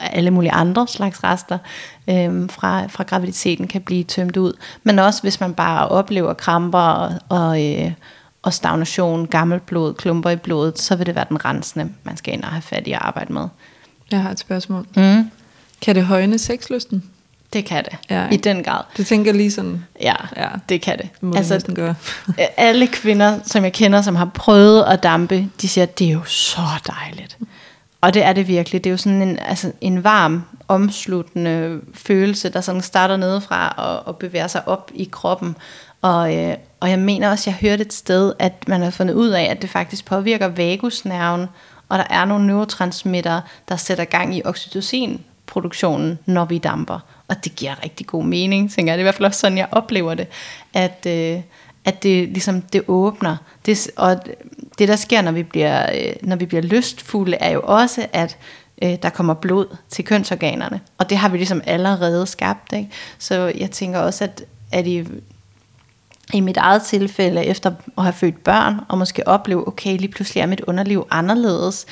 alle 0.00 0.30
mulige 0.30 0.52
andre 0.52 0.88
slags 0.88 1.24
rester 1.24 1.58
øhm, 2.08 2.48
fra, 2.48 2.86
fra 2.86 3.04
graviditeten 3.04 3.68
kan 3.68 3.80
blive 3.80 4.04
tømt 4.04 4.36
ud. 4.36 4.52
Men 4.82 4.98
også 4.98 5.22
hvis 5.22 5.40
man 5.40 5.54
bare 5.54 5.88
oplever 5.88 6.34
kramper 6.34 6.78
og, 6.78 7.12
og, 7.28 7.64
øh, 7.64 7.92
og 8.42 8.54
stagnation, 8.54 9.26
gammelt 9.26 9.66
blod, 9.66 9.94
klumper 9.94 10.30
i 10.30 10.36
blodet, 10.36 10.78
så 10.78 10.96
vil 10.96 11.06
det 11.06 11.14
være 11.14 11.26
den 11.28 11.44
rensende, 11.44 11.92
man 12.02 12.16
skal 12.16 12.34
ind 12.34 12.42
og 12.42 12.50
have 12.50 12.62
fat 12.62 12.86
i 12.86 12.92
at 12.92 12.98
arbejde 13.02 13.32
med. 13.32 13.48
Jeg 14.10 14.22
har 14.22 14.30
et 14.30 14.38
spørgsmål. 14.38 14.86
Mm. 14.96 15.30
Kan 15.80 15.94
det 15.94 16.04
højne 16.04 16.38
sexlysten? 16.38 17.02
Det 17.52 17.64
kan 17.64 17.84
det, 17.84 17.96
ja, 18.10 18.28
i 18.28 18.36
den 18.36 18.62
grad. 18.62 18.82
Det 18.96 19.06
tænker 19.06 19.32
lige 19.32 19.50
sådan. 19.50 19.84
Ja, 20.00 20.14
ja. 20.36 20.48
det 20.68 20.82
kan 20.82 20.98
det. 20.98 21.08
det 21.12 21.22
må 21.22 21.36
altså, 21.36 21.58
det 21.58 21.74
gøre. 21.74 21.94
alle 22.56 22.86
kvinder, 22.86 23.38
som 23.44 23.64
jeg 23.64 23.72
kender, 23.72 24.02
som 24.02 24.16
har 24.16 24.30
prøvet 24.34 24.84
at 24.84 25.02
dampe, 25.02 25.48
de 25.60 25.68
siger, 25.68 25.82
at 25.82 25.98
det 25.98 26.06
er 26.06 26.12
jo 26.12 26.24
så 26.24 26.60
dejligt. 26.86 27.38
Og 28.00 28.14
det 28.14 28.24
er 28.24 28.32
det 28.32 28.48
virkelig. 28.48 28.84
Det 28.84 28.90
er 28.90 28.92
jo 28.92 28.96
sådan 28.96 29.22
en, 29.22 29.38
altså 29.38 29.72
en 29.80 30.04
varm, 30.04 30.42
omsluttende 30.68 31.80
følelse, 31.94 32.48
der 32.48 32.60
sådan 32.60 32.80
starter 32.80 33.16
nedefra 33.16 33.74
og, 33.76 34.06
og 34.06 34.16
bevæger 34.16 34.46
sig 34.46 34.68
op 34.68 34.90
i 34.94 35.08
kroppen. 35.12 35.56
Og, 36.02 36.36
øh, 36.36 36.56
og 36.80 36.90
jeg 36.90 36.98
mener 36.98 37.30
også, 37.30 37.50
jeg 37.50 37.70
hørte 37.70 37.84
et 37.84 37.92
sted, 37.92 38.32
at 38.38 38.68
man 38.68 38.82
har 38.82 38.90
fundet 38.90 39.14
ud 39.14 39.28
af, 39.28 39.42
at 39.42 39.62
det 39.62 39.70
faktisk 39.70 40.04
påvirker 40.04 40.48
vagusnerven, 40.48 41.46
og 41.88 41.98
der 41.98 42.04
er 42.10 42.24
nogle 42.24 42.46
neurotransmitter, 42.46 43.40
der 43.68 43.76
sætter 43.76 44.04
gang 44.04 44.36
i 44.36 44.42
oxytocin-produktionen, 44.44 46.18
når 46.26 46.44
vi 46.44 46.58
damper. 46.58 46.98
Og 47.28 47.44
det 47.44 47.56
giver 47.56 47.84
rigtig 47.84 48.06
god 48.06 48.24
mening, 48.24 48.72
tænker 48.72 48.92
jeg. 48.92 48.98
Det 48.98 49.00
er 49.00 49.04
i 49.04 49.08
hvert 49.08 49.14
fald 49.14 49.26
også 49.26 49.40
sådan, 49.40 49.58
jeg 49.58 49.68
oplever 49.72 50.14
det. 50.14 50.26
At, 50.74 51.06
øh, 51.06 51.40
at 51.86 52.02
det 52.02 52.28
ligesom 52.28 52.62
det 52.62 52.82
åbner. 52.88 53.36
Det, 53.66 53.90
og 53.96 54.16
det 54.78 54.88
der 54.88 54.96
sker, 54.96 55.22
når 55.22 55.32
vi 55.32 55.42
bliver, 55.42 55.92
øh, 55.94 56.12
når 56.22 56.36
vi 56.36 56.46
bliver 56.46 56.62
lystfulde, 56.62 57.36
er 57.36 57.50
jo 57.50 57.60
også, 57.64 58.06
at 58.12 58.38
øh, 58.82 58.96
der 59.02 59.10
kommer 59.10 59.34
blod 59.34 59.76
til 59.88 60.04
kønsorganerne. 60.04 60.80
Og 60.98 61.10
det 61.10 61.18
har 61.18 61.28
vi 61.28 61.36
ligesom 61.36 61.62
allerede 61.64 62.26
skabt. 62.26 62.72
Ikke? 62.72 62.90
Så 63.18 63.52
jeg 63.58 63.70
tænker 63.70 63.98
også, 63.98 64.24
at, 64.24 64.44
at 64.72 64.86
i, 64.86 65.04
i 66.34 66.40
mit 66.40 66.56
eget 66.56 66.82
tilfælde, 66.82 67.44
efter 67.44 67.72
at 67.98 68.04
have 68.04 68.12
født 68.12 68.44
børn, 68.44 68.80
og 68.88 68.98
måske 68.98 69.28
opleve, 69.28 69.68
okay, 69.68 69.98
lige 69.98 70.12
pludselig 70.12 70.40
er 70.40 70.46
mit 70.46 70.60
underliv 70.60 71.06
anderledes, 71.10 71.86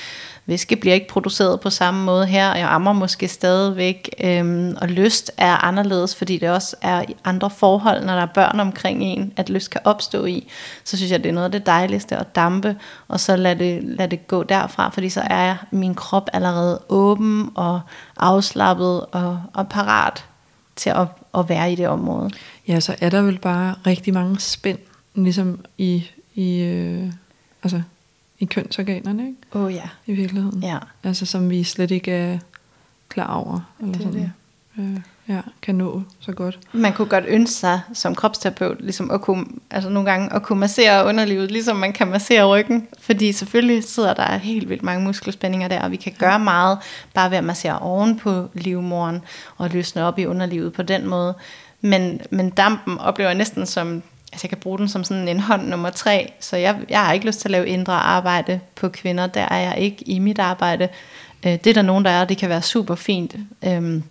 væske 0.47 0.77
bliver 0.77 0.95
ikke 0.95 1.09
produceret 1.09 1.61
på 1.61 1.71
samme 1.71 2.05
måde 2.05 2.27
her, 2.27 2.51
og 2.51 2.59
jeg 2.59 2.69
ammer 2.69 2.93
måske 2.93 3.29
stadigvæk, 3.29 4.11
øhm, 4.25 4.77
og 4.81 4.89
lyst 4.89 5.33
er 5.37 5.65
anderledes, 5.65 6.17
fordi 6.17 6.39
det 6.39 6.51
også 6.51 6.77
er 6.83 7.05
andre 7.25 7.51
forhold, 7.51 8.05
når 8.05 8.15
der 8.15 8.23
er 8.23 8.27
børn 8.35 8.61
omkring 8.61 9.03
en, 9.03 9.33
at 9.37 9.49
lyst 9.49 9.71
kan 9.71 9.81
opstå 9.85 10.25
i, 10.25 10.49
så 10.85 10.97
synes 10.97 11.13
jeg, 11.13 11.25
det 11.25 11.29
er 11.29 11.33
noget 11.33 11.45
af 11.45 11.53
det 11.53 11.67
dejligste 11.67 12.17
at 12.17 12.35
dampe, 12.35 12.77
og 13.09 13.21
så 13.21 13.37
lade 13.37 13.59
det, 13.59 13.85
lad 13.85 14.09
det 14.09 14.27
gå 14.27 14.43
derfra, 14.43 14.89
fordi 14.89 15.09
så 15.09 15.23
er 15.31 15.57
min 15.71 15.95
krop 15.95 16.31
allerede 16.33 16.81
åben 16.89 17.51
og 17.55 17.81
afslappet 18.17 19.01
og, 19.01 19.43
og 19.55 19.69
parat 19.69 20.25
til 20.77 20.91
at, 20.91 21.07
at 21.39 21.49
være 21.49 21.73
i 21.73 21.75
det 21.75 21.89
område. 21.89 22.31
Ja, 22.69 22.81
så 22.81 22.97
er 23.01 23.11
der 23.11 23.23
vel 23.23 23.39
bare 23.39 23.75
rigtig 23.87 24.15
mange 24.15 24.41
spænd, 24.41 24.79
ligesom 25.15 25.65
i, 25.79 26.11
i 26.35 26.61
øh, 26.61 27.13
altså 27.63 27.83
i 28.45 28.47
kønsorganerne, 28.47 29.27
ikke? 29.27 29.39
Åh 29.55 29.63
oh, 29.63 29.75
ja. 29.75 29.89
I 30.07 30.13
virkeligheden. 30.13 30.63
Ja. 30.63 30.79
Altså 31.05 31.27
som 31.27 31.51
vi 31.51 31.65
slet 31.65 31.91
ikke 31.91 32.13
er 32.13 32.39
klar 33.09 33.35
over. 33.35 33.61
Eller 33.81 33.93
det 33.93 34.01
er 34.01 34.05
sådan, 34.05 34.21
det. 34.21 34.33
Øh, 34.79 35.01
ja, 35.29 35.41
kan 35.63 35.75
nå 35.75 36.03
så 36.21 36.33
godt. 36.33 36.59
Man 36.73 36.93
kunne 36.93 37.09
godt 37.09 37.25
ønske 37.29 37.55
sig 37.55 37.81
som 37.93 38.15
kropsterapeut, 38.15 38.77
ligesom 38.81 39.11
at 39.11 39.21
kunne, 39.21 39.47
altså 39.71 39.91
nogle 39.91 40.11
gange 40.11 40.33
at 40.33 40.43
kunne 40.43 40.61
massere 40.61 41.07
underlivet, 41.07 41.51
ligesom 41.51 41.77
man 41.77 41.93
kan 41.93 42.09
massere 42.09 42.47
ryggen. 42.47 42.89
Fordi 42.99 43.33
selvfølgelig 43.33 43.85
sidder 43.85 44.15
der 44.15 44.37
helt 44.37 44.69
vildt 44.69 44.83
mange 44.83 45.05
muskelspændinger 45.05 45.69
der, 45.69 45.83
og 45.83 45.91
vi 45.91 45.97
kan 45.97 46.13
gøre 46.19 46.39
meget 46.39 46.79
bare 47.15 47.31
ved 47.31 47.39
at 47.39 47.45
massere 47.45 47.79
oven 47.79 48.19
på 48.19 48.49
livmoren 48.55 49.23
og 49.57 49.71
løsne 49.71 50.05
op 50.05 50.19
i 50.19 50.27
underlivet 50.27 50.73
på 50.73 50.83
den 50.83 51.07
måde. 51.09 51.35
Men, 51.81 52.21
men 52.31 52.51
dampen 52.51 52.99
oplever 52.99 53.31
jeg 53.31 53.39
næsten 53.39 53.67
som 53.67 54.03
altså 54.35 54.45
jeg 54.45 54.51
kan 54.51 54.59
bruge 54.59 54.79
den 54.79 54.89
som 54.89 55.05
sådan 55.05 55.29
en 55.29 55.41
hånd 55.41 55.69
nummer 55.69 55.91
tre, 55.91 56.33
så 56.41 56.57
jeg, 56.57 56.77
jeg 56.89 57.01
har 57.01 57.13
ikke 57.13 57.27
lyst 57.27 57.41
til 57.41 57.49
at 57.49 57.53
lave 57.53 57.69
indre 57.69 57.93
arbejde 57.93 58.61
på 58.75 58.89
kvinder, 58.89 59.27
der 59.27 59.41
er 59.41 59.59
jeg 59.59 59.79
ikke 59.79 60.09
i 60.09 60.19
mit 60.19 60.39
arbejde. 60.39 60.89
Øh, 61.47 61.53
det 61.53 61.67
er 61.67 61.75
der 61.75 61.83
nogen, 61.83 62.05
der 62.05 62.11
er, 62.11 62.25
det 62.25 62.39
kan 62.39 62.49
være 62.49 62.63
super 62.63 62.95
fint 62.95 63.37
øh, 63.65 64.03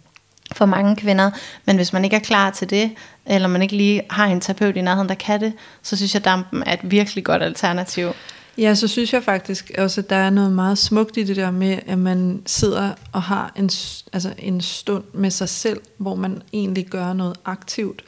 for 0.52 0.66
mange 0.66 0.96
kvinder, 0.96 1.32
men 1.66 1.76
hvis 1.76 1.94
man 1.94 2.04
ikke 2.04 2.16
er 2.16 2.20
klar 2.20 2.50
til 2.50 2.70
det, 2.70 2.92
eller 3.26 3.48
man 3.48 3.62
ikke 3.62 3.76
lige 3.76 4.02
har 4.10 4.26
en 4.26 4.42
terapeut 4.42 4.78
i 4.78 4.82
nærheden, 4.82 5.10
der 5.10 5.16
kan 5.16 5.42
det, 5.42 5.54
så 5.82 5.96
synes 5.96 6.14
jeg, 6.14 6.26
dampen 6.26 6.64
er 6.66 6.74
et 6.74 6.92
virkelig 6.92 7.24
godt 7.24 7.44
alternativ. 7.44 8.14
Ja, 8.58 8.76
så 8.76 8.88
synes 8.88 9.14
jeg 9.14 9.24
faktisk 9.24 9.72
også, 9.78 10.02
at 10.02 10.10
der 10.10 10.16
er 10.16 10.30
noget 10.30 10.52
meget 10.52 10.78
smukt 10.78 11.18
i 11.18 11.24
det 11.24 11.36
der 11.36 11.52
med, 11.52 11.80
at 11.88 11.98
man 11.98 12.42
sidder 12.46 12.90
og 13.12 13.22
har 13.22 13.52
en, 13.56 13.70
altså 14.14 14.34
en 14.38 14.62
stund 14.62 15.04
med 15.14 15.32
sig 15.32 15.50
selv, 15.50 15.82
hvor 15.98 16.16
man 16.16 16.42
egentlig 16.54 16.86
gør 16.86 17.14
noget 17.14 17.38
aktivt, 17.46 18.04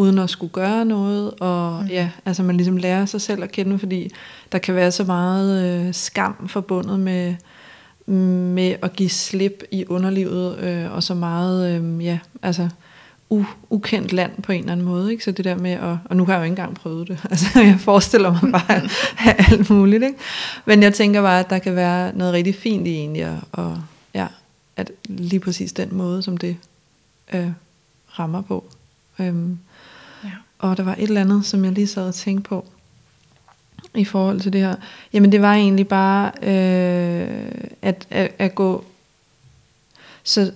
uden 0.00 0.18
at 0.18 0.30
skulle 0.30 0.52
gøre 0.52 0.84
noget, 0.84 1.30
og 1.40 1.82
mm. 1.82 1.88
ja, 1.88 2.10
altså 2.24 2.42
man 2.42 2.56
ligesom 2.56 2.76
lærer 2.76 3.06
sig 3.06 3.20
selv 3.20 3.42
at 3.42 3.52
kende, 3.52 3.78
fordi 3.78 4.10
der 4.52 4.58
kan 4.58 4.74
være 4.74 4.90
så 4.90 5.04
meget 5.04 5.86
øh, 5.86 5.94
skam 5.94 6.48
forbundet 6.48 7.00
med, 7.00 7.34
med 8.54 8.76
at 8.82 8.92
give 8.92 9.08
slip 9.08 9.62
i 9.70 9.84
underlivet, 9.88 10.58
øh, 10.58 10.92
og 10.92 11.02
så 11.02 11.14
meget, 11.14 11.82
øh, 11.82 12.04
ja, 12.04 12.18
altså 12.42 12.68
u, 13.30 13.44
ukendt 13.70 14.12
land 14.12 14.42
på 14.42 14.52
en 14.52 14.60
eller 14.60 14.72
anden 14.72 14.86
måde, 14.86 15.12
ikke? 15.12 15.24
så 15.24 15.30
det 15.30 15.44
der 15.44 15.58
med, 15.58 15.70
at, 15.70 15.96
og 16.04 16.16
nu 16.16 16.24
har 16.24 16.32
jeg 16.32 16.38
jo 16.38 16.44
ikke 16.44 16.52
engang 16.52 16.74
prøvet 16.74 17.08
det, 17.08 17.20
altså 17.30 17.60
jeg 17.60 17.76
forestiller 17.80 18.32
mig 18.32 18.52
bare 18.52 18.76
at 18.76 18.90
have 19.24 19.34
alt 19.52 19.70
muligt, 19.70 20.02
ikke? 20.02 20.18
men 20.64 20.82
jeg 20.82 20.94
tænker 20.94 21.22
bare, 21.22 21.40
at 21.40 21.50
der 21.50 21.58
kan 21.58 21.76
være 21.76 22.12
noget 22.16 22.32
rigtig 22.32 22.54
fint 22.54 22.86
i 22.86 22.90
egentlig, 22.90 23.26
og, 23.26 23.38
og 23.52 23.78
ja, 24.14 24.26
at 24.76 24.90
lige 25.08 25.40
præcis 25.40 25.72
den 25.72 25.88
måde, 25.92 26.22
som 26.22 26.36
det 26.36 26.56
øh, 27.32 27.50
rammer 28.18 28.42
på. 28.42 28.64
Øhm, 29.18 29.58
og 30.60 30.76
der 30.76 30.82
var 30.82 30.94
et 30.94 31.02
eller 31.02 31.20
andet, 31.20 31.46
som 31.46 31.64
jeg 31.64 31.72
lige 31.72 31.86
sad 31.86 32.08
og 32.08 32.14
tænkte 32.14 32.48
på, 32.48 32.64
i 33.94 34.04
forhold 34.04 34.40
til 34.40 34.52
det 34.52 34.60
her. 34.60 34.74
Jamen 35.12 35.32
det 35.32 35.42
var 35.42 35.54
egentlig 35.54 35.88
bare, 35.88 36.32
øh, 36.42 37.52
at, 37.82 38.06
at, 38.10 38.32
at 38.38 38.54
gå, 38.54 38.84
så 40.22 40.52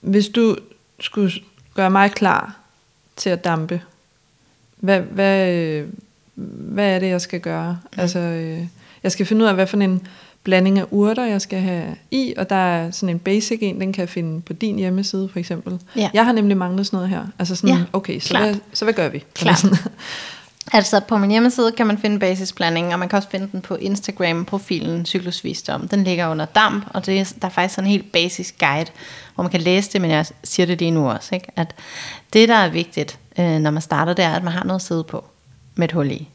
hvis 0.00 0.28
du 0.28 0.56
skulle 1.00 1.32
gøre 1.74 1.90
mig 1.90 2.10
klar 2.10 2.60
til 3.16 3.30
at 3.30 3.44
dampe, 3.44 3.82
hvad, 4.76 5.00
hvad, 5.00 5.82
hvad 6.34 6.94
er 6.94 6.98
det, 6.98 7.08
jeg 7.08 7.20
skal 7.20 7.40
gøre? 7.40 7.78
Mm. 7.82 8.00
Altså, 8.00 8.18
øh, 8.18 8.66
jeg 9.02 9.12
skal 9.12 9.26
finde 9.26 9.42
ud 9.42 9.48
af, 9.48 9.54
hvad 9.54 9.66
for 9.66 9.76
en 9.76 10.06
blanding 10.46 10.78
af 10.78 10.84
urter, 10.90 11.24
jeg 11.24 11.40
skal 11.40 11.60
have 11.60 11.94
i, 12.10 12.34
og 12.36 12.50
der 12.50 12.56
er 12.56 12.90
sådan 12.90 13.08
en 13.08 13.18
basic 13.18 13.58
en, 13.62 13.80
den 13.80 13.92
kan 13.92 14.00
jeg 14.00 14.08
finde 14.08 14.40
på 14.40 14.52
din 14.52 14.76
hjemmeside 14.76 15.28
for 15.32 15.38
eksempel. 15.38 15.78
Ja. 15.96 16.10
Jeg 16.14 16.24
har 16.24 16.32
nemlig 16.32 16.56
manglet 16.56 16.86
sådan 16.86 16.96
noget 16.96 17.08
her. 17.08 17.26
Altså 17.38 17.56
sådan, 17.56 17.76
ja, 17.76 17.82
okay, 17.92 18.20
så 18.20 18.38
hvad, 18.38 18.54
så 18.72 18.84
hvad 18.84 18.94
gør 18.94 19.08
vi? 19.08 19.24
Klart. 19.34 19.64
Altså 20.72 21.00
på 21.00 21.16
min 21.18 21.30
hjemmeside 21.30 21.72
kan 21.72 21.86
man 21.86 21.98
finde 21.98 22.18
basisblandingen, 22.18 22.92
og 22.92 22.98
man 22.98 23.08
kan 23.08 23.16
også 23.16 23.28
finde 23.28 23.48
den 23.52 23.60
på 23.60 23.74
Instagram-profilen 23.74 25.06
Cyklusvisdom. 25.06 25.88
Den 25.88 26.04
ligger 26.04 26.28
under 26.28 26.44
damp, 26.44 26.84
og 26.94 27.06
det 27.06 27.20
er, 27.20 27.32
der 27.42 27.46
er 27.46 27.52
faktisk 27.52 27.74
sådan 27.74 27.86
en 27.86 27.90
helt 27.90 28.12
basisk 28.12 28.58
guide, 28.58 28.90
hvor 29.34 29.42
man 29.44 29.50
kan 29.50 29.60
læse 29.60 29.92
det, 29.92 30.00
men 30.00 30.10
jeg 30.10 30.26
siger 30.44 30.66
det 30.66 30.78
lige 30.78 30.90
nu 30.90 31.10
også, 31.10 31.34
ikke? 31.34 31.46
at 31.56 31.74
det 32.32 32.48
der 32.48 32.54
er 32.54 32.68
vigtigt, 32.68 33.18
øh, 33.38 33.58
når 33.58 33.70
man 33.70 33.82
starter, 33.82 34.14
det 34.14 34.24
er, 34.24 34.32
at 34.32 34.44
man 34.44 34.52
har 34.52 34.64
noget 34.64 34.80
at 34.80 34.86
sidde 34.86 35.04
på 35.04 35.24
med 35.74 35.88
et 35.88 35.92
hul 35.92 36.10
i. 36.10 36.28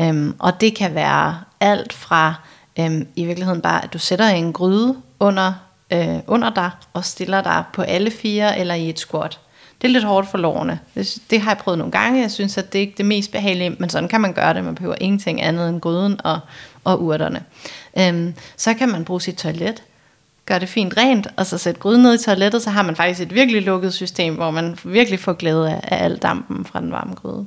Øhm, 0.00 0.34
og 0.38 0.60
det 0.60 0.76
kan 0.76 0.94
være 0.94 1.40
alt 1.60 1.92
fra 1.92 2.34
øhm, 2.80 3.06
i 3.16 3.24
virkeligheden 3.24 3.60
bare, 3.60 3.84
at 3.84 3.92
du 3.92 3.98
sætter 3.98 4.28
en 4.28 4.52
gryde 4.52 4.96
under, 5.20 5.52
øh, 5.92 6.18
under 6.26 6.50
dig 6.50 6.70
og 6.92 7.04
stiller 7.04 7.42
dig 7.42 7.64
på 7.72 7.82
alle 7.82 8.10
fire 8.10 8.58
eller 8.58 8.74
i 8.74 8.88
et 8.88 8.98
squat. 8.98 9.40
Det 9.82 9.88
er 9.88 9.92
lidt 9.92 10.04
hårdt 10.04 10.28
for 10.28 10.38
lårene. 10.38 10.78
Det, 10.94 11.18
det 11.30 11.40
har 11.40 11.50
jeg 11.50 11.58
prøvet 11.58 11.78
nogle 11.78 11.92
gange. 11.92 12.20
Jeg 12.20 12.30
synes, 12.30 12.58
at 12.58 12.72
det 12.72 12.78
ikke 12.78 12.92
er 12.92 12.96
det 12.96 13.06
mest 13.06 13.32
behagelige, 13.32 13.76
men 13.78 13.88
sådan 13.88 14.08
kan 14.08 14.20
man 14.20 14.32
gøre 14.32 14.54
det. 14.54 14.64
Man 14.64 14.74
behøver 14.74 14.94
ingenting 15.00 15.42
andet 15.42 15.68
end 15.68 15.80
gryden 15.80 16.20
og, 16.24 16.40
og 16.84 17.02
urterne. 17.02 17.44
Øhm, 17.98 18.34
så 18.56 18.74
kan 18.74 18.88
man 18.88 19.04
bruge 19.04 19.20
sit 19.20 19.36
toilet 19.36 19.82
gør 20.48 20.58
det 20.58 20.68
fint 20.68 20.96
rent, 20.96 21.26
og 21.36 21.46
så 21.46 21.58
sætte 21.58 21.80
gryden 21.80 22.02
ned 22.02 22.14
i 22.14 22.24
toilettet, 22.24 22.62
så 22.62 22.70
har 22.70 22.82
man 22.82 22.96
faktisk 22.96 23.20
et 23.20 23.34
virkelig 23.34 23.62
lukket 23.62 23.94
system, 23.94 24.34
hvor 24.34 24.50
man 24.50 24.78
virkelig 24.84 25.20
får 25.20 25.32
glæde 25.32 25.70
af, 25.70 25.80
af 25.82 26.04
al 26.04 26.16
dampen 26.16 26.64
fra 26.64 26.80
den 26.80 26.92
varme 26.92 27.14
gryde. 27.14 27.46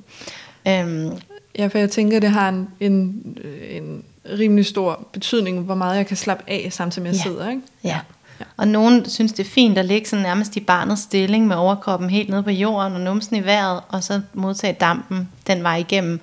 Øhm, 0.68 1.18
ja, 1.58 1.68
for 1.68 1.78
jeg 1.78 1.90
tænker, 1.90 2.20
det 2.20 2.30
har 2.30 2.50
en, 2.50 2.68
en, 2.80 3.24
en 3.70 4.04
rimelig 4.26 4.66
stor 4.66 5.08
betydning, 5.14 5.62
hvor 5.62 5.76
meget 5.76 5.98
jeg 5.98 6.08
kan 6.08 6.18
slappe 6.18 6.44
af, 6.48 6.68
samtidig 6.72 7.04
med 7.04 7.12
at 7.12 7.18
ja. 7.18 7.22
sidder, 7.22 7.50
ikke? 7.50 7.62
Ja. 7.84 7.90
ja. 7.90 8.46
Og 8.58 8.68
nogen 8.68 9.10
synes, 9.10 9.34
det 9.34 9.46
er 9.46 9.50
fint 9.50 9.78
at 9.78 9.86
ligge 9.86 10.10
sådan 10.10 10.24
nærmest 10.24 10.58
i 10.58 10.60
barnets 10.60 11.02
stilling 11.02 11.48
med 11.48 11.56
overkroppen 11.56 12.10
helt 12.10 12.30
nede 12.30 12.44
på 12.44 12.50
jorden 12.50 12.94
og 12.94 13.02
numsen 13.02 13.36
i 13.36 13.46
vejret, 13.46 13.82
og 13.90 14.04
så 14.04 14.22
modtage 14.34 14.74
dampen 14.74 15.30
den 15.48 15.64
vej 15.64 15.76
igennem. 15.78 16.20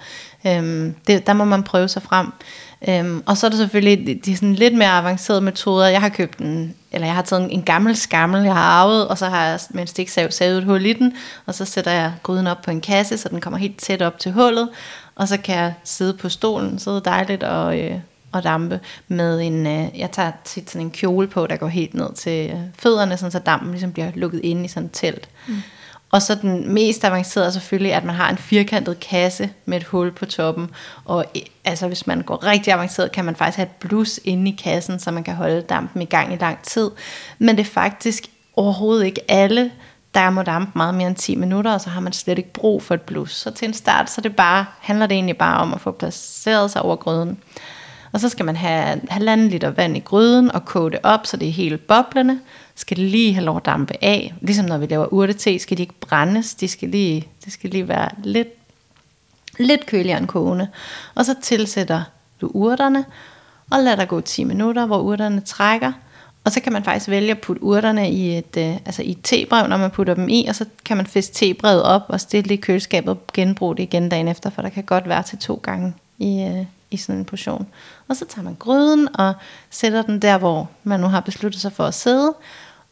Øhm, 0.47 0.95
det, 1.07 1.27
der 1.27 1.33
må 1.33 1.45
man 1.45 1.63
prøve 1.63 1.89
sig 1.89 2.03
frem. 2.03 2.27
Øhm, 2.89 3.23
og 3.27 3.37
så 3.37 3.47
er 3.47 3.51
der 3.51 3.57
selvfølgelig 3.57 4.07
de, 4.07 4.15
de 4.15 4.37
sådan 4.37 4.55
lidt 4.55 4.75
mere 4.75 4.89
avancerede 4.89 5.41
metoder. 5.41 5.87
Jeg 5.87 6.01
har 6.01 6.09
købt 6.09 6.39
en, 6.39 6.75
eller 6.93 7.07
jeg 7.07 7.15
har 7.15 7.23
taget 7.23 7.45
en, 7.45 7.51
en 7.51 7.63
gammel 7.63 7.97
skammel, 7.97 8.45
jeg 8.45 8.55
har 8.55 8.63
arvet, 8.63 9.09
og 9.09 9.19
så 9.19 9.27
har 9.27 9.47
jeg 9.47 9.61
med 9.71 9.81
en 9.81 9.87
stiksav 9.87 10.31
savet 10.31 10.59
et 10.59 10.65
hul 10.65 10.87
i 10.87 10.93
den, 10.93 11.13
og 11.47 11.55
så 11.55 11.65
sætter 11.65 11.91
jeg 11.91 12.13
gryden 12.23 12.47
op 12.47 12.63
på 12.63 12.71
en 12.71 12.81
kasse, 12.81 13.19
så 13.19 13.29
den 13.29 13.41
kommer 13.41 13.59
helt 13.59 13.79
tæt 13.79 14.03
op 14.03 14.19
til 14.19 14.33
hullet, 14.33 14.69
og 15.19 15.29
så 15.29 15.37
kan 15.37 15.57
jeg 15.57 15.75
sidde 15.85 16.15
på 16.15 16.29
stolen, 16.29 16.79
sidde 16.79 17.03
dejligt 17.05 17.43
og, 17.43 17.79
øh, 17.79 17.99
og 18.33 18.43
dampe 18.43 18.81
med 19.09 19.41
en, 19.41 19.67
øh, 19.67 19.99
jeg 19.99 20.11
tager 20.11 20.33
tit 20.45 20.71
sådan 20.71 20.87
en 20.87 20.91
kjole 20.91 21.27
på, 21.27 21.47
der 21.47 21.57
går 21.57 21.69
helt 21.69 21.95
ned 21.95 22.15
til 22.15 22.51
øh, 22.51 22.61
fødderne, 22.79 23.17
sådan 23.17 23.31
så 23.31 23.39
dampen 23.39 23.71
ligesom 23.71 23.93
bliver 23.93 24.11
lukket 24.15 24.41
ind 24.45 24.65
i 24.65 24.69
sådan 24.69 24.87
et 24.87 24.91
telt. 24.93 25.29
Mm. 25.49 25.63
Og 26.11 26.23
så 26.23 26.35
den 26.35 26.73
mest 26.75 27.05
avancerede 27.05 27.47
er 27.47 27.51
selvfølgelig, 27.51 27.95
at 27.95 28.05
man 28.05 28.15
har 28.15 28.31
en 28.31 28.37
firkantet 28.37 29.01
kasse 29.01 29.51
med 29.65 29.77
et 29.77 29.85
hul 29.85 30.13
på 30.13 30.27
toppen. 30.27 30.71
Og 31.05 31.25
altså, 31.65 31.87
hvis 31.87 32.07
man 32.07 32.21
går 32.21 32.45
rigtig 32.45 32.73
avanceret, 32.73 33.13
kan 33.13 33.25
man 33.25 33.37
faktisk 33.37 33.57
have 33.57 33.67
et 33.67 33.89
blus 33.89 34.21
inde 34.25 34.51
i 34.51 34.61
kassen, 34.63 34.99
så 34.99 35.11
man 35.11 35.25
kan 35.25 35.35
holde 35.35 35.61
dampen 35.61 36.03
i 36.03 36.05
gang 36.05 36.33
i 36.33 36.37
lang 36.37 36.63
tid. 36.63 36.91
Men 37.39 37.57
det 37.57 37.63
er 37.63 37.71
faktisk 37.71 38.31
overhovedet 38.57 39.07
ikke 39.07 39.21
alle, 39.29 39.71
der 40.15 40.31
må 40.31 40.43
dampe 40.43 40.73
meget 40.75 40.95
mere 40.95 41.09
end 41.09 41.17
10 41.17 41.35
minutter, 41.35 41.73
og 41.73 41.81
så 41.81 41.91
har 41.91 42.01
man 42.01 42.13
slet 42.13 42.39
ikke 42.39 42.53
brug 42.53 42.83
for 42.83 42.95
et 42.95 43.03
blus. 43.03 43.35
Så 43.35 43.51
til 43.51 43.69
en 43.69 43.75
start, 43.75 44.11
så 44.11 44.21
det 44.21 44.37
bare, 44.37 44.67
handler 44.81 45.07
det 45.07 45.15
egentlig 45.15 45.39
bare 45.39 45.61
om 45.61 45.75
at 45.75 45.81
få 45.81 45.91
placeret 45.91 46.71
sig 46.71 46.83
over 46.83 46.97
gryden. 46.97 47.39
Og 48.13 48.21
så 48.21 48.29
skal 48.29 48.45
man 48.45 48.57
have 48.57 49.01
halvanden 49.09 49.49
liter 49.49 49.71
vand 49.71 49.97
i 49.97 50.01
gryden 50.01 50.53
og 50.53 50.65
koge 50.65 50.91
det 50.91 50.99
op, 51.03 51.27
så 51.27 51.37
det 51.37 51.49
er 51.49 51.53
helt 51.53 51.87
boblende 51.87 52.39
skal 52.79 52.97
det 52.97 53.05
lige 53.05 53.35
have 53.35 53.45
lov 53.45 53.57
at 53.57 53.67
dampe 53.67 53.95
af. 54.05 54.35
Ligesom 54.41 54.67
når 54.67 54.79
vi 54.79 54.87
laver 54.87 55.13
urtete, 55.13 55.59
skal 55.59 55.77
de 55.77 55.83
ikke 55.83 56.01
brændes. 56.01 56.55
De 56.55 56.69
skal 56.69 56.89
lige, 56.89 57.29
det 57.45 57.53
skal 57.53 57.71
lige 57.71 57.89
være 57.89 58.09
lidt, 58.25 58.49
lidt 59.59 59.87
køligere 59.87 60.19
end 60.19 60.27
kogende. 60.27 60.69
Og 61.15 61.25
så 61.25 61.35
tilsætter 61.43 62.03
du 62.41 62.51
urterne, 62.55 63.05
og 63.71 63.83
lader 63.83 63.97
der 63.97 64.05
gå 64.05 64.21
10 64.21 64.45
minutter, 64.45 64.87
hvor 64.87 64.99
urterne 64.99 65.41
trækker. 65.41 65.93
Og 66.49 66.53
så 66.53 66.61
kan 66.61 66.73
man 66.73 66.85
faktisk 66.85 67.09
vælge 67.09 67.31
at 67.31 67.41
putte 67.41 67.63
urterne 67.63 68.11
i 68.11 68.39
et, 68.39 68.57
øh, 68.59 68.77
altså 68.87 69.03
i 69.03 69.11
et 69.11 69.19
tebrev, 69.23 69.69
når 69.69 69.77
man 69.77 69.91
putter 69.91 70.15
dem 70.15 70.29
i, 70.29 70.47
og 70.49 70.55
så 70.55 70.65
kan 70.85 70.97
man 70.97 71.07
fiske 71.07 71.35
tebrevet 71.35 71.83
op 71.83 72.03
og 72.09 72.21
stille 72.21 72.49
det 72.49 72.55
i 72.55 72.57
køleskabet 72.57 73.11
og 73.11 73.21
genbruge 73.33 73.77
det 73.77 73.83
igen 73.83 74.09
dagen 74.09 74.29
efter, 74.29 74.51
for 74.51 74.63
der 74.63 74.69
kan 74.69 74.85
godt 74.85 75.09
være 75.09 75.23
til 75.23 75.39
to 75.39 75.61
gange 75.63 75.95
i, 76.19 76.43
øh, 76.43 76.67
i 76.91 76.97
sådan 76.97 77.19
en 77.19 77.25
portion. 77.25 77.67
Og 78.09 78.17
så 78.17 78.25
tager 78.25 78.45
man 78.45 78.57
gryden 78.59 79.09
og 79.15 79.35
sætter 79.71 80.03
den 80.03 80.23
der, 80.23 80.39
hvor 80.39 80.71
man 80.85 81.01
nu 81.01 81.07
har 81.07 81.21
besluttet 81.21 81.61
sig 81.61 81.73
for 81.73 81.85
at 81.85 81.95
sidde, 81.95 82.35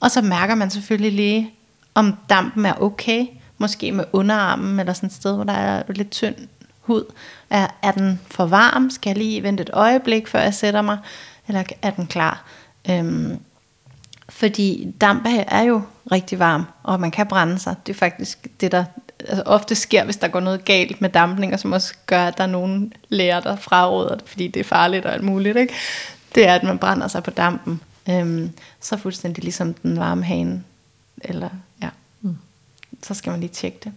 og 0.01 0.11
så 0.11 0.23
mærker 0.23 0.55
man 0.55 0.71
selvfølgelig 0.71 1.13
lige, 1.13 1.51
om 1.95 2.17
dampen 2.31 2.67
er 2.67 2.83
okay. 2.83 3.27
Måske 3.59 3.93
med 3.93 4.05
underarmen, 4.13 4.81
eller 4.81 4.93
sådan 4.93 5.07
et 5.07 5.13
sted, 5.13 5.35
hvor 5.35 5.45
der 5.45 5.53
er 5.53 5.83
lidt 5.89 6.11
tynd 6.11 6.37
hud. 6.81 7.05
Er, 7.51 7.67
er 7.83 7.93
den 7.93 8.21
for 8.31 8.47
varm? 8.47 8.91
Skal 8.91 9.11
jeg 9.11 9.19
lige 9.19 9.43
vente 9.43 9.63
et 9.63 9.71
øjeblik, 9.73 10.29
før 10.29 10.41
jeg 10.41 10.55
sætter 10.55 10.83
mig? 10.83 10.99
Eller 11.49 11.63
er 11.83 11.91
den 11.91 12.07
klar? 12.07 12.45
Øhm, 12.91 13.39
fordi 14.29 14.95
damp 15.01 15.27
er 15.49 15.63
jo 15.63 15.83
rigtig 16.13 16.39
varm, 16.39 16.65
og 16.83 17.01
man 17.01 17.11
kan 17.11 17.27
brænde 17.27 17.59
sig. 17.59 17.75
Det 17.87 17.93
er 17.93 17.99
faktisk 17.99 18.47
det, 18.61 18.73
der 18.73 18.85
altså 19.21 19.43
ofte 19.47 19.75
sker, 19.75 20.05
hvis 20.05 20.17
der 20.17 20.29
går 20.29 20.41
noget 20.41 20.65
galt 20.65 21.01
med 21.01 21.11
dampning, 21.11 21.53
og 21.53 21.61
som 21.61 21.73
også 21.73 21.95
gør, 22.07 22.27
at 22.27 22.39
der 22.39 22.45
er 22.45 22.49
nogen 22.49 22.93
lærer, 23.09 23.41
der 23.41 23.57
fraråder 23.57 24.15
det, 24.15 24.29
fordi 24.29 24.49
det 24.49 24.61
er 24.61 24.65
farligt 24.65 25.07
og 25.07 25.13
alt 25.13 25.25
muligt. 25.25 25.57
Ikke? 25.57 25.75
Det 26.35 26.49
er, 26.49 26.55
at 26.55 26.63
man 26.63 26.79
brænder 26.79 27.09
sig 27.09 27.23
på 27.23 27.31
dampen. 27.31 27.81
Øhm, 28.11 28.53
så 28.81 28.97
fuldstændig 28.97 29.45
ligesom 29.45 29.75
den 29.75 29.99
varme 29.99 30.25
hane. 30.25 30.65
Eller, 31.21 31.49
ja. 31.83 31.89
Mm. 32.21 32.37
Så 33.03 33.15
skal 33.15 33.31
man 33.31 33.41
lige 33.41 33.51
tjekke 33.51 33.79
det. 33.85 33.93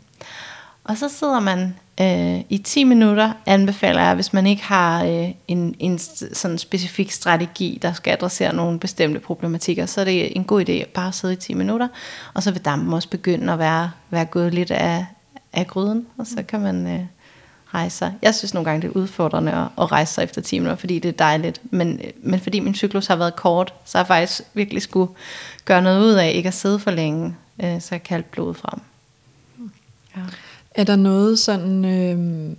Og 0.89 0.97
så 0.97 1.09
sidder 1.09 1.39
man 1.39 1.75
øh, 2.01 2.43
i 2.49 2.57
10 2.57 2.83
minutter, 2.83 3.33
anbefaler 3.45 4.01
jeg, 4.01 4.15
hvis 4.15 4.33
man 4.33 4.47
ikke 4.47 4.63
har 4.63 5.03
øh, 5.03 5.29
en, 5.47 5.75
en 5.79 5.99
sådan 6.33 6.57
specifik 6.57 7.11
strategi, 7.11 7.79
der 7.81 7.93
skal 7.93 8.11
adressere 8.11 8.55
nogle 8.55 8.79
bestemte 8.79 9.19
problematikker, 9.19 9.85
så 9.85 10.01
er 10.01 10.05
det 10.05 10.35
en 10.35 10.43
god 10.43 10.69
idé 10.69 10.91
bare 10.93 11.07
at 11.07 11.15
sidde 11.15 11.33
i 11.33 11.37
10 11.37 11.53
minutter, 11.53 11.87
og 12.33 12.43
så 12.43 12.51
vil 12.51 12.65
dampen 12.65 12.93
også 12.93 13.09
begynde 13.09 13.53
at 13.53 13.59
være, 13.59 13.91
være 14.09 14.25
gået 14.25 14.53
lidt 14.53 14.71
af, 14.71 15.05
af 15.53 15.67
gryden, 15.67 16.07
og 16.17 16.27
så 16.27 16.43
kan 16.43 16.59
man 16.59 16.87
øh, 16.87 17.05
rejse 17.73 17.97
sig. 17.97 18.13
Jeg 18.21 18.35
synes 18.35 18.53
nogle 18.53 18.69
gange, 18.69 18.81
det 18.81 18.95
er 18.95 18.99
udfordrende 18.99 19.51
at, 19.51 19.67
at 19.83 19.91
rejse 19.91 20.13
sig 20.13 20.23
efter 20.23 20.41
10 20.41 20.59
minutter, 20.59 20.79
fordi 20.79 20.99
det 20.99 21.09
er 21.09 21.17
dejligt. 21.17 21.61
Men, 21.71 22.01
men 22.23 22.39
fordi 22.39 22.59
min 22.59 22.75
cyklus 22.75 23.07
har 23.07 23.15
været 23.15 23.35
kort, 23.35 23.73
så 23.85 23.97
har 23.97 24.03
jeg 24.03 24.07
faktisk 24.07 24.41
virkelig 24.53 24.81
skulle 24.81 25.11
gøre 25.65 25.81
noget 25.81 26.01
ud 26.01 26.13
af 26.13 26.31
ikke 26.35 26.47
at 26.47 26.53
sidde 26.53 26.79
for 26.79 26.91
længe, 26.91 27.35
øh, 27.63 27.81
så 27.81 27.87
jeg 27.91 28.03
kan 28.03 28.23
blodet 28.31 28.57
frem. 28.57 28.79
Ja. 30.15 30.21
Er 30.79 30.83
der 30.83 30.95
noget 30.95 31.39
sådan... 31.39 31.85
Øh, 31.85 32.55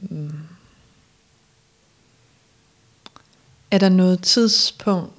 er 3.70 3.78
der 3.78 3.88
noget 3.88 4.22
tidspunkt, 4.22 5.12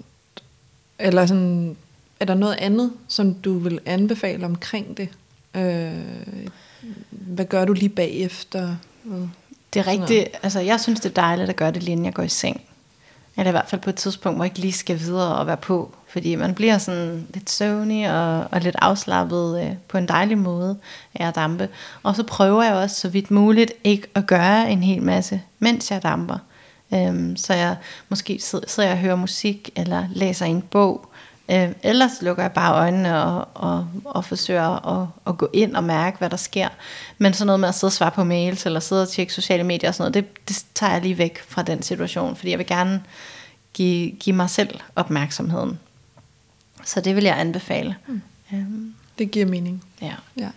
eller 0.99 1.25
sådan, 1.25 1.77
er 2.19 2.25
der 2.25 2.33
noget 2.33 2.55
andet, 2.55 2.91
som 3.07 3.33
du 3.33 3.57
vil 3.57 3.79
anbefale 3.85 4.45
omkring 4.45 4.97
det? 4.97 5.09
Øh, 5.55 6.43
hvad 7.09 7.45
gør 7.45 7.65
du 7.65 7.73
lige 7.73 7.89
bagefter? 7.89 8.75
Det 9.73 9.79
er 9.79 9.87
rigtigt. 9.87 10.27
Altså, 10.43 10.59
jeg 10.59 10.79
synes, 10.79 10.99
det 10.99 11.09
er 11.09 11.21
dejligt 11.21 11.49
at 11.49 11.55
gøre 11.55 11.71
det, 11.71 11.83
lige 11.83 11.91
inden 11.91 12.05
jeg 12.05 12.13
går 12.13 12.23
i 12.23 12.29
seng. 12.29 12.61
Eller 13.37 13.49
i 13.49 13.51
hvert 13.51 13.69
fald 13.69 13.81
på 13.81 13.89
et 13.89 13.95
tidspunkt, 13.95 14.37
hvor 14.37 14.43
jeg 14.43 14.51
ikke 14.51 14.59
lige 14.59 14.73
skal 14.73 14.99
videre 14.99 15.35
og 15.35 15.47
være 15.47 15.57
på. 15.57 15.95
Fordi 16.07 16.35
man 16.35 16.55
bliver 16.55 16.77
sådan 16.77 17.27
lidt 17.33 17.49
søvnig 17.49 18.11
og, 18.13 18.47
og 18.51 18.61
lidt 18.61 18.75
afslappet 18.81 19.63
øh, 19.63 19.71
på 19.87 19.97
en 19.97 20.07
dejlig 20.07 20.37
måde 20.37 20.77
af 21.15 21.27
at 21.27 21.35
dampe. 21.35 21.69
Og 22.03 22.15
så 22.15 22.23
prøver 22.23 22.63
jeg 22.63 22.73
også 22.73 22.95
så 22.95 23.09
vidt 23.09 23.31
muligt 23.31 23.73
ikke 23.83 24.07
at 24.15 24.27
gøre 24.27 24.71
en 24.71 24.83
hel 24.83 25.01
masse, 25.01 25.41
mens 25.59 25.91
jeg 25.91 26.03
damper. 26.03 26.37
Øhm, 26.93 27.37
så 27.37 27.53
jeg 27.53 27.75
måske 28.09 28.39
sidder, 28.39 28.65
sidder 28.67 28.89
jeg 28.89 28.97
og 28.97 29.01
hører 29.01 29.15
musik, 29.15 29.69
eller 29.75 30.05
læser 30.11 30.45
en 30.45 30.61
bog, 30.61 31.10
Øh, 31.51 31.69
ellers 31.83 32.11
lukker 32.21 32.43
jeg 32.43 32.51
bare 32.51 32.75
øjnene 32.75 33.23
og, 33.23 33.47
og, 33.53 33.87
og 34.05 34.25
forsøger 34.25 35.01
at, 35.01 35.07
at 35.27 35.37
gå 35.37 35.49
ind 35.53 35.75
og 35.75 35.83
mærke, 35.83 36.17
hvad 36.17 36.29
der 36.29 36.37
sker. 36.37 36.69
Men 37.17 37.33
sådan 37.33 37.45
noget 37.45 37.59
med 37.59 37.69
at 37.69 37.75
sidde 37.75 37.89
og 37.89 37.93
svare 37.93 38.11
på 38.11 38.23
mails, 38.23 38.65
eller 38.65 38.79
sidde 38.79 39.01
og 39.01 39.09
tjekke 39.09 39.33
sociale 39.33 39.63
medier 39.63 39.89
og 39.89 39.95
sådan 39.95 40.11
noget, 40.11 40.13
det, 40.13 40.47
det 40.47 40.65
tager 40.75 40.93
jeg 40.93 41.01
lige 41.01 41.17
væk 41.17 41.43
fra 41.47 41.63
den 41.63 41.81
situation, 41.81 42.35
fordi 42.35 42.51
jeg 42.51 42.57
vil 42.59 42.67
gerne 42.67 43.03
give, 43.73 44.11
give 44.11 44.35
mig 44.35 44.49
selv 44.49 44.79
opmærksomheden. 44.95 45.79
Så 46.85 47.01
det 47.01 47.15
vil 47.15 47.23
jeg 47.23 47.39
anbefale. 47.39 47.95
Mm. 48.07 48.21
Um, 48.51 48.95
det 49.19 49.31
giver 49.31 49.45
mening. 49.45 49.83
Ja. 50.01 50.13
ja. 50.37 50.49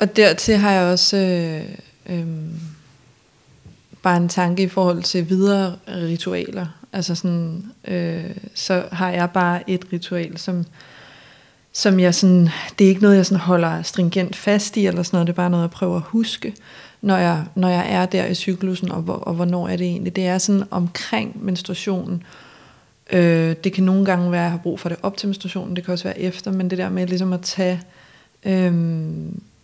Og 0.00 0.16
dertil 0.16 0.56
har 0.56 0.70
jeg 0.70 0.92
også 0.92 1.16
øh, 1.16 2.18
øh, 2.18 2.26
bare 4.02 4.16
en 4.16 4.28
tanke 4.28 4.62
i 4.62 4.68
forhold 4.68 5.02
til 5.02 5.28
videre 5.28 5.78
ritualer. 5.88 6.66
Altså 6.96 7.14
sådan, 7.14 7.64
øh, 7.88 8.36
så 8.54 8.84
har 8.92 9.10
jeg 9.10 9.30
bare 9.30 9.70
et 9.70 9.84
ritual, 9.92 10.38
som, 10.38 10.64
som 11.72 12.00
jeg 12.00 12.14
sådan, 12.14 12.48
det 12.78 12.84
er 12.84 12.88
ikke 12.88 13.02
noget, 13.02 13.16
jeg 13.16 13.26
sådan 13.26 13.40
holder 13.40 13.82
stringent 13.82 14.36
fast 14.36 14.76
i, 14.76 14.86
eller 14.86 15.02
sådan 15.02 15.16
noget, 15.16 15.26
det 15.26 15.32
er 15.32 15.36
bare 15.36 15.50
noget, 15.50 15.62
jeg 15.62 15.70
prøver 15.70 15.96
at 15.96 16.02
huske, 16.02 16.54
når 17.00 17.16
jeg, 17.16 17.44
når 17.54 17.68
jeg 17.68 17.86
er 17.88 18.06
der 18.06 18.24
i 18.26 18.34
cyklusen, 18.34 18.92
og, 18.92 19.04
og 19.26 19.34
hvornår 19.34 19.68
er 19.68 19.76
det 19.76 19.86
egentlig. 19.86 20.16
Det 20.16 20.26
er 20.26 20.38
sådan 20.38 20.64
omkring 20.70 21.44
menstruationen. 21.44 22.22
Øh, 23.12 23.56
det 23.64 23.72
kan 23.72 23.84
nogle 23.84 24.04
gange 24.04 24.32
være, 24.32 24.40
at 24.40 24.44
jeg 24.44 24.50
har 24.50 24.58
brug 24.58 24.80
for 24.80 24.88
det 24.88 24.98
op 25.02 25.16
til 25.16 25.28
menstruationen, 25.28 25.76
det 25.76 25.84
kan 25.84 25.92
også 25.92 26.04
være 26.04 26.20
efter, 26.20 26.52
men 26.52 26.70
det 26.70 26.78
der 26.78 26.88
med 26.88 27.06
ligesom 27.06 27.32
at 27.32 27.40
tage, 27.40 27.82
øh, 28.44 28.66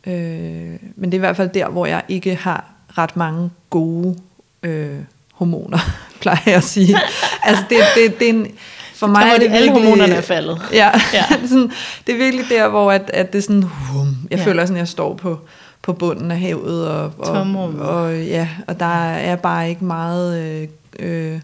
øh, 0.06 0.78
men 0.96 1.12
det 1.12 1.14
er 1.14 1.14
i 1.14 1.18
hvert 1.18 1.36
fald 1.36 1.50
der, 1.50 1.68
hvor 1.68 1.86
jeg 1.86 2.02
ikke 2.08 2.34
har 2.34 2.72
ret 2.98 3.16
mange 3.16 3.50
gode 3.70 4.16
øh, 4.62 4.98
hormoner, 5.42 5.78
plejer 6.22 6.42
jeg 6.46 6.54
at 6.54 6.64
sige. 6.64 6.96
altså 7.42 7.64
det, 7.70 7.78
det, 7.94 8.18
det 8.18 8.28
er 8.28 8.32
en, 8.32 8.46
for 8.94 9.06
mig 9.06 9.22
er 9.22 9.38
det 9.38 9.44
alle 9.44 9.52
virkelig, 9.52 9.72
hormonerne 9.72 10.14
er 10.14 10.20
faldet. 10.20 10.60
Ja, 10.72 10.90
ja. 11.14 11.24
sådan, 11.48 11.70
det 12.06 12.12
er 12.12 12.18
virkelig 12.18 12.44
der, 12.48 12.68
hvor 12.68 12.92
at, 12.92 13.10
at 13.14 13.32
det 13.32 13.38
er 13.38 13.42
sådan, 13.42 13.62
hum, 13.62 14.16
jeg 14.30 14.38
ja. 14.38 14.44
føler 14.44 14.64
sådan, 14.64 14.76
at 14.76 14.80
jeg 14.80 14.88
står 14.88 15.14
på, 15.14 15.38
på 15.82 15.92
bunden 15.92 16.30
af 16.30 16.38
havet, 16.38 16.88
og, 16.88 17.12
og, 17.18 17.64
og, 17.78 18.22
ja, 18.24 18.48
og 18.66 18.80
der 18.80 19.14
er 19.14 19.36
bare 19.36 19.68
ikke 19.68 19.84
meget, 19.84 20.38
øh, 20.42 20.68
øh, 20.98 21.40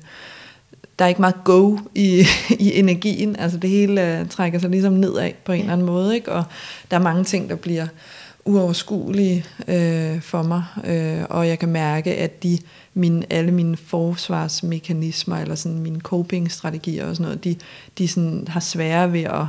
der 0.99 1.05
er 1.05 1.09
ikke 1.09 1.21
meget 1.21 1.45
go 1.45 1.79
i, 1.95 2.27
i 2.67 2.79
energien. 2.79 3.37
Altså 3.39 3.59
det 3.59 3.71
hele 3.71 4.21
uh, 4.21 4.29
trækker 4.29 4.59
sig 4.59 4.71
ligesom 4.71 4.93
nedad 4.93 5.31
på 5.45 5.53
en 5.53 5.61
eller 5.61 5.73
anden 5.73 5.87
måde. 5.87 6.15
Ikke? 6.15 6.33
Og 6.33 6.45
der 6.91 6.97
er 6.97 7.03
mange 7.03 7.25
ting, 7.25 7.51
der 7.51 7.57
bliver 7.57 7.87
uoverskuelige 8.49 9.45
øh, 9.69 10.21
for 10.21 10.43
mig. 10.43 10.65
Øh, 10.85 11.25
og 11.31 11.49
jeg 11.49 11.59
kan 11.59 11.69
mærke, 11.69 12.15
at 12.15 12.43
de, 12.43 12.59
mine, 12.95 13.33
alle 13.33 13.53
mine 13.53 13.77
forsvarsmekanismer, 13.77 15.37
eller 15.37 15.55
sådan 15.55 15.79
mine 15.79 16.01
coping-strategier 16.01 17.07
og 17.07 17.17
sådan 17.17 17.25
noget, 17.25 17.45
de, 17.45 17.57
de 17.99 18.09
sådan 18.09 18.49
har 18.49 18.61
svære 18.61 19.13
ved 19.13 19.23
at, 19.23 19.47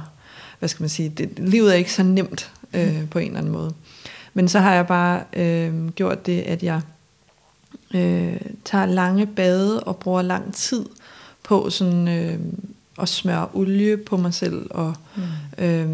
hvad 0.60 0.70
skal 0.70 0.84
man 0.84 0.90
sige, 0.90 1.10
det, 1.10 1.30
livet 1.38 1.74
er 1.74 1.78
ikke 1.78 1.94
så 1.94 2.04
nemt 2.04 2.52
øh, 2.74 3.10
på 3.10 3.20
en 3.20 3.28
eller 3.28 3.40
anden 3.40 3.54
måde. 3.54 3.74
Men 4.34 4.48
så 4.48 4.60
har 4.60 4.74
jeg 4.74 4.88
bare 4.88 5.24
øh, 5.34 5.90
gjort 5.90 6.26
det, 6.26 6.42
at 6.42 6.64
jeg 6.64 6.82
øh, 7.94 8.42
tager 8.66 8.86
lange 8.86 9.26
bade 9.26 9.84
og 9.84 9.98
bruger 9.98 10.22
lang 10.22 10.54
tid 10.54 10.86
på 11.44 11.70
sådan 11.70 12.08
øh, 12.08 12.40
at 13.02 13.10
smøre 13.10 13.48
olie 13.54 13.98
på 13.98 14.18
mig 14.18 14.34
selv 14.34 14.68
og 14.70 14.94
mm. 15.16 15.64
øh, 15.64 15.90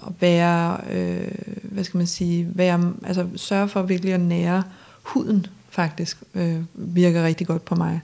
og 0.00 0.14
være 0.20 0.80
øh, 0.92 1.28
hvad 1.62 1.84
skal 1.84 1.98
man 1.98 2.06
sige 2.06 2.48
være 2.54 2.92
altså 3.06 3.26
sørge 3.36 3.68
for 3.68 3.82
virkelig 3.82 4.14
at 4.14 4.20
nære 4.20 4.62
huden 5.02 5.46
faktisk 5.70 6.18
øh, 6.34 6.60
virker 6.74 7.24
rigtig 7.24 7.46
godt 7.46 7.64
på 7.64 7.74
mig. 7.74 8.00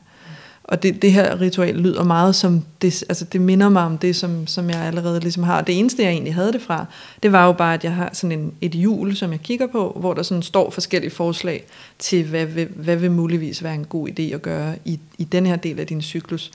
Og 0.64 0.82
det, 0.82 1.02
det 1.02 1.12
her 1.12 1.40
ritual 1.40 1.74
lyder 1.74 2.04
meget 2.04 2.34
som, 2.34 2.62
det, 2.82 3.04
altså 3.08 3.24
det 3.24 3.40
minder 3.40 3.68
mig 3.68 3.82
om 3.82 3.98
det, 3.98 4.16
som, 4.16 4.46
som 4.46 4.70
jeg 4.70 4.80
allerede 4.80 5.20
ligesom 5.20 5.42
har. 5.42 5.60
Det 5.60 5.78
eneste, 5.78 6.02
jeg 6.02 6.10
egentlig 6.10 6.34
havde 6.34 6.52
det 6.52 6.62
fra, 6.62 6.86
det 7.22 7.32
var 7.32 7.46
jo 7.46 7.52
bare, 7.52 7.74
at 7.74 7.84
jeg 7.84 7.94
har 7.94 8.10
sådan 8.12 8.38
en, 8.38 8.52
et 8.60 8.70
hjul, 8.70 9.16
som 9.16 9.32
jeg 9.32 9.40
kigger 9.40 9.66
på, 9.66 9.96
hvor 10.00 10.14
der 10.14 10.22
sådan 10.22 10.42
står 10.42 10.70
forskellige 10.70 11.10
forslag 11.10 11.64
til, 11.98 12.24
hvad 12.24 12.46
vil, 12.46 12.68
hvad 12.74 12.96
vil 12.96 13.10
muligvis 13.10 13.62
være 13.62 13.74
en 13.74 13.84
god 13.84 14.08
idé 14.08 14.22
at 14.22 14.42
gøre 14.42 14.74
i, 14.84 15.00
i 15.18 15.24
den 15.24 15.46
her 15.46 15.56
del 15.56 15.80
af 15.80 15.86
din 15.86 16.02
cyklus. 16.02 16.50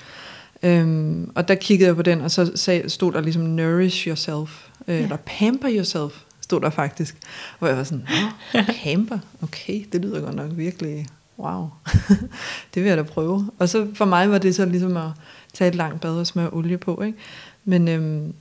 Øhm, 0.64 1.32
og 1.36 1.48
der 1.48 1.56
kiggede 1.56 1.88
jeg 1.88 1.96
på 1.96 2.02
den, 2.02 2.22
og 2.22 2.32
så 2.32 2.52
sag, 2.56 2.92
stod 2.92 3.12
der 3.12 3.22
ligesom 3.22 3.42
nourish 3.42 4.08
yourself, 4.08 4.68
øh, 4.88 4.96
ja. 4.96 5.04
eller 5.04 5.18
pamper 5.26 5.70
yourself, 5.72 6.22
stod 6.42 6.62
der 6.62 6.70
faktisk. 6.70 7.18
Hvor 7.60 7.68
jeg 7.68 7.78
var 7.78 7.84
sådan, 7.84 8.08
pamper, 8.84 9.20
okay, 9.44 9.84
det 9.92 10.02
lyder 10.02 10.22
godt 10.22 10.36
nok 10.36 10.52
virkelig 10.52 11.08
wow, 11.40 11.70
det 12.74 12.84
vil 12.84 12.90
jeg 12.90 12.98
da 12.98 13.04
prøve. 13.04 13.52
Og 13.60 13.70
så 13.70 13.88
for 13.94 14.06
mig 14.06 14.32
var 14.32 14.38
det 14.38 14.56
så 14.56 14.66
ligesom 14.66 14.98
at 14.98 15.10
tage 15.54 15.68
et 15.68 15.76
langt 15.76 16.02
bad 16.02 16.20
og 16.20 16.28
smøre 16.28 16.50
olie 16.50 16.78
på, 16.78 17.02
ikke? 17.02 17.18
Men 17.66 17.88
øhm, 17.88 18.34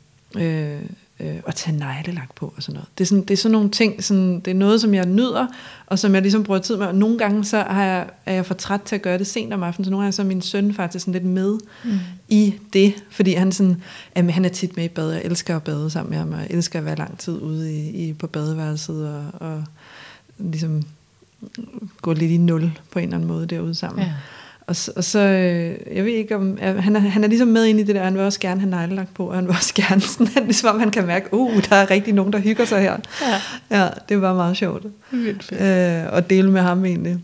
øh, 0.42 0.82
øh, 1.20 1.36
at 1.46 1.54
tage 1.54 1.76
neglelak 1.76 2.34
på 2.34 2.52
og 2.56 2.62
sådan 2.62 2.74
noget. 2.74 2.88
Det 2.98 3.04
er 3.04 3.06
sådan, 3.06 3.24
det 3.24 3.30
er 3.30 3.36
sådan 3.36 3.52
nogle 3.52 3.70
ting, 3.70 4.04
sådan, 4.04 4.40
det 4.40 4.50
er 4.50 4.54
noget, 4.54 4.80
som 4.80 4.94
jeg 4.94 5.06
nyder, 5.06 5.46
og 5.86 5.98
som 5.98 6.14
jeg 6.14 6.22
ligesom 6.22 6.44
bruger 6.44 6.60
tid 6.60 6.76
med. 6.76 6.86
Og 6.86 6.94
nogle 6.94 7.18
gange 7.18 7.44
så 7.44 7.60
har 7.62 7.84
jeg, 7.84 8.06
er 8.26 8.34
jeg 8.34 8.46
for 8.46 8.54
træt 8.54 8.80
til 8.82 8.94
at 8.94 9.02
gøre 9.02 9.18
det 9.18 9.26
sent 9.26 9.52
om 9.52 9.62
aftenen, 9.62 9.84
så 9.84 9.90
nogle 9.90 10.04
gange 10.04 10.12
så 10.12 10.22
er 10.22 10.26
min 10.26 10.42
søn 10.42 10.74
faktisk 10.74 11.04
sådan 11.04 11.12
lidt 11.12 11.24
med 11.24 11.58
mm. 11.84 11.98
i 12.28 12.54
det, 12.72 12.94
fordi 13.10 13.32
han, 13.32 13.52
sådan, 13.52 13.82
jamen, 14.16 14.30
han 14.30 14.44
er 14.44 14.48
tit 14.48 14.76
med 14.76 14.84
i 14.84 14.88
bad. 14.88 15.12
Jeg 15.12 15.22
elsker 15.24 15.56
at 15.56 15.62
bade 15.62 15.90
sammen 15.90 16.10
med 16.10 16.18
ham, 16.18 16.32
og 16.32 16.38
jeg 16.38 16.46
elsker 16.50 16.78
at 16.78 16.84
være 16.84 16.96
lang 16.96 17.18
tid 17.18 17.42
ude 17.42 17.74
i, 17.74 18.08
i, 18.08 18.12
på 18.12 18.26
badeværelset, 18.26 19.08
og, 19.08 19.24
og 19.48 19.64
ligesom 20.38 20.82
gå 22.02 22.12
lidt 22.12 22.30
i 22.30 22.36
nul 22.36 22.72
på 22.90 22.98
en 22.98 23.04
eller 23.04 23.16
anden 23.16 23.28
måde 23.28 23.46
derude 23.46 23.74
sammen. 23.74 24.04
Ja. 24.04 24.12
Og, 24.66 24.76
og 24.96 25.04
så, 25.04 25.18
øh, 25.18 25.96
jeg 25.96 26.04
ved 26.04 26.12
ikke 26.12 26.36
om, 26.36 26.58
han 26.60 26.96
er, 26.96 27.00
han 27.00 27.24
er 27.24 27.28
ligesom 27.28 27.48
med 27.48 27.64
ind 27.64 27.80
i 27.80 27.82
det 27.82 27.94
der, 27.94 28.04
han 28.04 28.14
vil 28.14 28.22
også 28.22 28.40
gerne 28.40 28.60
have 28.60 28.70
neglelagt 28.70 29.14
på, 29.14 29.28
og 29.28 29.34
han 29.34 29.44
vil 29.44 29.50
også 29.50 29.74
gerne 29.82 30.00
sådan, 30.00 30.28
at 30.36 30.42
ligesom 30.42 30.74
om 30.74 30.80
han 30.80 30.90
kan 30.90 31.06
mærke, 31.06 31.34
uh, 31.34 31.62
der 31.70 31.76
er 31.76 31.90
rigtig 31.90 32.14
nogen, 32.14 32.32
der 32.32 32.38
hygger 32.38 32.64
sig 32.64 32.80
her. 32.80 32.96
Ja, 33.22 33.78
ja 33.78 33.88
det 34.08 34.20
var 34.20 34.34
meget 34.34 34.56
sjovt. 34.56 34.86
Vildt 35.10 35.44
fedt. 35.44 35.60
Øh, 35.60 36.18
at 36.18 36.30
dele 36.30 36.50
med 36.50 36.60
ham 36.60 36.84
egentlig, 36.84 37.18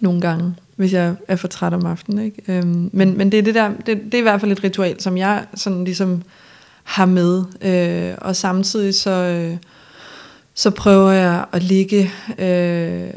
nogle 0.00 0.20
gange, 0.20 0.54
hvis 0.76 0.92
jeg 0.92 1.14
er 1.28 1.36
for 1.36 1.48
træt 1.48 1.74
om 1.74 1.86
aftenen. 1.86 2.24
Ikke? 2.24 2.42
Øhm, 2.48 2.90
men, 2.92 3.18
men 3.18 3.32
det 3.32 3.38
er 3.38 3.42
det 3.42 3.54
der, 3.54 3.70
det, 3.86 4.00
det 4.04 4.14
er 4.14 4.18
i 4.18 4.22
hvert 4.22 4.40
fald 4.40 4.52
et 4.52 4.64
ritual, 4.64 5.00
som 5.00 5.16
jeg 5.16 5.44
sådan 5.54 5.84
ligesom 5.84 6.22
har 6.82 7.06
med, 7.06 7.44
øh, 7.62 8.14
og 8.18 8.36
samtidig 8.36 8.94
så... 8.94 9.10
Øh, 9.10 9.56
så 10.58 10.70
prøver 10.70 11.10
jeg 11.10 11.44
at 11.52 11.62
ligge 11.62 12.10
øh, 12.38 13.10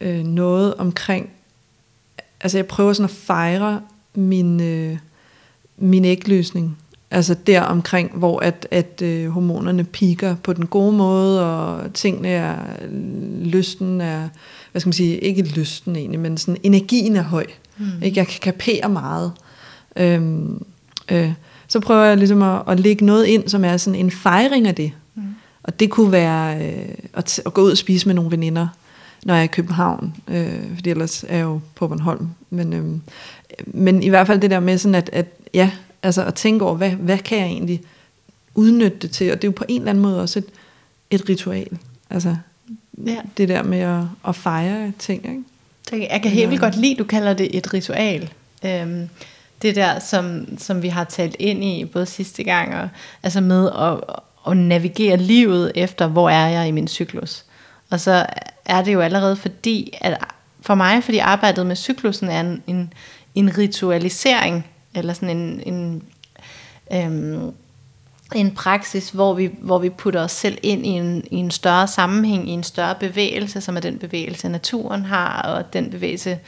øh, 0.00 0.24
noget 0.24 0.74
omkring, 0.74 1.30
altså 2.42 2.58
jeg 2.58 2.66
prøver 2.66 2.92
sådan 2.92 3.04
at 3.04 3.10
fejre 3.10 3.80
min, 4.14 4.60
øh, 4.60 4.96
min 5.78 6.04
ægløsning. 6.04 6.78
Altså 7.10 7.34
der 7.34 7.60
omkring, 7.60 8.12
hvor 8.14 8.38
at, 8.38 8.68
at 8.70 9.02
øh, 9.02 9.28
hormonerne 9.28 9.84
piker 9.84 10.36
på 10.42 10.52
den 10.52 10.66
gode 10.66 10.92
måde, 10.92 11.56
og 11.56 11.94
tingene 11.94 12.28
er, 12.28 12.56
lysten 13.44 14.00
er, 14.00 14.28
hvad 14.72 14.80
skal 14.80 14.88
man 14.88 14.92
sige, 14.92 15.18
ikke 15.18 15.42
lysten 15.42 15.96
egentlig, 15.96 16.20
men 16.20 16.38
sådan 16.38 16.60
energien 16.62 17.16
er 17.16 17.22
høj. 17.22 17.46
Mm. 17.78 18.02
Ikke? 18.02 18.18
Jeg 18.18 18.26
kan 18.26 18.40
kapere 18.40 18.88
meget. 18.88 19.32
Øhm, 19.96 20.64
øh, 21.10 21.32
så 21.68 21.80
prøver 21.80 22.04
jeg 22.04 22.16
ligesom 22.16 22.42
at, 22.42 22.62
at 22.68 22.80
lægge 22.80 23.04
noget 23.04 23.26
ind, 23.26 23.48
som 23.48 23.64
er 23.64 23.76
sådan 23.76 24.00
en 24.00 24.10
fejring 24.10 24.66
af 24.66 24.74
det. 24.74 24.92
Og 25.62 25.80
det 25.80 25.90
kunne 25.90 26.12
være 26.12 26.66
øh, 26.66 26.94
at, 27.14 27.40
at 27.46 27.54
gå 27.54 27.62
ud 27.62 27.70
og 27.70 27.76
spise 27.76 28.06
med 28.06 28.14
nogle 28.14 28.30
veninder, 28.30 28.68
når 29.24 29.34
jeg 29.34 29.40
er 29.40 29.44
i 29.44 29.46
København, 29.46 30.14
øh, 30.28 30.74
fordi 30.74 30.90
ellers 30.90 31.24
er 31.28 31.36
jeg 31.36 31.44
jo 31.44 31.60
på 31.74 31.88
Bornholm. 31.88 32.28
Men, 32.50 32.72
øh, 32.72 32.84
men 33.66 34.02
i 34.02 34.08
hvert 34.08 34.26
fald 34.26 34.40
det 34.40 34.50
der 34.50 34.60
med 34.60 34.78
sådan, 34.78 34.94
at, 34.94 35.10
at 35.12 35.26
ja, 35.54 35.70
altså 36.02 36.24
at 36.24 36.34
tænke 36.34 36.64
over, 36.64 36.74
hvad, 36.74 36.90
hvad 36.90 37.18
kan 37.18 37.38
jeg 37.38 37.46
egentlig 37.46 37.82
udnytte 38.54 38.98
det 38.98 39.10
til? 39.10 39.32
Og 39.32 39.42
det 39.42 39.44
er 39.44 39.48
jo 39.48 39.54
på 39.56 39.64
en 39.68 39.80
eller 39.80 39.90
anden 39.90 40.02
måde 40.02 40.20
også 40.20 40.38
et, 40.38 40.46
et 41.10 41.28
ritual. 41.28 41.78
Altså 42.10 42.36
ja. 43.06 43.16
det 43.36 43.48
der 43.48 43.62
med 43.62 43.78
at, 43.78 44.02
at 44.28 44.36
fejre 44.36 44.92
ting, 44.98 45.26
ikke? 45.28 45.42
Jeg 46.12 46.22
kan 46.22 46.30
helt 46.30 46.50
vildt 46.50 46.62
godt 46.62 46.76
lide, 46.76 46.94
du 46.94 47.04
kalder 47.04 47.34
det 47.34 47.56
et 47.56 47.74
ritual. 47.74 48.32
Øhm, 48.64 49.08
det 49.62 49.76
der, 49.76 49.98
som, 49.98 50.46
som 50.58 50.82
vi 50.82 50.88
har 50.88 51.04
talt 51.04 51.36
ind 51.38 51.64
i, 51.64 51.84
både 51.84 52.06
sidste 52.06 52.44
gang, 52.44 52.74
og, 52.74 52.88
altså 53.22 53.40
med 53.40 53.70
at, 53.78 54.16
at 54.50 54.56
navigere 54.56 55.16
livet 55.16 55.72
efter, 55.74 56.06
hvor 56.06 56.30
er 56.30 56.48
jeg 56.48 56.68
i 56.68 56.70
min 56.70 56.88
cyklus. 56.88 57.44
Og 57.92 58.00
så 58.00 58.26
er 58.64 58.82
det 58.82 58.92
jo 58.92 59.00
allerede 59.00 59.36
fordi, 59.36 59.98
at 60.00 60.18
for 60.60 60.74
mig, 60.74 61.04
fordi 61.04 61.18
arbejdet 61.18 61.66
med 61.66 61.76
cyklusen 61.76 62.28
er 62.28 62.40
en, 62.40 62.62
en, 62.66 62.92
en 63.34 63.58
ritualisering, 63.58 64.66
eller 64.94 65.12
sådan 65.12 65.36
en, 65.36 65.62
en, 65.66 66.02
øhm, 66.92 67.54
en 68.34 68.54
praksis, 68.54 69.10
hvor 69.10 69.34
vi, 69.34 69.50
hvor 69.60 69.78
vi 69.78 69.90
putter 69.90 70.20
os 70.20 70.32
selv 70.32 70.58
ind 70.62 70.86
i 70.86 70.88
en, 70.88 71.24
i 71.30 71.36
en 71.36 71.50
større 71.50 71.88
sammenhæng, 71.88 72.48
i 72.48 72.52
en 72.52 72.62
større 72.62 72.94
bevægelse, 72.94 73.60
som 73.60 73.76
er 73.76 73.80
den 73.80 73.98
bevægelse, 73.98 74.48
naturen 74.48 75.04
har, 75.04 75.42
og 75.42 75.72
den 75.72 75.90
bevægelse, 75.90 76.38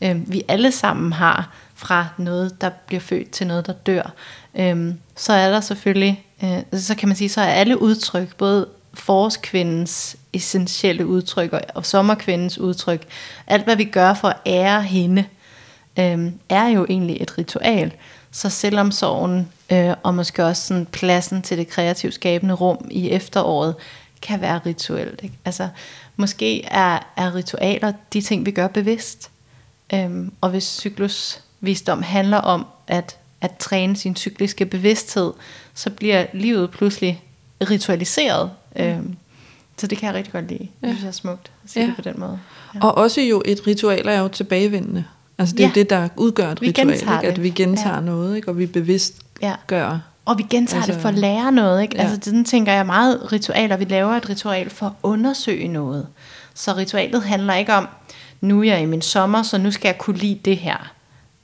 øhm, 0.00 0.24
vi 0.26 0.42
alle 0.48 0.72
sammen 0.72 1.12
har, 1.12 1.54
fra 1.74 2.06
noget, 2.18 2.60
der 2.60 2.70
bliver 2.86 3.00
født 3.00 3.30
til 3.30 3.46
noget, 3.46 3.66
der 3.66 3.72
dør. 3.72 4.12
Øhm, 4.54 4.98
så 5.16 5.32
er 5.32 5.50
der 5.50 5.60
selvfølgelig 5.60 6.26
øh, 6.42 6.80
så 6.80 6.94
kan 6.94 7.08
man 7.08 7.16
sige, 7.16 7.28
så 7.28 7.40
er 7.40 7.46
alle 7.46 7.82
udtryk, 7.82 8.36
både 8.36 8.68
forskvindens 8.94 10.16
essentielle 10.32 11.06
udtryk 11.06 11.52
og, 11.74 11.86
sommerkvindens 11.86 12.58
udtryk, 12.58 13.06
alt 13.46 13.64
hvad 13.64 13.76
vi 13.76 13.84
gør 13.84 14.14
for 14.14 14.28
at 14.28 14.36
ære 14.46 14.82
hende, 14.82 15.24
øh, 15.98 16.32
er 16.48 16.66
jo 16.66 16.86
egentlig 16.88 17.16
et 17.20 17.38
ritual. 17.38 17.92
Så 18.30 18.50
selvom 18.50 18.92
sorgen, 18.92 19.48
øh, 19.72 19.94
og 20.02 20.14
måske 20.14 20.44
også 20.44 20.66
sådan 20.66 20.86
pladsen 20.86 21.42
til 21.42 21.58
det 21.58 21.68
kreativt 21.68 22.14
skabende 22.14 22.54
rum 22.54 22.88
i 22.90 23.10
efteråret, 23.10 23.74
kan 24.22 24.40
være 24.40 24.60
rituelt. 24.66 25.20
Ikke? 25.22 25.34
Altså, 25.44 25.68
måske 26.16 26.64
er, 26.64 26.98
er 27.16 27.34
ritualer 27.34 27.92
de 28.12 28.20
ting, 28.20 28.46
vi 28.46 28.50
gør 28.50 28.66
bevidst. 28.66 29.30
Øhm, 29.94 30.32
og 30.40 30.50
hvis 30.50 30.64
cyklusvisdom 30.64 32.02
handler 32.02 32.38
om 32.38 32.66
at 32.88 33.18
at 33.42 33.56
træne 33.58 33.96
sin 33.96 34.16
cykliske 34.16 34.66
bevidsthed, 34.66 35.32
så 35.74 35.90
bliver 35.90 36.26
livet 36.32 36.70
pludselig 36.70 37.22
ritualiseret. 37.70 38.50
Mm. 38.76 38.82
Øhm, 38.82 39.16
så 39.76 39.86
det 39.86 39.98
kan 39.98 40.06
jeg 40.06 40.14
rigtig 40.14 40.32
godt 40.32 40.48
lide. 40.48 40.68
Ja. 40.82 40.86
Det 40.86 40.94
synes 40.96 41.02
jeg 41.02 41.08
er 41.08 41.12
smukt 41.12 41.50
at 41.64 41.70
sige 41.70 41.82
ja. 41.82 41.88
det 41.88 41.96
på 41.96 42.02
den 42.02 42.14
måde. 42.16 42.38
Ja. 42.74 42.80
Og 42.84 42.98
også 42.98 43.20
jo 43.20 43.42
et 43.44 43.66
ritual 43.66 44.08
er 44.08 44.20
jo 44.20 44.28
tilbagevendende. 44.28 45.04
Altså 45.38 45.54
det 45.56 45.60
er 45.60 45.64
ja. 45.64 45.68
jo 45.68 45.74
det, 45.74 45.90
der 45.90 46.08
udgør 46.16 46.50
et 46.50 46.60
vi 46.60 46.68
ritual, 46.68 46.92
ikke? 46.92 47.28
at 47.28 47.42
vi 47.42 47.50
gentager 47.50 47.94
ja. 47.94 48.00
noget, 48.00 48.36
ikke? 48.36 48.48
og 48.48 48.58
vi 48.58 48.66
bevidst 48.66 49.14
ja. 49.42 49.54
gør. 49.66 49.98
Og 50.24 50.38
vi 50.38 50.46
gentager 50.50 50.82
altså, 50.82 50.92
det 50.92 51.02
for 51.02 51.08
at 51.08 51.14
lære 51.14 51.52
noget. 51.52 51.82
Ikke? 51.82 51.96
Ja. 51.96 52.02
Altså, 52.02 52.18
sådan 52.22 52.44
tænker 52.44 52.72
jeg 52.72 52.86
meget 52.86 53.32
ritualer. 53.32 53.76
Vi 53.76 53.84
laver 53.84 54.12
et 54.12 54.28
ritual 54.28 54.70
for 54.70 54.86
at 54.86 54.92
undersøge 55.02 55.68
noget. 55.68 56.06
Så 56.54 56.76
ritualet 56.76 57.22
handler 57.22 57.54
ikke 57.54 57.74
om, 57.74 57.88
nu 58.40 58.60
er 58.60 58.64
jeg 58.64 58.82
i 58.82 58.86
min 58.86 59.02
sommer, 59.02 59.42
så 59.42 59.58
nu 59.58 59.70
skal 59.70 59.88
jeg 59.88 59.98
kunne 59.98 60.16
lide 60.16 60.38
det 60.44 60.56
her. 60.56 60.92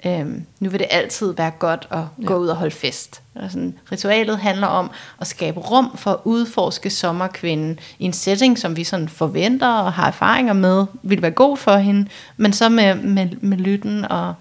Øhm, 0.06 0.44
nu 0.60 0.70
vil 0.70 0.80
det 0.80 0.86
altid 0.90 1.34
være 1.34 1.50
godt 1.50 1.88
at 1.90 1.98
ja. 1.98 2.26
gå 2.26 2.36
ud 2.36 2.48
og 2.48 2.56
holde 2.56 2.74
fest. 2.74 3.22
Og 3.34 3.50
sådan, 3.50 3.78
ritualet 3.92 4.38
handler 4.38 4.66
om 4.66 4.90
at 5.20 5.26
skabe 5.26 5.60
rum 5.60 5.96
for 5.96 6.10
at 6.10 6.18
udforske 6.24 6.90
sommerkvinden 6.90 7.78
i 7.98 8.04
en 8.04 8.12
setting, 8.12 8.58
som 8.58 8.76
vi 8.76 8.84
sådan 8.84 9.08
forventer 9.08 9.68
og 9.68 9.92
har 9.92 10.06
erfaringer 10.06 10.52
med, 10.52 10.86
vil 11.02 11.22
være 11.22 11.30
god 11.30 11.56
for 11.56 11.76
hende, 11.76 12.08
men 12.36 12.52
så 12.52 12.68
med, 12.68 12.94
med, 12.94 13.28
med 13.40 13.58
lytten 13.58 14.04
og, 14.04 14.34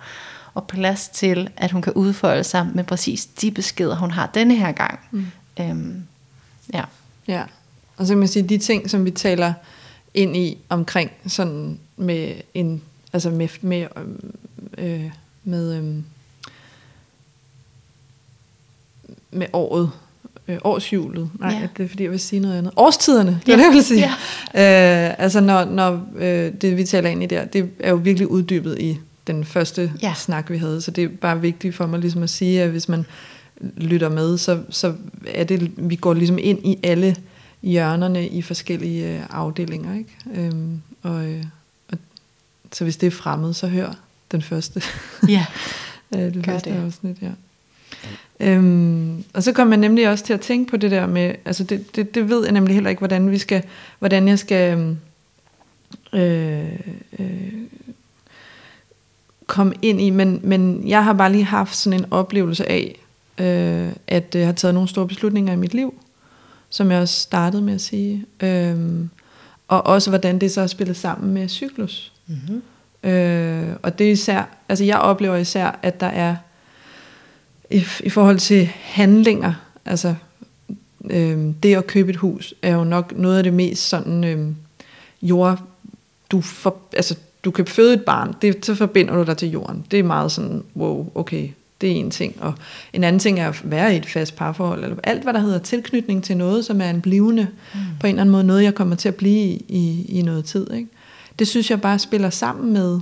og 0.54 0.68
plads 0.68 1.10
til, 1.10 1.50
at 1.58 1.72
hun 1.72 1.82
kan 1.82 1.94
udfolde 1.94 2.44
sig 2.44 2.68
med 2.74 2.84
præcis 2.84 3.26
de 3.26 3.52
beskeder, 3.52 3.96
hun 3.96 4.12
har 4.12 4.30
denne 4.34 4.56
her 4.56 4.72
gang. 4.72 5.00
Mm. 5.12 5.26
Øhm, 5.60 6.04
ja. 6.74 6.84
ja, 7.28 7.44
og 7.98 8.06
så 8.06 8.14
kan 8.14 8.20
man 8.20 8.28
sige, 8.28 8.50
de 8.50 8.58
ting, 8.58 8.90
som 8.90 9.06
vi 9.06 9.12
taler 9.12 9.54
ind 10.14 10.38
i 10.38 10.58
omkring 10.70 11.12
sådan 11.28 11.80
med 11.98 12.36
en, 12.54 12.82
altså 13.14 13.30
med, 13.30 13.48
med 13.62 13.88
øh, 14.78 15.12
med 15.48 15.76
øhm, 15.78 16.04
med 19.32 19.48
året, 19.54 19.92
øh, 20.48 20.58
årshjulet. 20.64 21.30
Nej, 21.40 21.50
Ja. 21.54 21.60
ja. 21.60 21.68
det 21.78 21.84
er 21.86 21.90
fordi, 21.90 22.04
jeg 22.04 22.12
vil 22.12 22.20
sige 22.20 22.40
noget 22.40 22.58
andet. 22.58 22.74
Årstiderne, 22.78 23.40
det 23.46 23.52
er 23.52 23.56
det, 23.58 23.64
jeg 23.64 23.72
vil 23.74 23.84
sige. 23.84 24.10
Ja. 24.54 25.08
Øh, 25.10 25.16
altså, 25.18 25.40
når, 25.42 25.66
når 25.66 26.08
øh, 26.16 26.52
det, 26.62 26.78
vi 26.78 26.84
taler 26.84 27.10
ind 27.10 27.24
i 27.24 27.26
der, 27.26 27.46
det 27.46 27.70
er 27.80 27.90
jo 27.90 27.96
virkelig 27.96 28.28
uddybet 28.32 28.80
i 28.80 28.98
den 29.28 29.46
første 29.46 29.82
Ja. 30.02 30.08
ja. 30.08 30.14
snak, 30.14 30.50
vi 30.50 30.58
havde. 30.58 30.82
Så 30.82 30.92
det 30.92 31.04
er 31.04 31.08
bare 31.08 31.42
vigtigt 31.42 31.76
for 31.76 31.86
mig 31.88 32.00
ligesom 32.00 32.24
at 32.24 32.30
sige, 32.30 32.62
at 32.64 32.70
hvis 32.70 32.90
man 32.90 33.06
lytter 33.78 34.10
med, 34.10 34.38
så, 34.38 34.60
så 34.70 34.94
er 35.28 35.44
det, 35.44 35.72
vi 35.90 35.96
går 35.96 36.14
ligesom 36.14 36.38
ind 36.42 36.66
i 36.68 36.80
alle 36.84 37.16
hjørnerne 37.62 38.28
i 38.28 38.42
forskellige 38.42 39.16
øh, 39.16 39.22
afdelinger. 39.30 39.96
Ikke? 39.98 40.16
Øhm, 40.36 40.82
og, 41.04 41.26
øh, 41.26 41.44
og, 41.92 41.98
så 42.72 42.84
hvis 42.84 42.98
det 42.98 43.08
er 43.08 43.12
fremmed, 43.12 43.54
så 43.54 43.68
hør 43.68 43.94
den 44.32 44.42
første. 44.42 44.82
Ja. 45.28 45.46
Øh, 46.16 46.20
det 46.20 46.46
Gør 46.46 46.52
første 46.52 46.70
det. 46.70 46.86
afsnit, 46.86 47.18
ja. 47.22 47.30
Øhm, 48.40 49.24
og 49.34 49.44
så 49.44 49.52
kommer 49.52 49.70
man 49.70 49.80
nemlig 49.80 50.10
også 50.10 50.26
til 50.26 50.34
at 50.34 50.42
tænke 50.42 50.70
på 50.72 50.78
det 50.78 50.92
der 50.92 51.08
med, 51.08 51.36
altså 51.46 51.64
det, 51.64 51.96
det, 51.96 52.16
det 52.16 52.30
ved 52.30 52.44
jeg 52.44 52.52
nemlig 52.52 52.74
heller 52.74 52.90
ikke, 52.90 53.00
hvordan 53.00 53.32
vi 53.32 53.38
skal, 53.38 53.64
hvordan 54.00 54.28
jeg 54.28 54.40
skal 54.40 54.98
øh, 56.14 56.66
øh, 57.20 57.54
komme 59.48 59.74
ind 59.82 60.02
i, 60.02 60.10
men, 60.10 60.40
men 60.44 60.88
jeg 60.88 61.04
har 61.04 61.14
bare 61.14 61.32
lige 61.32 61.44
haft 61.44 61.76
sådan 61.76 62.00
en 62.00 62.06
oplevelse 62.12 62.70
af, 62.70 63.00
øh, 63.38 63.90
at 64.08 64.36
jeg 64.36 64.46
har 64.46 64.54
taget 64.54 64.74
nogle 64.74 64.90
store 64.90 65.08
beslutninger 65.08 65.54
i 65.54 65.58
mit 65.58 65.74
liv, 65.74 65.94
som 66.70 66.92
jeg 66.92 67.02
også 67.02 67.20
startede 67.20 67.62
med 67.62 67.74
at 67.74 67.82
sige, 67.82 68.26
øhm, 68.40 69.10
og 69.68 69.86
også 69.86 70.10
hvordan 70.10 70.40
det 70.40 70.52
så 70.52 70.62
er 70.62 70.68
spillet 70.68 70.98
sammen 70.98 71.34
med 71.34 71.50
cyklus. 71.50 72.12
Mm-hmm. 72.28 72.62
Øh, 73.08 73.68
og 73.82 74.00
det 74.00 74.08
er 74.08 74.12
især, 74.12 74.44
altså 74.70 74.84
jeg 74.84 75.00
oplever 75.00 75.36
især, 75.36 75.80
at 75.82 76.00
der 76.00 76.08
er 76.08 76.36
i, 77.72 77.84
i 78.04 78.10
forhold 78.10 78.40
til 78.40 78.70
handlinger, 78.74 79.54
altså 79.86 80.16
øh, 81.10 81.54
det 81.64 81.76
at 81.76 81.88
købe 81.88 82.10
et 82.10 82.16
hus, 82.16 82.54
er 82.62 82.74
jo 82.74 82.84
nok 82.84 83.14
noget 83.18 83.38
af 83.38 83.44
det 83.44 83.54
mest 83.54 83.90
sådan 83.90 84.24
øh, 84.24 84.48
jord, 85.22 85.62
du, 86.32 86.42
for, 86.42 86.78
altså, 86.94 87.16
du 87.44 87.52
kan 87.52 87.66
føde 87.66 87.94
et 87.94 88.06
barn, 88.06 88.36
det, 88.42 88.66
så 88.66 88.76
forbinder 88.76 89.16
du 89.16 89.24
dig 89.24 89.38
til 89.38 89.52
jorden. 89.52 89.86
Det 89.92 90.00
er 90.00 90.04
meget 90.04 90.32
sådan, 90.32 90.64
wow, 90.76 91.12
okay, 91.16 91.50
det 91.82 91.92
er 91.92 91.96
en 91.96 92.12
ting. 92.12 92.36
Og 92.42 92.54
en 92.94 93.04
anden 93.04 93.20
ting 93.20 93.40
er 93.40 93.50
at 93.50 93.62
være 93.64 93.94
i 93.94 93.98
et 93.98 94.06
fast 94.06 94.36
parforhold, 94.36 94.84
eller 94.84 94.98
alt 95.04 95.24
hvad 95.24 95.34
der 95.34 95.40
hedder 95.40 95.60
tilknytning 95.60 96.24
til 96.24 96.38
noget, 96.38 96.66
som 96.66 96.82
er 96.82 96.90
en 96.90 97.02
blivende, 97.02 97.48
mm. 97.74 97.80
på 98.00 98.08
en 98.08 98.12
eller 98.12 98.22
anden 98.22 98.32
måde, 98.32 98.44
noget 98.44 98.64
jeg 98.64 98.76
kommer 98.76 98.96
til 98.96 99.08
at 99.08 99.16
blive 99.16 99.40
i, 99.40 99.66
i, 99.70 100.06
i 100.20 100.22
noget 100.22 100.46
tid. 100.46 100.74
Ikke? 100.74 100.90
Det 101.40 101.48
synes 101.48 101.72
jeg 101.72 101.82
bare 101.82 102.00
spiller 102.00 102.30
sammen 102.30 102.74
med 102.74 103.00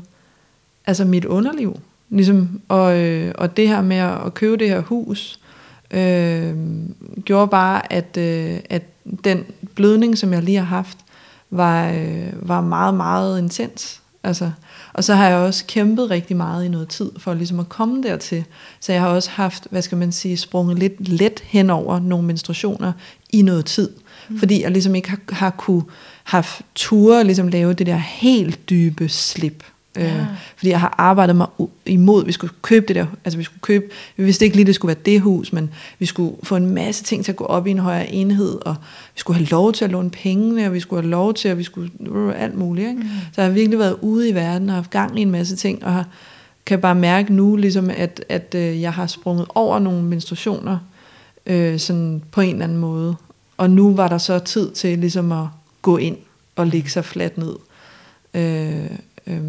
altså 0.88 1.06
mit 1.06 1.26
underliv. 1.26 1.80
Ligesom, 2.10 2.62
og, 2.68 3.00
øh, 3.00 3.34
og 3.38 3.58
det 3.58 3.68
her 3.68 3.82
med 3.82 3.98
at, 3.98 4.34
købe 4.34 4.58
det 4.58 4.70
her 4.70 4.82
hus, 4.82 5.40
øh, 5.92 6.56
gjorde 7.26 7.48
bare, 7.48 7.94
at, 7.94 8.18
øh, 8.18 8.60
at 8.70 8.84
den 9.24 9.44
blødning, 9.76 10.18
som 10.18 10.34
jeg 10.34 10.44
lige 10.44 10.58
har 10.58 10.66
haft, 10.66 10.98
var, 11.52 11.90
øh, 11.92 12.50
var 12.50 12.62
meget, 12.62 12.94
meget 12.94 13.40
intens. 13.40 14.02
Altså, 14.24 14.52
og 14.94 15.04
så 15.04 15.14
har 15.14 15.28
jeg 15.28 15.38
også 15.38 15.66
kæmpet 15.68 16.10
rigtig 16.10 16.38
meget 16.38 16.66
i 16.66 16.68
noget 16.68 16.88
tid, 16.88 17.12
for 17.18 17.34
ligesom 17.34 17.60
at 17.60 17.70
komme 17.70 18.04
dertil. 18.04 18.44
Så 18.80 18.92
jeg 18.92 19.02
har 19.02 19.10
også 19.10 19.30
haft, 19.30 19.68
hvad 19.72 19.82
skal 19.82 19.98
man 19.98 20.12
sige, 20.12 20.38
sprunget 20.38 20.80
lidt 20.80 21.08
let 21.08 21.40
hen 21.44 21.70
over 21.70 22.00
nogle 22.00 22.28
menstruationer 22.28 22.92
i 23.30 23.42
noget 23.42 23.66
tid. 23.66 23.90
Mm. 24.30 24.40
Fordi 24.40 24.62
jeg 24.62 24.72
ligesom 24.72 24.96
ikke 24.96 25.10
har, 25.10 25.20
har 25.30 25.50
kunne 25.50 25.84
haft 26.26 26.62
ture 26.76 27.24
ligesom 27.24 27.48
lave 27.48 27.74
det 27.74 27.88
der 27.88 27.96
helt 27.96 28.70
dybe 28.70 29.10
slip. 29.10 29.64
Ja. 29.98 30.18
Øh, 30.18 30.26
fordi 30.56 30.70
jeg 30.70 30.80
har 30.80 30.96
arbejdet 30.98 31.36
mig 31.36 31.48
imod, 31.86 32.26
vi 32.26 32.32
skulle 32.32 32.54
købe 32.62 32.86
det 32.88 32.96
der, 32.96 33.06
altså 33.26 33.38
vi 33.38 33.44
skulle 33.44 33.62
købe, 33.62 33.86
vi 34.18 34.24
vidste 34.24 34.46
ikke 34.46 34.58
lige, 34.58 34.66
det 34.66 34.76
skulle 34.76 34.96
være 34.96 35.04
det 35.06 35.22
hus, 35.22 35.54
men 35.54 35.70
vi 36.00 36.06
skulle 36.06 36.36
få 36.44 36.56
en 36.56 36.70
masse 36.70 37.04
ting 37.04 37.26
til 37.26 37.32
at 37.32 37.36
gå 37.36 37.46
op 37.46 37.68
i 37.68 37.72
en 37.72 37.80
højere 37.80 38.14
enhed, 38.14 38.58
og 38.66 38.76
vi 39.16 39.20
skulle 39.20 39.38
have 39.38 39.48
lov 39.48 39.74
til 39.74 39.86
at 39.86 39.92
låne 39.92 40.10
pengene, 40.10 40.66
og 40.68 40.74
vi 40.74 40.80
skulle 40.80 41.02
have 41.02 41.10
lov 41.10 41.34
til, 41.34 41.48
at 41.48 41.58
vi 41.58 41.64
skulle, 41.64 41.92
øh, 42.10 42.44
alt 42.44 42.58
muligt, 42.58 42.90
ikke? 42.90 43.02
Mm. 43.02 43.10
Så 43.34 43.42
jeg 43.42 43.46
har 43.46 43.54
virkelig 43.54 43.80
været 43.80 43.98
ude 44.02 44.30
i 44.30 44.36
verden, 44.36 44.70
og 44.70 44.76
haft 44.76 44.90
gang 44.90 45.20
i 45.20 45.22
en 45.22 45.32
masse 45.32 45.56
ting, 45.56 45.86
og 45.86 45.94
har, 45.94 46.08
kan 46.66 46.80
bare 46.80 46.96
mærke 46.96 47.34
nu, 47.34 47.56
ligesom 47.56 47.90
at, 47.90 48.26
at 48.30 48.56
øh, 48.56 48.82
jeg 48.82 48.94
har 48.94 49.08
sprunget 49.08 49.46
over 49.56 49.80
nogle 49.80 50.04
menstruationer, 50.04 50.78
øh, 51.46 51.80
sådan 51.80 52.22
på 52.32 52.42
en 52.42 52.50
eller 52.50 52.64
anden 52.64 52.78
måde, 52.78 53.16
og 53.58 53.70
nu 53.70 53.96
var 53.96 54.08
der 54.08 54.18
så 54.18 54.40
tid 54.40 54.72
til 54.72 55.00
ligesom 55.00 55.32
at 55.32 55.48
gå 55.86 55.98
ind 55.98 56.18
og 56.56 56.68
ligge 56.68 56.90
sig 56.90 57.06
fladt 57.06 57.38
ned. 57.38 57.56
Øh, 58.34 58.98
øh, 59.28 59.42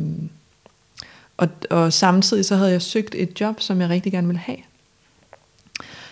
og, 1.36 1.48
og 1.70 1.92
samtidig 1.92 2.44
så 2.44 2.56
havde 2.56 2.70
jeg 2.70 2.82
søgt 2.82 3.14
et 3.14 3.40
job, 3.40 3.60
som 3.60 3.80
jeg 3.80 3.88
rigtig 3.88 4.12
gerne 4.12 4.26
ville 4.26 4.40
have. 4.40 4.58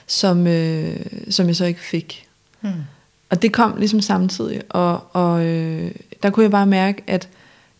Som, 0.06 0.46
øh, 0.46 1.06
som 1.30 1.46
jeg 1.46 1.56
så 1.56 1.64
ikke 1.64 1.80
fik. 1.80 2.26
Mm. 2.60 2.70
Og 3.30 3.42
det 3.42 3.52
kom 3.52 3.76
ligesom 3.76 4.00
samtidig. 4.00 4.62
Og, 4.68 5.02
og 5.12 5.44
øh, 5.44 5.92
der 6.22 6.30
kunne 6.30 6.42
jeg 6.42 6.50
bare 6.50 6.66
mærke, 6.66 7.02
at 7.06 7.28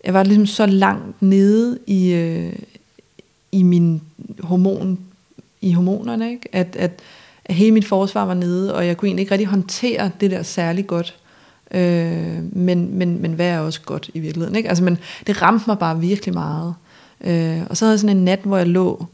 jeg 0.05 0.15
var 0.15 0.23
ligesom 0.23 0.47
så 0.47 0.67
langt 0.67 1.23
nede 1.23 1.79
i, 1.87 2.13
øh, 2.13 2.53
i 3.53 3.63
min 3.63 4.03
hormon, 4.41 4.99
i 5.61 5.73
hormonerne, 5.73 6.31
ikke? 6.31 6.49
At, 6.53 6.77
at, 6.77 7.01
at 7.45 7.55
hele 7.55 7.73
mit 7.73 7.87
forsvar 7.87 8.25
var 8.25 8.35
nede, 8.35 8.75
og 8.75 8.87
jeg 8.87 8.97
kunne 8.97 9.09
egentlig 9.09 9.23
ikke 9.23 9.33
rigtig 9.33 9.49
håndtere 9.49 10.11
det 10.21 10.31
der 10.31 10.43
særlig 10.43 10.87
godt. 10.87 11.17
Øh, 11.75 12.57
men, 12.57 12.99
men, 12.99 13.23
men 13.23 13.33
hvad 13.33 13.47
er 13.47 13.59
også 13.59 13.81
godt 13.81 14.11
i 14.15 14.19
virkeligheden? 14.19 14.57
Ikke? 14.57 14.69
Altså, 14.69 14.85
men 14.85 14.99
det 15.27 15.43
ramte 15.43 15.65
mig 15.67 15.79
bare 15.79 16.01
virkelig 16.01 16.35
meget. 16.35 16.75
Øh, 17.25 17.63
og 17.71 17.77
så 17.77 17.85
havde 17.85 17.93
jeg 17.93 18.01
sådan 18.01 18.17
en 18.17 18.25
nat, 18.25 18.41
hvor 18.43 18.57
jeg 18.57 18.67
lå, 18.67 19.07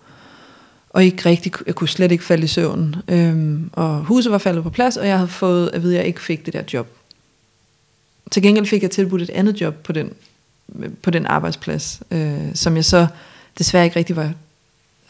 og 0.91 1.05
ikke 1.05 1.29
rigtig, 1.29 1.53
jeg 1.67 1.75
kunne 1.75 1.89
slet 1.89 2.13
ikke 2.13 2.25
falde 2.25 2.45
i 2.45 2.47
søvn. 2.47 2.97
Øhm, 3.09 3.71
og 3.73 3.99
huset 3.99 4.33
var 4.33 4.39
faldet 4.39 4.63
på 4.63 4.71
plads, 4.71 4.97
og 4.97 5.07
jeg 5.07 5.17
havde 5.17 5.29
fået 5.29 5.71
at 5.73 5.83
vide, 5.83 5.95
at 5.95 5.99
jeg 5.99 6.07
ikke 6.07 6.21
fik 6.21 6.47
det 6.47 6.53
der 6.53 6.63
job. 6.73 6.89
Til 8.31 8.43
gengæld 8.43 8.67
fik 8.67 8.83
jeg 8.83 8.91
tilbudt 8.91 9.23
et 9.23 9.31
andet 9.31 9.61
job 9.61 9.75
på 9.75 9.93
den, 9.93 10.13
på 11.03 11.11
den 11.11 11.27
arbejdsplads, 11.27 12.03
øh, 12.11 12.55
som 12.55 12.77
jeg 12.77 12.85
så 12.85 13.07
desværre 13.59 13.85
ikke 13.85 13.99
rigtig 13.99 14.17
var, 14.17 14.33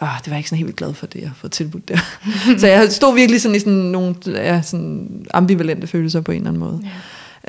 åh, 0.02 0.08
det 0.18 0.26
var 0.26 0.32
jeg 0.32 0.38
ikke 0.38 0.48
sådan 0.48 0.64
helt 0.64 0.76
glad 0.76 0.94
for, 0.94 1.06
det 1.06 1.20
jeg 1.20 1.28
havde 1.28 1.38
fået 1.38 1.52
tilbudt 1.52 1.88
der. 1.88 1.98
så 2.60 2.66
jeg 2.66 2.92
stod 2.92 3.14
virkelig 3.14 3.40
sådan 3.40 3.56
i 3.56 3.58
sådan 3.58 3.72
nogle 3.72 4.14
ja, 4.26 4.62
sådan 4.62 5.26
ambivalente 5.34 5.86
følelser 5.86 6.20
på 6.20 6.32
en 6.32 6.36
eller 6.36 6.48
anden 6.48 6.60
måde. 6.60 6.80
Ja. 6.84 6.90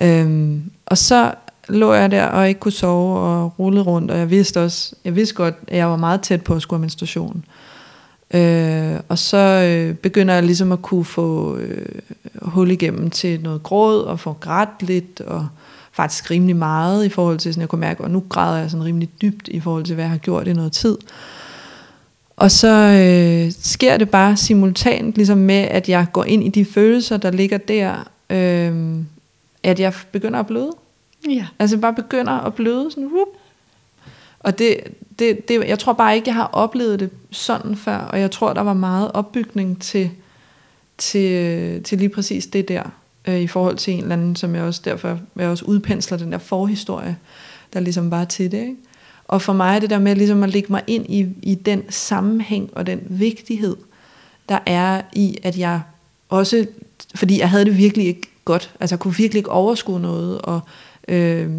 Øhm, 0.02 0.72
og 0.86 0.98
så 0.98 1.34
lå 1.70 1.94
jeg 1.94 2.12
der 2.12 2.26
og 2.26 2.48
ikke 2.48 2.60
kunne 2.60 2.72
sove 2.72 3.20
og 3.20 3.60
rullede 3.60 3.84
rundt, 3.84 4.12
og 4.12 4.18
jeg 4.18 4.30
vidste 4.30 4.62
også, 4.62 4.96
jeg 5.06 5.16
vidste 5.16 5.36
godt, 5.36 5.56
at 5.68 5.78
jeg 5.78 5.88
var 5.88 5.98
meget 5.98 6.22
tæt 6.22 6.44
på 6.44 6.54
at 6.54 6.62
skulle 6.62 6.78
have 6.78 6.82
menstruation. 6.82 7.46
Øh, 8.34 9.00
og 9.10 9.18
så 9.18 9.38
øh, 9.38 9.96
begynder 9.96 10.34
jeg 10.34 10.44
ligesom 10.44 10.72
at 10.72 10.82
kunne 10.82 11.06
få 11.06 11.58
øh, 11.58 11.86
hul 12.42 12.72
igennem 12.72 13.10
til 13.10 13.42
noget 13.42 13.64
gråd, 13.64 14.02
og 14.02 14.20
få 14.20 14.34
grædt 14.34 14.84
lidt, 14.84 15.22
og 15.22 15.48
faktisk 15.92 16.32
rimelig 16.32 16.56
meget 16.56 17.06
i 17.06 17.10
forhold 17.10 17.38
til, 17.38 17.54
sådan 17.54 17.62
jeg 17.62 17.70
kunne 17.70 17.82
mærke, 17.82 18.04
og 18.04 18.12
nu 18.12 18.24
græder 18.30 18.58
jeg 18.58 18.72
sådan 18.72 18.86
rimelig 18.86 19.10
dybt 19.22 19.48
i 19.48 19.60
forhold 19.60 19.84
til, 19.84 19.96
hvad 19.96 20.04
jeg 20.04 20.12
har 20.12 20.18
gjort 20.18 20.48
i 20.48 20.54
noget 20.54 20.72
tid. 20.72 20.98
Og 22.36 22.52
så 22.52 22.68
øh, 22.76 23.52
sker 23.60 23.98
det 23.98 24.10
bare 24.10 24.38
simultant, 24.38 25.16
ligesom 25.16 25.38
med, 25.38 25.56
at 25.56 25.90
jeg 25.90 26.06
går 26.14 26.24
ind 26.24 26.44
i 26.44 26.50
de 26.50 26.66
følelser, 26.66 27.18
der 27.18 27.32
ligger 27.32 27.58
der, 27.58 28.08
øh, 28.30 28.96
at 29.64 29.80
jeg 29.80 29.94
begynder 30.12 30.40
at 30.40 30.48
bløde. 30.48 30.72
Ja. 31.30 31.48
Altså 31.60 31.78
bare 31.78 31.94
begynder 31.94 32.34
at 32.34 32.54
bløde 32.54 32.92
sådan, 32.92 33.08
whoop. 33.08 33.28
Og 34.40 34.60
det, 34.60 34.78
det, 35.20 35.48
det, 35.48 35.68
jeg 35.68 35.80
tror 35.80 35.94
bare 35.94 36.16
ikke, 36.16 36.28
jeg 36.28 36.36
har 36.36 36.50
oplevet 36.54 37.00
det 37.00 37.10
sådan 37.32 37.76
før, 37.76 37.98
og 37.98 38.20
jeg 38.20 38.32
tror, 38.32 38.54
der 38.54 38.62
var 38.62 38.74
meget 38.74 39.12
opbygning 39.12 39.82
til, 39.82 40.12
til, 40.98 41.84
til 41.84 41.98
lige 41.98 42.10
præcis 42.10 42.46
det 42.46 42.68
der, 42.68 42.84
øh, 43.28 43.40
i 43.40 43.48
forhold 43.48 43.78
til 43.78 43.94
en 43.94 44.00
eller 44.00 44.14
anden, 44.14 44.36
som 44.36 44.56
jeg 44.56 44.64
også 44.64 44.82
derfor 44.86 45.20
jeg 45.36 45.50
også 45.50 45.66
udpensler 45.66 46.18
den 46.18 46.32
der 46.32 46.38
forhistorie, 46.38 47.18
der 47.74 47.80
ligesom 47.80 48.12
var 48.12 48.26
til 48.26 48.52
det. 48.52 48.62
Ikke? 48.62 48.76
Og 49.28 49.42
for 49.42 49.54
mig 49.54 49.76
er 49.76 49.80
det 49.80 49.90
der 49.90 50.00
med 50.00 50.16
ligesom 50.16 50.44
at 50.44 50.50
lægge 50.50 50.72
mig 50.72 50.84
ind 50.88 51.06
i, 51.10 51.28
i 51.44 51.56
den 51.56 51.84
sammenhæng 51.90 52.70
og 52.74 52.88
den 52.88 53.02
vigtighed, 53.10 53.76
der 54.50 54.60
er 54.66 55.02
i, 55.14 55.38
at 55.44 55.58
jeg 55.58 55.82
også, 56.30 56.66
fordi 57.16 57.40
jeg 57.40 57.50
havde 57.50 57.66
det 57.66 57.78
virkelig 57.78 58.08
ikke 58.08 58.31
godt, 58.46 58.74
altså 58.80 58.96
jeg 58.96 59.00
kunne 59.00 59.16
virkelig 59.16 59.40
ikke 59.40 59.52
overskue 59.52 60.00
noget, 60.00 60.42
og 60.42 60.60
øh, 61.08 61.50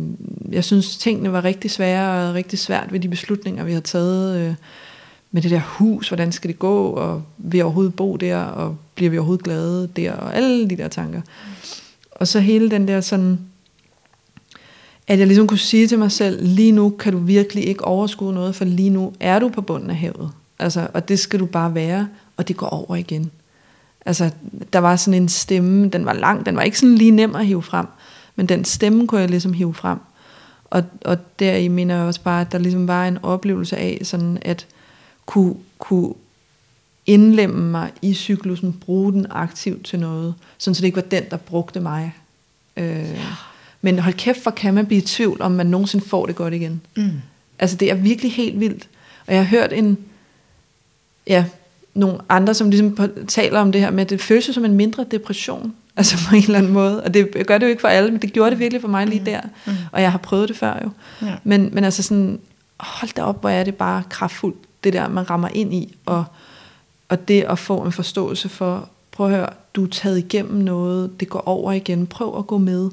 jeg 0.53 0.65
synes 0.65 0.97
tingene 0.97 1.33
var 1.33 1.45
rigtig 1.45 1.71
svære, 1.71 2.29
og 2.29 2.35
rigtig 2.35 2.59
svært 2.59 2.93
ved 2.93 3.01
de 3.01 3.09
beslutninger, 3.09 3.65
vi 3.65 3.73
har 3.73 3.81
taget, 3.81 4.41
øh, 4.41 4.55
med 5.33 5.43
det 5.43 5.51
der 5.51 5.61
hus, 5.61 6.09
hvordan 6.09 6.33
skal 6.33 6.49
det 6.49 6.59
gå, 6.59 6.87
og 6.87 7.23
vil 7.39 7.59
jeg 7.59 7.65
overhovedet 7.65 7.95
bo 7.95 8.17
der, 8.17 8.39
og 8.39 8.77
bliver 8.95 9.11
vi 9.11 9.19
overhovedet 9.19 9.45
glade 9.45 9.89
der, 9.97 10.13
og 10.13 10.37
alle 10.37 10.71
de 10.71 10.77
der 10.77 10.89
tanker. 10.89 11.21
Og 12.11 12.29
så 12.29 12.41
hele 12.41 12.71
den 12.71 12.89
der 12.89 13.01
sådan, 13.01 13.39
at 15.09 15.19
jeg 15.19 15.27
ligesom 15.27 15.47
kunne 15.47 15.59
sige 15.59 15.89
til 15.89 15.99
mig 15.99 16.13
selv, 16.13 16.47
lige 16.47 16.73
nu 16.73 16.91
kan 16.91 17.13
du 17.13 17.19
virkelig 17.19 17.67
ikke 17.67 17.85
overskue 17.85 18.33
noget, 18.33 18.55
for 18.55 18.65
lige 18.65 18.91
nu 18.91 19.13
er 19.21 19.39
du 19.39 19.49
på 19.49 19.61
bunden 19.61 19.91
af 19.91 19.97
havet. 19.97 20.31
Altså, 20.59 20.89
og 20.95 21.09
det 21.09 21.19
skal 21.19 21.41
du 21.41 21.47
bare 21.47 21.75
være, 21.75 22.09
og 22.37 22.49
det 22.49 22.57
går 22.57 22.67
over 22.67 22.97
igen. 22.97 23.31
Altså, 24.07 24.31
der 24.73 24.79
var 24.79 24.97
sådan 24.97 25.23
en 25.23 25.29
stemme, 25.29 25.89
den 25.89 26.07
var 26.07 26.13
lang, 26.13 26.47
den 26.47 26.57
var 26.57 26.63
ikke 26.63 26.79
sådan 26.79 26.95
lige 26.95 27.11
nem 27.11 27.35
at 27.35 27.47
hive 27.47 27.63
frem, 27.63 27.87
men 28.37 28.47
den 28.47 28.65
stemme 28.65 29.07
kunne 29.07 29.21
jeg 29.21 29.31
ligesom 29.31 29.53
hive 29.53 29.75
frem. 29.75 29.99
Og, 30.65 30.85
og 31.05 31.19
deri 31.39 31.69
mener 31.69 31.97
jeg 31.97 32.05
også 32.05 32.21
bare, 32.21 32.41
at 32.41 32.53
der 32.53 32.59
ligesom 32.59 32.89
var 32.89 33.09
en 33.09 33.19
oplevelse 33.23 33.77
af, 33.77 33.99
sådan 34.03 34.39
at 34.43 34.67
kunne, 35.27 35.55
kunne 35.79 36.15
indlemme 37.07 37.71
mig 37.71 37.91
i 38.03 38.15
cyklusen, 38.15 38.73
bruge 38.73 39.13
den 39.13 39.27
aktivt 39.31 39.87
til 39.87 39.99
noget, 39.99 40.35
sådan 40.59 40.75
så 40.75 40.81
det 40.81 40.87
ikke 40.87 40.97
var 40.97 41.03
den, 41.03 41.23
der 41.31 41.37
brugte 41.37 41.81
mig. 41.81 42.15
Øh, 42.77 43.21
men 43.83 43.99
hold 43.99 44.15
kæft, 44.15 44.43
for 44.43 44.51
kan 44.51 44.75
man 44.75 44.87
blive 44.87 45.03
i 45.03 45.07
tvivl, 45.07 45.43
om 45.43 45.53
man 45.53 45.67
nogensinde 45.67 46.05
får 46.05 46.27
det 46.27 46.37
godt 46.37 46.55
igen. 46.55 46.81
Mm. 46.97 47.11
Altså 47.59 47.77
det 47.77 47.91
er 47.91 47.95
virkelig 47.95 48.33
helt 48.33 48.61
vildt. 48.61 48.89
Og 49.27 49.35
jeg 49.35 49.43
har 49.43 49.49
hørt 49.49 49.73
en, 49.73 49.99
ja, 51.27 51.45
nogle 51.95 52.19
andre, 52.29 52.55
som 52.55 52.71
ligesom 52.71 52.99
taler 53.29 53.61
om 53.61 53.73
det 53.73 53.81
her 53.81 53.91
med, 53.91 54.01
at 54.05 54.11
det 54.11 54.21
føles 54.21 54.45
som 54.45 54.65
en 54.65 54.75
mindre 54.75 55.05
depression. 55.11 55.75
Altså 55.97 56.17
på 56.29 56.37
en 56.37 56.43
eller 56.43 56.59
anden 56.59 56.73
måde. 56.73 57.03
Og 57.03 57.15
det 57.15 57.47
gør 57.47 57.59
det 57.59 57.67
jo 57.67 57.71
ikke 57.71 57.81
for 57.81 57.89
alle, 57.89 58.11
men 58.11 58.23
det 58.23 58.33
gjorde 58.33 58.51
det 58.51 58.59
virkelig 58.59 58.81
for 58.81 58.89
mig 58.89 59.07
lige 59.07 59.23
der. 59.27 59.41
Mm. 59.67 59.73
Og 59.93 60.03
jeg 60.03 60.11
har 60.13 60.19
prøvet 60.19 60.49
det 60.49 60.57
før 60.57 60.81
jo. 60.85 60.91
Ja. 61.27 61.35
Men, 61.45 61.71
men 61.73 61.85
altså 61.85 62.03
sådan, 62.03 62.41
hold 62.81 63.15
da 63.15 63.23
op, 63.23 63.41
hvor 63.41 63.51
er 63.51 63.65
det 63.65 63.75
bare 63.75 64.03
kraftfuldt, 64.11 64.57
det 64.85 64.93
der, 64.93 65.09
man 65.09 65.31
rammer 65.31 65.49
ind 65.49 65.75
i. 65.75 65.97
Og, 66.07 66.25
og 67.09 67.29
det 67.29 67.43
at 67.43 67.59
få 67.59 67.79
en 67.83 67.93
forståelse 67.93 68.49
for, 68.49 68.89
prøv 69.13 69.27
at 69.27 69.33
høre, 69.37 69.49
du 69.75 69.85
er 69.85 69.89
taget 69.89 70.19
igennem 70.19 70.55
noget, 70.61 71.21
det 71.21 71.29
går 71.29 71.49
over 71.49 71.73
igen, 71.73 72.07
prøv 72.07 72.39
at 72.39 72.47
gå 72.47 72.59
med. 72.59 72.91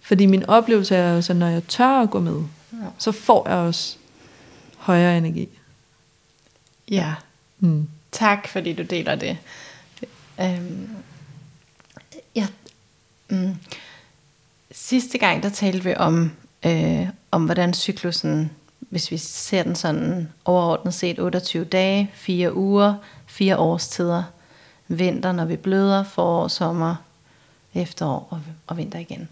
Fordi 0.00 0.26
min 0.26 0.46
oplevelse 0.46 0.96
er 0.96 1.14
altså, 1.16 1.34
når 1.34 1.46
jeg 1.46 1.62
tør 1.68 2.00
at 2.02 2.10
gå 2.10 2.20
med, 2.20 2.36
Ja. 2.72 2.76
så 2.98 3.12
får 3.12 3.48
jeg 3.48 3.56
også 3.58 3.96
højere 4.78 5.18
energi. 5.18 5.48
ja. 6.90 7.14
Mm. 7.60 7.88
Tak, 8.12 8.48
fordi 8.48 8.72
du 8.72 8.82
deler 8.82 9.14
det. 9.14 9.38
Øhm, 10.40 10.88
ja, 12.34 12.46
mm, 13.28 13.56
sidste 14.70 15.18
gang, 15.18 15.42
der 15.42 15.48
talte 15.48 15.84
vi 15.84 15.94
om, 15.96 16.32
øh, 16.66 17.06
om 17.30 17.44
hvordan 17.44 17.74
cyklusen, 17.74 18.50
hvis 18.80 19.10
vi 19.10 19.16
ser 19.16 19.62
den 19.62 19.74
sådan 19.74 20.28
overordnet 20.44 20.94
set, 20.94 21.18
28 21.18 21.64
dage, 21.64 22.10
4 22.14 22.54
uger, 22.54 22.94
4 23.26 23.58
årstider, 23.58 24.22
vinter, 24.88 25.32
når 25.32 25.44
vi 25.44 25.56
bløder, 25.56 26.04
forår, 26.04 26.48
sommer, 26.48 26.96
efterår 27.74 28.28
og, 28.30 28.40
og 28.66 28.76
vinter 28.76 28.98
igen. 28.98 29.28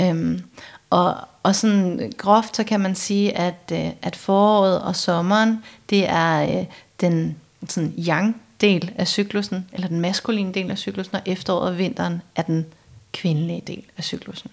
Øhm, 0.00 0.44
og, 0.90 1.16
og 1.42 1.56
sådan 1.56 2.12
groft, 2.16 2.56
så 2.56 2.64
kan 2.64 2.80
man 2.80 2.94
sige, 2.94 3.36
at, 3.36 3.72
øh, 3.72 3.90
at 4.02 4.16
foråret 4.16 4.82
og 4.82 4.96
sommeren, 4.96 5.64
det 5.90 6.08
er 6.08 6.58
øh, 6.58 6.66
den 7.00 7.36
sådan 7.68 7.94
yang 7.98 8.36
del 8.60 8.92
af 8.96 9.08
cyklusen, 9.08 9.68
eller 9.72 9.88
den 9.88 10.00
maskuline 10.00 10.54
del 10.54 10.70
af 10.70 10.78
cyklusen, 10.78 11.14
og 11.14 11.22
efteråret 11.26 11.68
og 11.68 11.78
vinteren 11.78 12.22
er 12.36 12.42
den 12.42 12.66
kvindelige 13.12 13.62
del 13.66 13.82
af 13.96 14.04
cyklusen. 14.04 14.50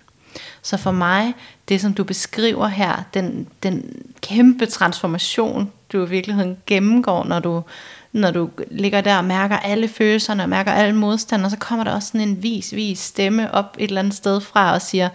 Så 0.62 0.78
for 0.78 0.91
mig, 0.91 1.34
det 1.70 1.82
som 1.82 1.93
du 1.93 2.03
beskriver 2.03 2.68
her, 2.68 3.03
den, 3.14 3.47
den 3.64 4.01
kæmpe 4.22 4.66
transformation, 4.66 5.72
du 5.91 6.05
i 6.05 6.09
virkeligheden 6.09 6.57
gennemgår, 6.66 7.24
når 7.24 7.39
du, 7.39 7.64
når 8.12 8.32
du 8.32 8.49
ligger 8.72 9.01
der 9.01 9.18
og 9.18 9.26
mærker 9.26 9.57
alle 9.57 9.88
følelserne, 9.88 10.43
og 10.43 10.49
mærker 10.49 10.72
alle 10.72 10.95
modstandere, 10.95 11.49
så 11.49 11.57
kommer 11.57 11.84
der 11.84 11.91
også 11.91 12.07
sådan 12.07 12.28
en 12.28 12.43
vis, 12.43 12.76
vis 12.76 12.99
stemme 12.99 13.53
op 13.53 13.76
et 13.80 13.88
eller 13.88 14.01
andet 14.01 14.14
sted 14.14 14.41
fra 14.41 14.74
og 14.74 14.82
siger, 14.82 15.09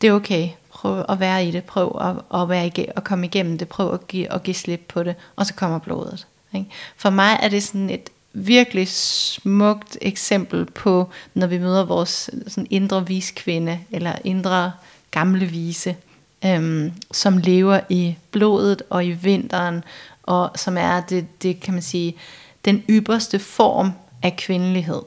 det 0.00 0.08
er 0.08 0.12
okay, 0.12 0.48
prøv 0.70 1.04
at 1.08 1.20
være 1.20 1.46
i 1.46 1.50
det, 1.50 1.64
prøv 1.64 1.98
at, 2.00 2.40
at, 2.40 2.48
være 2.48 2.66
ige- 2.66 2.96
at 2.96 3.04
komme 3.04 3.26
igennem 3.26 3.58
det, 3.58 3.68
prøv 3.68 3.94
at 3.94 4.08
give, 4.08 4.32
at 4.32 4.42
give 4.42 4.54
slip 4.54 4.80
på 4.88 5.02
det, 5.02 5.14
og 5.36 5.46
så 5.46 5.54
kommer 5.54 5.78
blodet. 5.78 6.26
Ikke? 6.54 6.70
For 6.96 7.10
mig 7.10 7.38
er 7.42 7.48
det 7.48 7.62
sådan 7.62 7.90
et 7.90 8.10
virkelig 8.32 8.88
smukt 8.88 9.98
eksempel 10.00 10.64
på, 10.64 11.10
når 11.34 11.46
vi 11.46 11.58
møder 11.58 11.84
vores 11.84 12.30
sådan 12.46 12.66
indre 12.70 13.06
viskvinde, 13.06 13.80
eller 13.90 14.12
indre 14.24 14.72
gamle 15.10 15.46
vise, 15.46 15.96
øhm, 16.44 16.92
som 17.12 17.38
lever 17.38 17.80
i 17.88 18.16
blodet 18.30 18.82
og 18.90 19.06
i 19.06 19.10
vinteren, 19.10 19.84
og 20.22 20.50
som 20.56 20.76
er 20.76 21.00
det, 21.00 21.42
det 21.42 21.60
kan 21.60 21.74
man 21.74 21.82
sige, 21.82 22.16
den 22.64 22.84
ypperste 22.88 23.38
form 23.38 23.92
af 24.22 24.36
kvindelighed. 24.36 25.02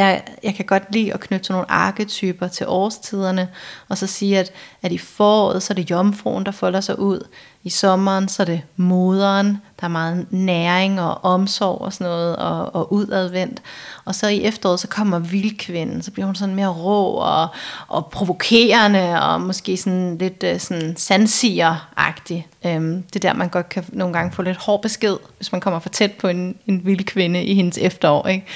Jeg, 0.00 0.22
jeg 0.42 0.54
kan 0.54 0.64
godt 0.64 0.94
lide 0.94 1.14
at 1.14 1.20
knytte 1.20 1.44
sådan 1.44 1.54
nogle 1.54 1.70
arketyper 1.70 2.48
til 2.48 2.66
årstiderne, 2.68 3.48
og 3.88 3.98
så 3.98 4.06
sige, 4.06 4.38
at, 4.38 4.52
at 4.82 4.92
i 4.92 4.98
foråret, 4.98 5.62
så 5.62 5.72
er 5.72 5.74
det 5.74 5.90
jomfruen, 5.90 6.46
der 6.46 6.52
folder 6.52 6.80
sig 6.80 6.98
ud. 6.98 7.26
I 7.62 7.70
sommeren, 7.70 8.28
så 8.28 8.42
er 8.42 8.44
det 8.44 8.62
moderen, 8.76 9.46
der 9.80 9.84
er 9.84 9.88
meget 9.88 10.26
næring 10.30 11.00
og 11.00 11.24
omsorg 11.24 11.80
og 11.80 11.92
sådan 11.92 12.06
noget, 12.06 12.36
og, 12.36 12.74
og 12.74 12.92
udadvendt. 12.92 13.62
Og 14.04 14.14
så 14.14 14.28
i 14.28 14.42
efteråret, 14.42 14.80
så 14.80 14.88
kommer 14.88 15.18
vildkvinden, 15.18 16.02
så 16.02 16.10
bliver 16.10 16.26
hun 16.26 16.34
sådan 16.34 16.54
mere 16.54 16.68
rå 16.68 17.04
og, 17.12 17.48
og 17.88 18.06
provokerende, 18.06 19.22
og 19.22 19.40
måske 19.40 19.76
sådan 19.76 20.18
lidt 20.18 20.42
øh, 20.42 20.60
sådan 20.60 20.96
sandsiger-agtig. 20.98 22.46
Øhm, 22.66 23.02
det 23.02 23.16
er 23.16 23.28
der, 23.28 23.34
man 23.34 23.48
godt 23.48 23.68
kan 23.68 23.84
nogle 23.88 24.14
gange 24.14 24.32
få 24.32 24.42
lidt 24.42 24.56
hård 24.56 24.82
besked, 24.82 25.16
hvis 25.36 25.52
man 25.52 25.60
kommer 25.60 25.80
for 25.80 25.88
tæt 25.88 26.12
på 26.12 26.28
en, 26.28 26.56
en 26.66 26.86
vild 26.86 27.04
kvinde 27.04 27.44
i 27.44 27.54
hendes 27.54 27.78
efterår, 27.78 28.26
ikke? 28.26 28.46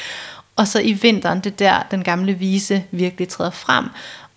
Og 0.57 0.68
så 0.68 0.80
i 0.80 0.92
vinteren, 0.92 1.40
det 1.40 1.52
er 1.52 1.57
der, 1.57 1.82
den 1.90 2.05
gamle 2.05 2.32
vise 2.32 2.84
virkelig 2.90 3.28
træder 3.28 3.50
frem. 3.50 3.84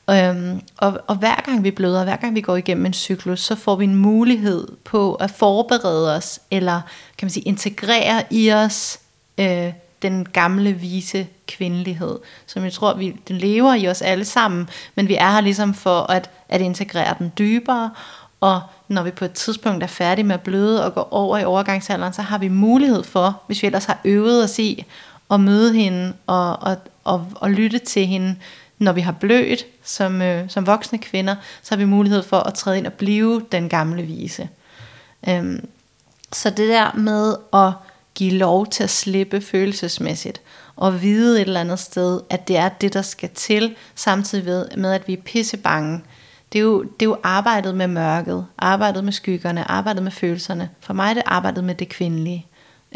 Øhm, 0.10 0.62
og, 0.78 1.00
og 1.08 1.16
hver 1.16 1.42
gang 1.46 1.64
vi 1.64 1.72
bløder, 1.72 2.04
hver 2.04 2.16
gang 2.16 2.36
vi 2.36 2.42
går 2.42 2.56
igennem 2.56 2.86
en 2.86 2.94
cyklus, 2.94 3.40
så 3.40 3.56
får 3.56 3.76
vi 3.76 3.84
en 3.84 3.96
mulighed 3.96 4.68
på 4.84 5.16
at 5.16 5.32
forberede 5.32 6.16
os, 6.16 6.40
eller 6.52 6.82
kan 7.18 7.26
man 7.26 7.30
sige, 7.30 7.44
integrere 7.44 8.24
i 8.30 8.52
os 8.52 9.00
øh, 9.38 9.74
den 10.02 10.26
gamle 10.26 10.74
vise 10.74 11.28
kvindelighed, 11.48 12.20
som 12.46 12.64
jeg 12.64 12.74
tror, 12.74 12.94
vi, 12.94 13.16
den 13.28 13.38
lever 13.38 13.74
i 13.74 13.88
os 13.88 14.02
alle 14.02 14.26
sammen, 14.26 14.70
men 14.96 15.08
vi 15.08 15.16
er 15.16 15.32
her 15.32 15.42
ligesom 15.42 15.74
for 15.74 16.00
at, 16.00 16.30
at 16.50 16.62
integrere 16.62 17.16
den 17.20 17.32
dybere, 17.38 17.92
og 18.40 18.62
når 18.88 19.04
vi 19.04 19.12
på 19.12 19.26
et 19.26 19.32
tidspunkt 19.32 19.84
er 19.84 19.88
færdige 19.88 20.26
med 20.26 20.36
at 20.36 20.42
bløde 20.42 20.86
og 20.86 20.94
går 20.94 21.08
over 21.12 21.38
i 21.38 21.44
overgangsalderen, 21.44 22.14
så 22.14 22.22
har 22.22 22.38
vi 22.38 22.48
mulighed 22.48 23.04
for, 23.04 23.42
hvis 23.48 23.62
vi 23.62 23.68
ellers 23.68 23.86
har 23.86 24.00
øvet 24.06 24.44
os 24.44 24.60
i, 24.60 24.86
at 25.32 25.40
møde 25.40 25.74
hende 25.74 26.14
og, 26.28 26.60
og, 26.62 26.78
og, 27.04 27.28
og 27.36 27.52
lytte 27.52 27.80
til 27.80 28.06
hende, 28.06 28.36
når 28.80 28.92
vi 28.92 29.02
har 29.02 29.12
blødt 29.12 29.66
som, 29.84 30.22
øh, 30.22 30.50
som 30.50 30.68
voksne 30.68 30.98
kvinder, 30.98 31.36
så 31.62 31.76
har 31.76 31.78
vi 31.78 31.86
mulighed 31.86 32.24
for 32.24 32.38
at 32.38 32.54
træde 32.54 32.78
ind 32.78 32.88
og 32.88 32.94
blive 32.94 33.46
den 33.52 33.70
gamle 33.70 34.02
vise. 34.02 34.50
Øhm, 35.30 35.68
så 36.34 36.50
det 36.50 36.70
der 36.70 36.96
med 36.96 37.36
at 37.54 37.74
give 38.16 38.34
lov 38.34 38.68
til 38.68 38.84
at 38.84 38.90
slippe 38.90 39.42
følelsesmæssigt, 39.42 40.42
og 40.76 41.02
vide 41.02 41.42
et 41.42 41.48
eller 41.48 41.60
andet 41.60 41.80
sted, 41.80 42.22
at 42.30 42.48
det 42.48 42.58
er 42.58 42.70
det, 42.70 42.94
der 42.94 43.02
skal 43.02 43.30
til, 43.30 43.76
samtidig 43.96 44.66
med, 44.78 44.94
at 44.94 45.08
vi 45.08 45.14
er 45.14 45.22
pissebange. 45.26 46.02
Det 46.54 46.60
er, 46.60 46.64
jo, 46.64 46.84
det 46.84 47.02
er 47.02 47.10
jo 47.10 47.18
arbejdet 47.24 47.76
med 47.76 47.88
mørket, 47.88 48.46
arbejdet 48.58 49.04
med 49.04 49.14
skyggerne, 49.14 49.72
arbejdet 49.72 50.04
med 50.04 50.12
følelserne. 50.12 50.70
For 50.80 50.94
mig 50.94 51.10
er 51.10 51.14
det 51.14 51.24
arbejdet 51.26 51.64
med 51.64 51.76
det 51.76 51.90
kvindelige. 51.90 52.46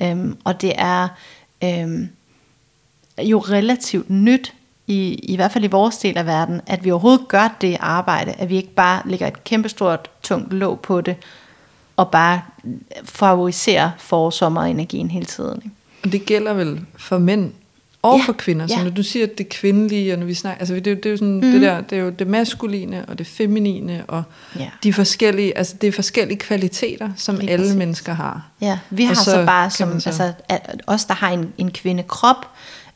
Øhm, 0.02 0.38
og 0.44 0.62
det 0.62 0.74
er 0.78 1.08
øhm, 1.64 2.10
jo 3.22 3.40
relativt 3.40 4.10
nyt, 4.10 4.54
i, 4.88 5.14
i 5.14 5.36
hvert 5.36 5.52
fald 5.52 5.64
i 5.64 5.68
vores 5.68 5.98
del 5.98 6.18
af 6.18 6.26
verden, 6.26 6.62
at 6.68 6.86
vi 6.86 6.92
overhovedet 6.92 7.28
gør 7.28 7.56
det 7.62 7.78
arbejde, 7.80 8.32
at 8.38 8.50
vi 8.50 8.56
ikke 8.56 8.74
bare 8.74 9.02
lægger 9.06 9.28
et 9.28 9.44
kæmpestort, 9.44 10.10
tungt 10.24 10.54
låg 10.54 10.80
på 10.80 11.02
det, 11.02 11.16
og 11.98 12.12
bare 12.12 12.42
favoriserer 13.06 13.92
forårssommerenergien 13.98 15.12
hele 15.12 15.26
tiden. 15.26 15.56
Ikke? 15.66 15.76
Og 16.06 16.12
det 16.12 16.26
gælder 16.26 16.54
vel 16.54 16.82
for 16.98 17.18
mænd 17.18 17.52
og 18.02 18.18
Ja, 18.18 18.24
for 18.26 18.34
kvinder. 18.34 18.68
Så 18.68 18.74
ja. 18.78 18.84
når 18.84 18.90
du 18.92 19.04
siger, 19.04 19.26
at 19.26 19.38
det 19.38 19.50
kvindelige, 19.50 20.14
og 20.14 20.20
når 20.20 20.26
vi 20.26 20.34
snakker, 20.34 20.60
altså 20.60 20.74
det, 20.76 20.88
er 20.88 20.96
det 20.96 21.06
er 21.06 21.10
jo 21.10 21.18
sådan, 21.18 21.34
mm. 21.34 21.42
det 21.42 21.62
der, 21.62 21.82
det 21.82 21.98
er 21.98 22.02
jo 22.02 22.10
det 22.10 22.28
maskuline 22.28 23.06
og 23.06 23.18
det 23.18 23.28
feminine, 23.28 24.04
og 24.08 24.24
Ja. 24.60 24.70
de 24.84 24.94
forskellige, 24.94 25.58
altså 25.58 25.76
det 25.82 25.88
er 25.88 25.92
forskellige 25.92 26.38
kvaliteter, 26.40 27.10
som 27.16 27.36
Lige 27.36 27.50
alle 27.52 27.64
præcis. 27.64 27.78
mennesker 27.78 28.14
har. 28.14 28.48
Ja, 28.62 28.80
vi 28.90 29.04
har 29.04 29.14
så, 29.14 29.24
så 29.24 29.32
så 29.32 29.46
bare 29.46 29.70
som, 29.70 30.00
så- 30.00 30.10
altså 30.10 30.34
os, 30.88 31.06
der 31.06 31.14
har 31.14 31.30
en, 31.30 31.54
en 31.58 31.72
kvindekrop, 31.72 32.48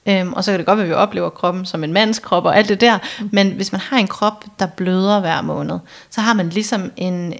øhm, 0.05 0.33
og 0.33 0.43
så 0.43 0.51
kan 0.51 0.59
det 0.59 0.65
godt 0.65 0.77
være, 0.77 0.85
at 0.85 0.89
vi 0.89 0.93
oplever 0.93 1.29
kroppen 1.29 1.65
som 1.65 1.83
en 1.83 1.93
mands 1.93 2.19
krop 2.19 2.45
og 2.45 2.57
alt 2.57 2.69
det 2.69 2.81
der, 2.81 2.97
mm. 3.19 3.29
men 3.31 3.51
hvis 3.51 3.71
man 3.71 3.81
har 3.81 3.97
en 3.97 4.07
krop, 4.07 4.45
der 4.59 4.67
bløder 4.67 5.19
hver 5.19 5.41
måned, 5.41 5.79
så 6.09 6.21
har 6.21 6.33
man 6.33 6.49
ligesom 6.49 6.91
en, 6.97 7.33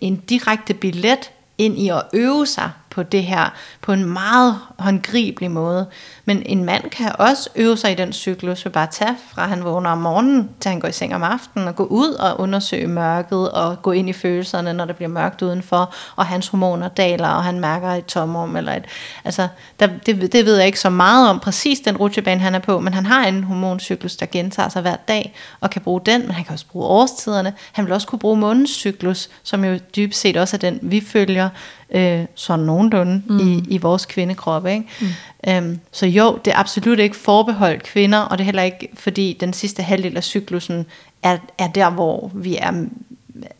en 0.00 0.16
direkte 0.16 0.74
billet 0.74 1.30
ind 1.58 1.78
i 1.78 1.88
at 1.88 2.02
øve 2.12 2.46
sig 2.46 2.70
på 2.96 3.02
det 3.02 3.22
her 3.22 3.54
på 3.82 3.92
en 3.92 4.04
meget 4.04 4.58
håndgribelig 4.78 5.50
måde. 5.50 5.86
Men 6.24 6.42
en 6.46 6.64
mand 6.64 6.90
kan 6.90 7.12
også 7.18 7.50
øve 7.56 7.76
sig 7.76 7.92
i 7.92 7.94
den 7.94 8.12
cyklus 8.12 8.64
ved 8.64 8.72
bare 8.72 8.86
at 8.86 8.90
tage 8.90 9.16
fra 9.34 9.46
han 9.46 9.64
vågner 9.64 9.90
om 9.90 9.98
morgenen 9.98 10.50
til 10.60 10.68
han 10.68 10.80
går 10.80 10.88
i 10.88 10.92
seng 10.92 11.14
om 11.14 11.22
aftenen 11.22 11.68
og 11.68 11.76
gå 11.76 11.84
ud 11.84 12.08
og 12.08 12.40
undersøge 12.40 12.86
mørket 12.86 13.50
og 13.50 13.82
gå 13.82 13.92
ind 13.92 14.08
i 14.08 14.12
følelserne, 14.12 14.72
når 14.72 14.84
det 14.84 14.96
bliver 14.96 15.08
mørkt 15.08 15.42
udenfor, 15.42 15.94
og 16.16 16.26
hans 16.26 16.48
hormoner 16.48 16.88
daler, 16.88 17.28
og 17.28 17.44
han 17.44 17.60
mærker 17.60 17.88
et 17.88 18.06
tomrum 18.06 18.56
eller 18.56 18.72
et... 18.72 18.84
Altså, 19.24 19.48
der, 19.80 19.88
det, 20.06 20.32
det 20.32 20.46
ved 20.46 20.56
jeg 20.56 20.66
ikke 20.66 20.80
så 20.80 20.90
meget 20.90 21.30
om 21.30 21.40
præcis 21.40 21.80
den 21.80 21.96
rutsjebane, 21.96 22.40
han 22.40 22.54
er 22.54 22.58
på, 22.58 22.80
men 22.80 22.94
han 22.94 23.06
har 23.06 23.26
en 23.26 23.44
hormoncyklus, 23.44 24.16
der 24.16 24.26
gentager 24.26 24.68
sig 24.68 24.82
hver 24.82 24.96
dag, 25.08 25.34
og 25.60 25.70
kan 25.70 25.82
bruge 25.82 26.00
den, 26.06 26.22
men 26.22 26.30
han 26.30 26.44
kan 26.44 26.52
også 26.52 26.66
bruge 26.66 26.86
årstiderne. 26.86 27.54
Han 27.72 27.84
vil 27.84 27.92
også 27.92 28.06
kunne 28.06 28.18
bruge 28.18 28.36
månens 28.36 28.70
cyklus, 28.70 29.28
som 29.42 29.64
jo 29.64 29.78
dybest 29.96 30.20
set 30.20 30.36
også 30.36 30.56
er 30.56 30.58
den, 30.58 30.78
vi 30.82 31.00
følger, 31.00 31.48
øh, 31.90 32.24
sådan 32.34 32.64
nogenlunde 32.64 33.22
mm. 33.28 33.38
i, 33.38 33.64
i 33.68 33.78
vores 33.78 34.06
kvindekrop. 34.06 34.66
Ikke? 34.66 34.84
Mm. 35.00 35.06
Øhm, 35.48 35.80
så 35.92 36.06
jo, 36.06 36.38
det 36.44 36.52
er 36.52 36.58
absolut 36.58 36.98
ikke 36.98 37.16
forbeholdt 37.16 37.82
kvinder, 37.82 38.18
og 38.18 38.38
det 38.38 38.42
er 38.42 38.46
heller 38.46 38.62
ikke, 38.62 38.88
fordi 38.94 39.36
den 39.40 39.52
sidste 39.52 39.82
halvdel 39.82 40.16
af 40.16 40.24
cyklusen 40.24 40.86
er, 41.22 41.38
er 41.58 41.68
der, 41.68 41.90
hvor 41.90 42.30
vi 42.34 42.56
er, 42.56 42.86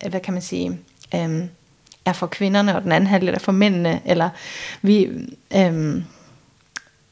hvad 0.09 0.20
kan 0.20 0.33
man 0.33 0.43
sige, 0.43 0.79
øhm, 1.14 1.49
er 2.05 2.12
for 2.12 2.27
kvinderne, 2.27 2.77
og 2.77 2.83
den 2.83 2.93
anden 2.93 3.07
halvdel 3.07 3.35
er 3.35 3.39
for 3.39 3.53
mændene, 3.53 4.01
eller 4.05 4.29
vi, 4.83 5.09
øhm, 5.57 6.05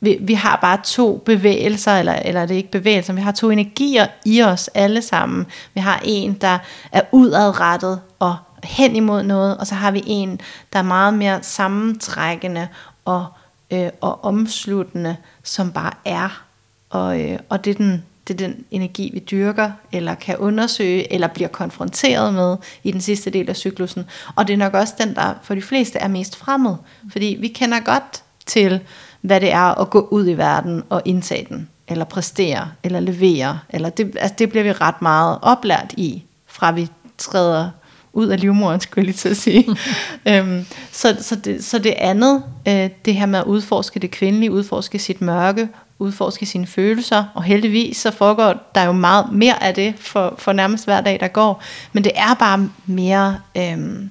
vi, 0.01 0.19
vi 0.21 0.35
har 0.35 0.59
bare 0.61 0.79
to 0.85 1.23
bevægelser, 1.25 1.93
eller, 1.93 2.13
eller 2.13 2.47
det 2.47 2.55
er 2.55 2.59
ikke 2.59 2.71
bevægelser, 2.71 3.13
vi 3.13 3.21
har 3.21 3.33
to 3.33 3.51
energier 3.51 4.07
i 4.25 4.43
os 4.43 4.71
alle 4.75 5.03
sammen. 5.03 5.47
Vi 5.75 5.81
har 5.81 6.01
en, 6.05 6.33
der 6.33 6.59
er 6.93 7.01
udadrettet 7.13 8.01
og 8.19 8.37
hen 8.65 8.97
imod 8.97 9.23
noget, 9.23 9.59
og 9.59 9.67
så 9.67 9.75
har 9.75 9.91
vi 9.91 10.03
en, 10.07 10.41
der 10.73 10.79
er 10.79 10.83
meget 10.83 11.15
mere 11.15 11.43
sammentrækkende 11.43 12.69
og, 13.05 13.27
øh, 13.71 13.89
og 14.01 14.25
omsluttende, 14.25 15.17
som 15.43 15.73
bare 15.73 15.93
er. 16.05 16.45
Og, 16.91 17.21
øh, 17.21 17.39
og 17.49 17.65
det 17.65 17.71
er 17.71 17.75
den 17.75 18.05
det 18.29 18.35
er 18.35 18.49
den 18.49 18.65
energi, 18.71 19.11
vi 19.15 19.19
dyrker, 19.19 19.71
eller 19.93 20.15
kan 20.15 20.37
undersøge, 20.37 21.13
eller 21.13 21.29
bliver 21.29 21.49
konfronteret 21.49 22.35
med 22.35 22.57
i 22.83 22.93
den 22.93 23.01
sidste 23.01 23.31
del 23.31 23.49
af 23.49 23.57
cyklusen. 23.57 24.05
Og 24.37 24.47
det 24.47 24.53
er 24.53 24.57
nok 24.57 24.75
også 24.75 24.95
den, 24.99 25.15
der 25.15 25.35
for 25.43 25.55
de 25.55 25.63
fleste 25.63 25.99
er 25.99 26.09
mest 26.09 26.37
fremmed. 26.37 26.77
Fordi 27.13 27.37
vi 27.41 27.49
kender 27.49 27.81
godt 27.81 28.23
til, 28.47 28.81
hvad 29.21 29.41
det 29.41 29.53
er 29.53 29.81
at 29.81 29.91
gå 29.91 30.09
ud 30.11 30.29
i 30.29 30.33
verden 30.33 30.83
og 30.89 31.03
indtage 31.05 31.47
den, 31.49 31.69
eller 31.89 32.05
præstere, 32.05 32.71
eller 32.83 33.01
levere. 33.01 33.59
Eller 33.69 33.89
det, 33.89 34.17
altså 34.21 34.35
det 34.39 34.51
bliver 34.51 34.63
vi 34.63 34.73
ret 34.73 35.03
meget 35.03 35.39
oplært 35.43 35.95
i, 35.97 36.25
fra 36.47 36.71
vi 36.71 36.89
træder 37.19 37.71
ud 38.15 38.29
af 38.29 38.41
livmoderen, 38.41 38.81
skulle 38.81 39.03
jeg 39.03 39.05
lige 39.05 39.17
til 39.17 39.29
at 39.29 39.37
sige. 39.37 39.67
øhm, 40.29 40.67
så, 40.93 41.17
så, 41.21 41.37
det, 41.37 41.65
så 41.65 41.79
det 41.79 41.95
andet, 41.99 42.43
øh, 42.69 42.91
det 43.05 43.15
her 43.15 43.27
med 43.27 43.39
at 43.39 43.45
udforske 43.45 44.01
det 44.01 44.11
kvindelige, 44.11 44.53
udforske 44.53 44.99
sit 44.99 45.21
mørke, 45.21 45.69
udforske 45.99 46.47
sine 46.47 46.67
følelser, 46.67 47.25
og 47.35 47.43
heldigvis 47.43 47.97
så 47.97 48.11
foregår 48.11 48.71
der 48.75 48.85
jo 48.85 48.93
meget 48.93 49.33
mere 49.33 49.63
af 49.63 49.75
det 49.75 49.95
for, 49.99 50.35
for 50.39 50.53
nærmest 50.53 50.85
hver 50.85 51.01
dag, 51.01 51.21
der 51.21 51.29
går. 51.29 51.63
Men 51.93 52.05
det 52.05 52.13
er 52.15 52.35
bare 52.35 52.71
mere, 52.87 53.39
øhm, 53.57 54.11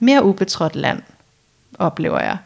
mere 0.00 0.24
ubetrådt 0.24 0.76
land, 0.76 1.02
oplever 1.78 2.20
jeg. 2.20 2.36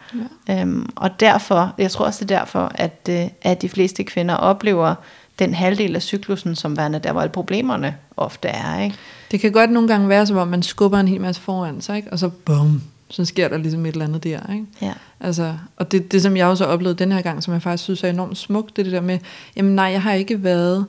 Ja. 0.49 0.61
Øhm, 0.61 0.91
og 0.97 1.21
derfor, 1.21 1.75
jeg 1.79 1.91
tror 1.91 2.05
også 2.05 2.25
det 2.25 2.31
er 2.31 2.39
derfor, 2.39 2.73
at, 2.75 3.09
øh, 3.11 3.25
at 3.43 3.63
de 3.63 3.69
fleste 3.69 4.05
kvinder 4.05 4.35
oplever 4.35 4.95
den 5.39 5.55
halvdel 5.55 5.97
af 5.97 6.03
cyklusen 6.03 6.57
som 6.57 6.77
værende 6.77 6.99
der, 6.99 7.13
hvor 7.13 7.21
alle 7.21 7.33
problemerne 7.33 7.97
ofte 8.17 8.49
er. 8.49 8.81
Ikke? 8.81 8.97
Det 9.31 9.41
kan 9.41 9.53
godt 9.53 9.71
nogle 9.71 9.89
gange 9.89 10.09
være, 10.09 10.27
som 10.27 10.37
om 10.37 10.49
man 10.49 10.63
skubber 10.63 11.01
en 11.01 11.09
hel 11.09 11.21
masse 11.21 11.41
foran 11.41 11.81
sig, 11.81 11.97
ikke? 11.97 12.13
og 12.13 12.19
så 12.19 12.29
bum, 12.29 12.83
så 13.11 13.25
sker 13.25 13.49
der 13.49 13.59
ligesom 13.59 13.87
et 13.87 13.93
eller 13.93 14.05
andet 14.05 14.25
der. 14.25 14.53
Ikke? 14.53 14.67
Ja. 14.83 14.93
Altså, 15.21 15.55
og 15.77 15.93
det, 15.93 16.13
det, 16.13 16.23
som 16.23 16.37
jeg 16.37 16.47
også 16.47 16.65
har 16.65 16.73
oplevet 16.73 16.99
den 16.99 17.13
her 17.13 17.23
gang, 17.23 17.43
som 17.43 17.55
jeg 17.55 17.63
faktisk 17.63 17.85
synes 17.85 18.05
er 18.05 18.09
enormt 18.09 18.39
smukt, 18.39 18.77
det 18.77 18.83
er 18.83 18.85
det 18.85 18.93
der 18.93 19.01
med, 19.01 19.19
jamen 19.57 19.75
nej, 19.75 19.85
jeg 19.85 20.03
har 20.03 20.13
ikke 20.13 20.45
været, 20.45 20.87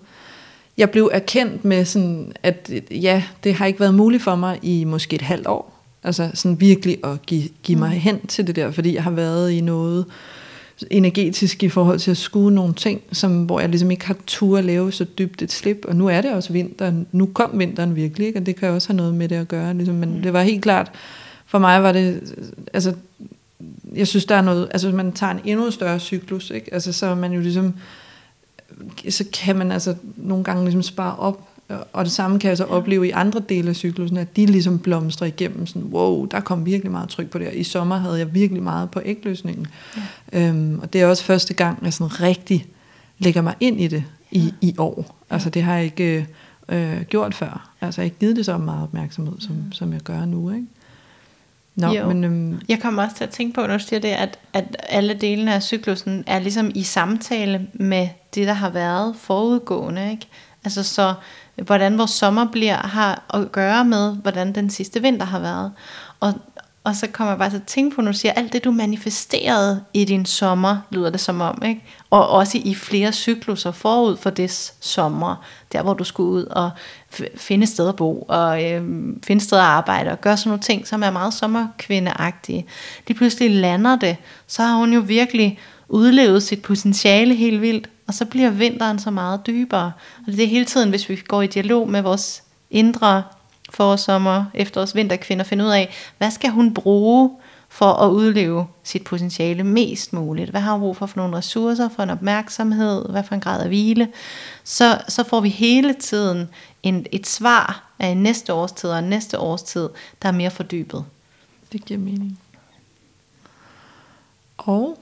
jeg 0.77 0.89
blev 0.89 1.09
erkendt 1.13 1.65
med 1.65 1.85
sådan, 1.85 2.31
at 2.43 2.71
ja, 2.91 3.23
det 3.43 3.53
har 3.53 3.65
ikke 3.65 3.79
været 3.79 3.93
muligt 3.93 4.23
for 4.23 4.35
mig 4.35 4.59
i 4.61 4.83
måske 4.83 5.15
et 5.15 5.21
halvt 5.21 5.47
år, 5.47 5.83
altså 6.03 6.31
sådan 6.33 6.59
virkelig 6.59 6.97
at 7.03 7.25
give, 7.25 7.49
give 7.63 7.79
mig 7.79 7.89
mm. 7.89 7.99
hen 7.99 8.27
til 8.27 8.47
det 8.47 8.55
der, 8.55 8.71
fordi 8.71 8.95
jeg 8.95 9.03
har 9.03 9.11
været 9.11 9.51
i 9.51 9.61
noget 9.61 10.05
energetisk 10.91 11.63
i 11.63 11.69
forhold 11.69 11.99
til 11.99 12.11
at 12.11 12.17
skue 12.17 12.51
nogle 12.51 12.73
ting, 12.73 13.01
som, 13.11 13.43
hvor 13.43 13.59
jeg 13.59 13.69
ligesom 13.69 13.91
ikke 13.91 14.05
har 14.05 14.15
tur 14.27 14.57
at 14.57 14.65
lave 14.65 14.91
så 14.91 15.03
dybt 15.03 15.41
et 15.41 15.51
slip, 15.51 15.85
og 15.87 15.95
nu 15.95 16.07
er 16.07 16.21
det 16.21 16.33
også 16.33 16.53
vinter, 16.53 16.93
nu 17.11 17.25
kom 17.25 17.59
vinteren 17.59 17.95
virkelig, 17.95 18.27
ikke? 18.27 18.39
og 18.39 18.45
det 18.45 18.55
kan 18.55 18.69
også 18.69 18.87
have 18.87 18.97
noget 18.97 19.13
med 19.13 19.29
det 19.29 19.35
at 19.35 19.47
gøre, 19.47 19.73
ligesom, 19.73 19.95
men 19.95 20.15
mm. 20.15 20.21
det 20.21 20.33
var 20.33 20.43
helt 20.43 20.63
klart, 20.63 20.91
for 21.45 21.59
mig 21.59 21.83
var 21.83 21.91
det, 21.91 22.35
altså, 22.73 22.93
jeg 23.95 24.07
synes, 24.07 24.25
der 24.25 24.35
er 24.35 24.41
noget, 24.41 24.67
altså 24.71 24.91
man 24.91 25.11
tager 25.11 25.31
en 25.31 25.39
endnu 25.45 25.71
større 25.71 25.99
cyklus, 25.99 26.49
ikke? 26.49 26.73
Altså, 26.73 26.93
så 26.93 27.15
man 27.15 27.33
jo 27.33 27.39
ligesom, 27.39 27.73
så 29.09 29.25
kan 29.33 29.55
man 29.55 29.71
altså 29.71 29.95
nogle 30.15 30.43
gange 30.43 30.63
ligesom 30.63 30.83
spare 30.83 31.15
op, 31.15 31.49
og 31.93 32.05
det 32.05 32.11
samme 32.11 32.39
kan 32.39 32.49
jeg 32.49 32.57
så 32.57 32.63
opleve 32.63 33.07
i 33.07 33.11
andre 33.11 33.39
dele 33.49 33.69
af 33.69 33.75
cyklusen, 33.75 34.17
at 34.17 34.35
de 34.35 34.45
ligesom 34.45 34.79
blomstrer 34.79 35.27
igennem, 35.27 35.67
sådan, 35.67 35.83
wow, 35.83 36.25
der 36.25 36.39
kom 36.39 36.65
virkelig 36.65 36.91
meget 36.91 37.09
tryk 37.09 37.29
på 37.29 37.39
det, 37.39 37.53
i 37.53 37.63
sommer 37.63 37.97
havde 37.97 38.17
jeg 38.17 38.33
virkelig 38.33 38.63
meget 38.63 38.91
på 38.91 39.01
ægløsningen, 39.05 39.67
ja. 40.33 40.47
øhm, 40.47 40.79
og 40.79 40.93
det 40.93 41.01
er 41.01 41.07
også 41.07 41.23
første 41.23 41.53
gang, 41.53 41.79
jeg 41.83 41.93
sådan 41.93 42.21
rigtig 42.21 42.65
lægger 43.17 43.41
mig 43.41 43.55
ind 43.59 43.81
i 43.81 43.87
det 43.87 44.03
i, 44.31 44.39
ja. 44.39 44.67
i 44.67 44.75
år, 44.77 45.25
altså 45.29 45.49
det 45.49 45.63
har 45.63 45.75
jeg 45.75 45.85
ikke 45.85 46.27
øh, 46.69 47.01
gjort 47.01 47.35
før, 47.35 47.69
altså 47.81 48.01
jeg 48.01 48.03
har 48.03 48.05
ikke 48.05 48.19
givet 48.19 48.35
det 48.35 48.45
så 48.45 48.57
meget 48.57 48.83
opmærksomhed, 48.83 49.39
som, 49.39 49.55
mm. 49.55 49.71
som 49.71 49.93
jeg 49.93 50.01
gør 50.01 50.25
nu, 50.25 50.51
ikke? 50.51 50.67
Nå, 51.75 51.87
jo. 51.87 52.07
men, 52.07 52.23
øhm, 52.23 52.61
jeg 52.67 52.79
kommer 52.81 53.03
også 53.03 53.15
til 53.15 53.23
at 53.23 53.29
tænke 53.29 53.53
på, 53.53 53.61
når 53.61 53.77
du 53.77 53.83
siger 53.83 53.99
det, 53.99 54.07
at, 54.07 54.39
at 54.53 54.77
alle 54.89 55.13
delene 55.13 55.55
af 55.55 55.63
cyklusen 55.63 56.23
er 56.27 56.39
ligesom 56.39 56.71
i 56.75 56.83
samtale 56.83 57.67
med 57.73 58.07
det, 58.35 58.47
der 58.47 58.53
har 58.53 58.69
været 58.69 59.15
forudgående. 59.15 60.11
Ikke? 60.11 60.27
Altså 60.63 60.83
så, 60.83 61.13
hvordan 61.65 61.97
vores 61.97 62.11
sommer 62.11 62.45
bliver, 62.51 62.77
har 62.77 63.23
at 63.33 63.51
gøre 63.51 63.85
med, 63.85 64.15
hvordan 64.15 64.55
den 64.55 64.69
sidste 64.69 65.01
vinter 65.01 65.25
har 65.25 65.39
været. 65.39 65.71
Og, 66.19 66.33
og 66.83 66.95
så 66.95 67.07
kommer 67.07 67.31
jeg 67.31 67.39
bare 67.39 67.49
til 67.49 67.57
at 67.57 67.63
tænke 67.63 67.95
på, 67.95 68.01
når 68.01 68.11
du 68.11 68.17
siger, 68.17 68.31
alt 68.31 68.53
det 68.53 68.63
du 68.63 68.71
manifesterede 68.71 69.83
i 69.93 70.05
din 70.05 70.25
sommer, 70.25 70.77
lyder 70.89 71.09
det 71.09 71.19
som 71.19 71.41
om, 71.41 71.61
ikke? 71.65 71.83
Og 72.09 72.29
også 72.29 72.57
i 72.65 72.75
flere 72.75 73.11
cykluser 73.11 73.71
forud 73.71 74.17
for 74.17 74.29
det 74.29 74.73
sommer, 74.79 75.45
der 75.71 75.81
hvor 75.81 75.93
du 75.93 76.03
skulle 76.03 76.29
ud 76.29 76.43
og 76.43 76.71
finde 77.35 77.63
et 77.63 77.69
sted 77.69 77.89
at 77.89 77.95
bo, 77.95 78.25
og 78.27 78.63
øh, 78.63 78.83
finde 79.23 79.43
sted 79.43 79.57
at 79.57 79.63
arbejde, 79.63 80.11
og 80.11 80.21
gøre 80.21 80.37
sådan 80.37 80.49
nogle 80.49 80.61
ting, 80.61 80.87
som 80.87 81.03
er 81.03 81.11
meget 81.11 81.33
sommerkvindeagtige. 81.33 82.65
Lige 83.07 83.17
pludselig 83.17 83.51
lander 83.51 83.95
det, 83.95 84.17
så 84.47 84.63
har 84.63 84.75
hun 84.75 84.93
jo 84.93 84.99
virkelig 84.99 85.59
udlevet 85.89 86.43
sit 86.43 86.61
potentiale 86.61 87.35
helt 87.35 87.61
vildt, 87.61 87.89
og 88.07 88.13
så 88.13 88.25
bliver 88.25 88.49
vinteren 88.49 88.99
så 88.99 89.11
meget 89.11 89.47
dybere. 89.47 89.91
Og 90.27 90.33
det 90.33 90.43
er 90.43 90.47
hele 90.47 90.65
tiden, 90.65 90.89
hvis 90.89 91.09
vi 91.09 91.15
går 91.15 91.41
i 91.41 91.47
dialog 91.47 91.89
med 91.89 92.01
vores 92.01 92.43
indre 92.71 93.23
forårsommer, 93.69 94.45
efterårs, 94.53 94.95
vinterkvinder, 94.95 95.43
finde 95.43 95.65
ud 95.65 95.69
af, 95.69 95.93
hvad 96.17 96.31
skal 96.31 96.49
hun 96.49 96.73
bruge 96.73 97.31
for 97.69 97.93
at 97.93 98.09
udleve 98.09 98.67
sit 98.83 99.03
potentiale 99.03 99.63
mest 99.63 100.13
muligt. 100.13 100.49
Hvad 100.49 100.61
har 100.61 100.71
hun 100.71 100.81
brug 100.81 100.97
for 100.97 101.05
for 101.05 101.17
nogle 101.17 101.37
ressourcer, 101.37 101.89
for 101.89 102.03
en 102.03 102.09
opmærksomhed, 102.09 103.09
hvad 103.09 103.23
for 103.23 103.35
en 103.35 103.41
grad 103.41 103.61
af 103.61 103.67
hvile. 103.67 104.07
Så, 104.63 105.01
så 105.07 105.23
får 105.23 105.41
vi 105.41 105.49
hele 105.49 105.93
tiden 105.93 106.49
en, 106.83 107.05
et 107.11 107.27
svar 107.27 107.91
af 107.99 108.17
næste 108.17 108.53
årstid 108.53 108.89
og 108.89 109.03
næste 109.03 109.39
årstid, 109.39 109.89
der 110.21 110.27
er 110.27 110.33
mere 110.33 110.51
fordybet. 110.51 111.05
Det 111.71 111.85
giver 111.85 111.99
mening. 111.99 112.39
Og 114.57 114.97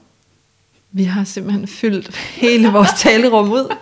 vi 0.90 1.04
har 1.04 1.24
simpelthen 1.24 1.68
fyldt 1.68 2.16
hele 2.16 2.68
vores 2.68 2.88
talerum 3.02 3.52
ud, 3.52 3.76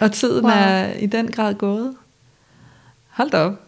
og 0.00 0.12
tiden 0.12 0.44
wow. 0.44 0.52
er 0.52 0.92
i 0.92 1.06
den 1.06 1.30
grad 1.30 1.54
gået. 1.54 1.96
Hold 3.08 3.30
da 3.30 3.38
op. 3.38 3.60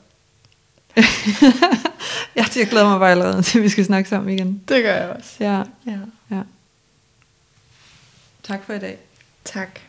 jeg, 2.36 2.46
jeg 2.56 2.68
glæder 2.70 2.88
mig 2.88 2.98
bare 2.98 3.10
allerede 3.10 3.42
til, 3.42 3.62
vi 3.62 3.68
skal 3.68 3.84
snakke 3.84 4.08
sammen 4.08 4.34
igen. 4.34 4.62
Det 4.68 4.82
gør 4.82 4.94
jeg 4.94 5.08
også. 5.08 5.30
Ja. 5.40 5.62
ja. 5.86 5.98
ja. 6.30 6.40
Tak 8.42 8.64
for 8.64 8.72
i 8.72 8.78
dag. 8.78 8.98
Tak. 9.44 9.80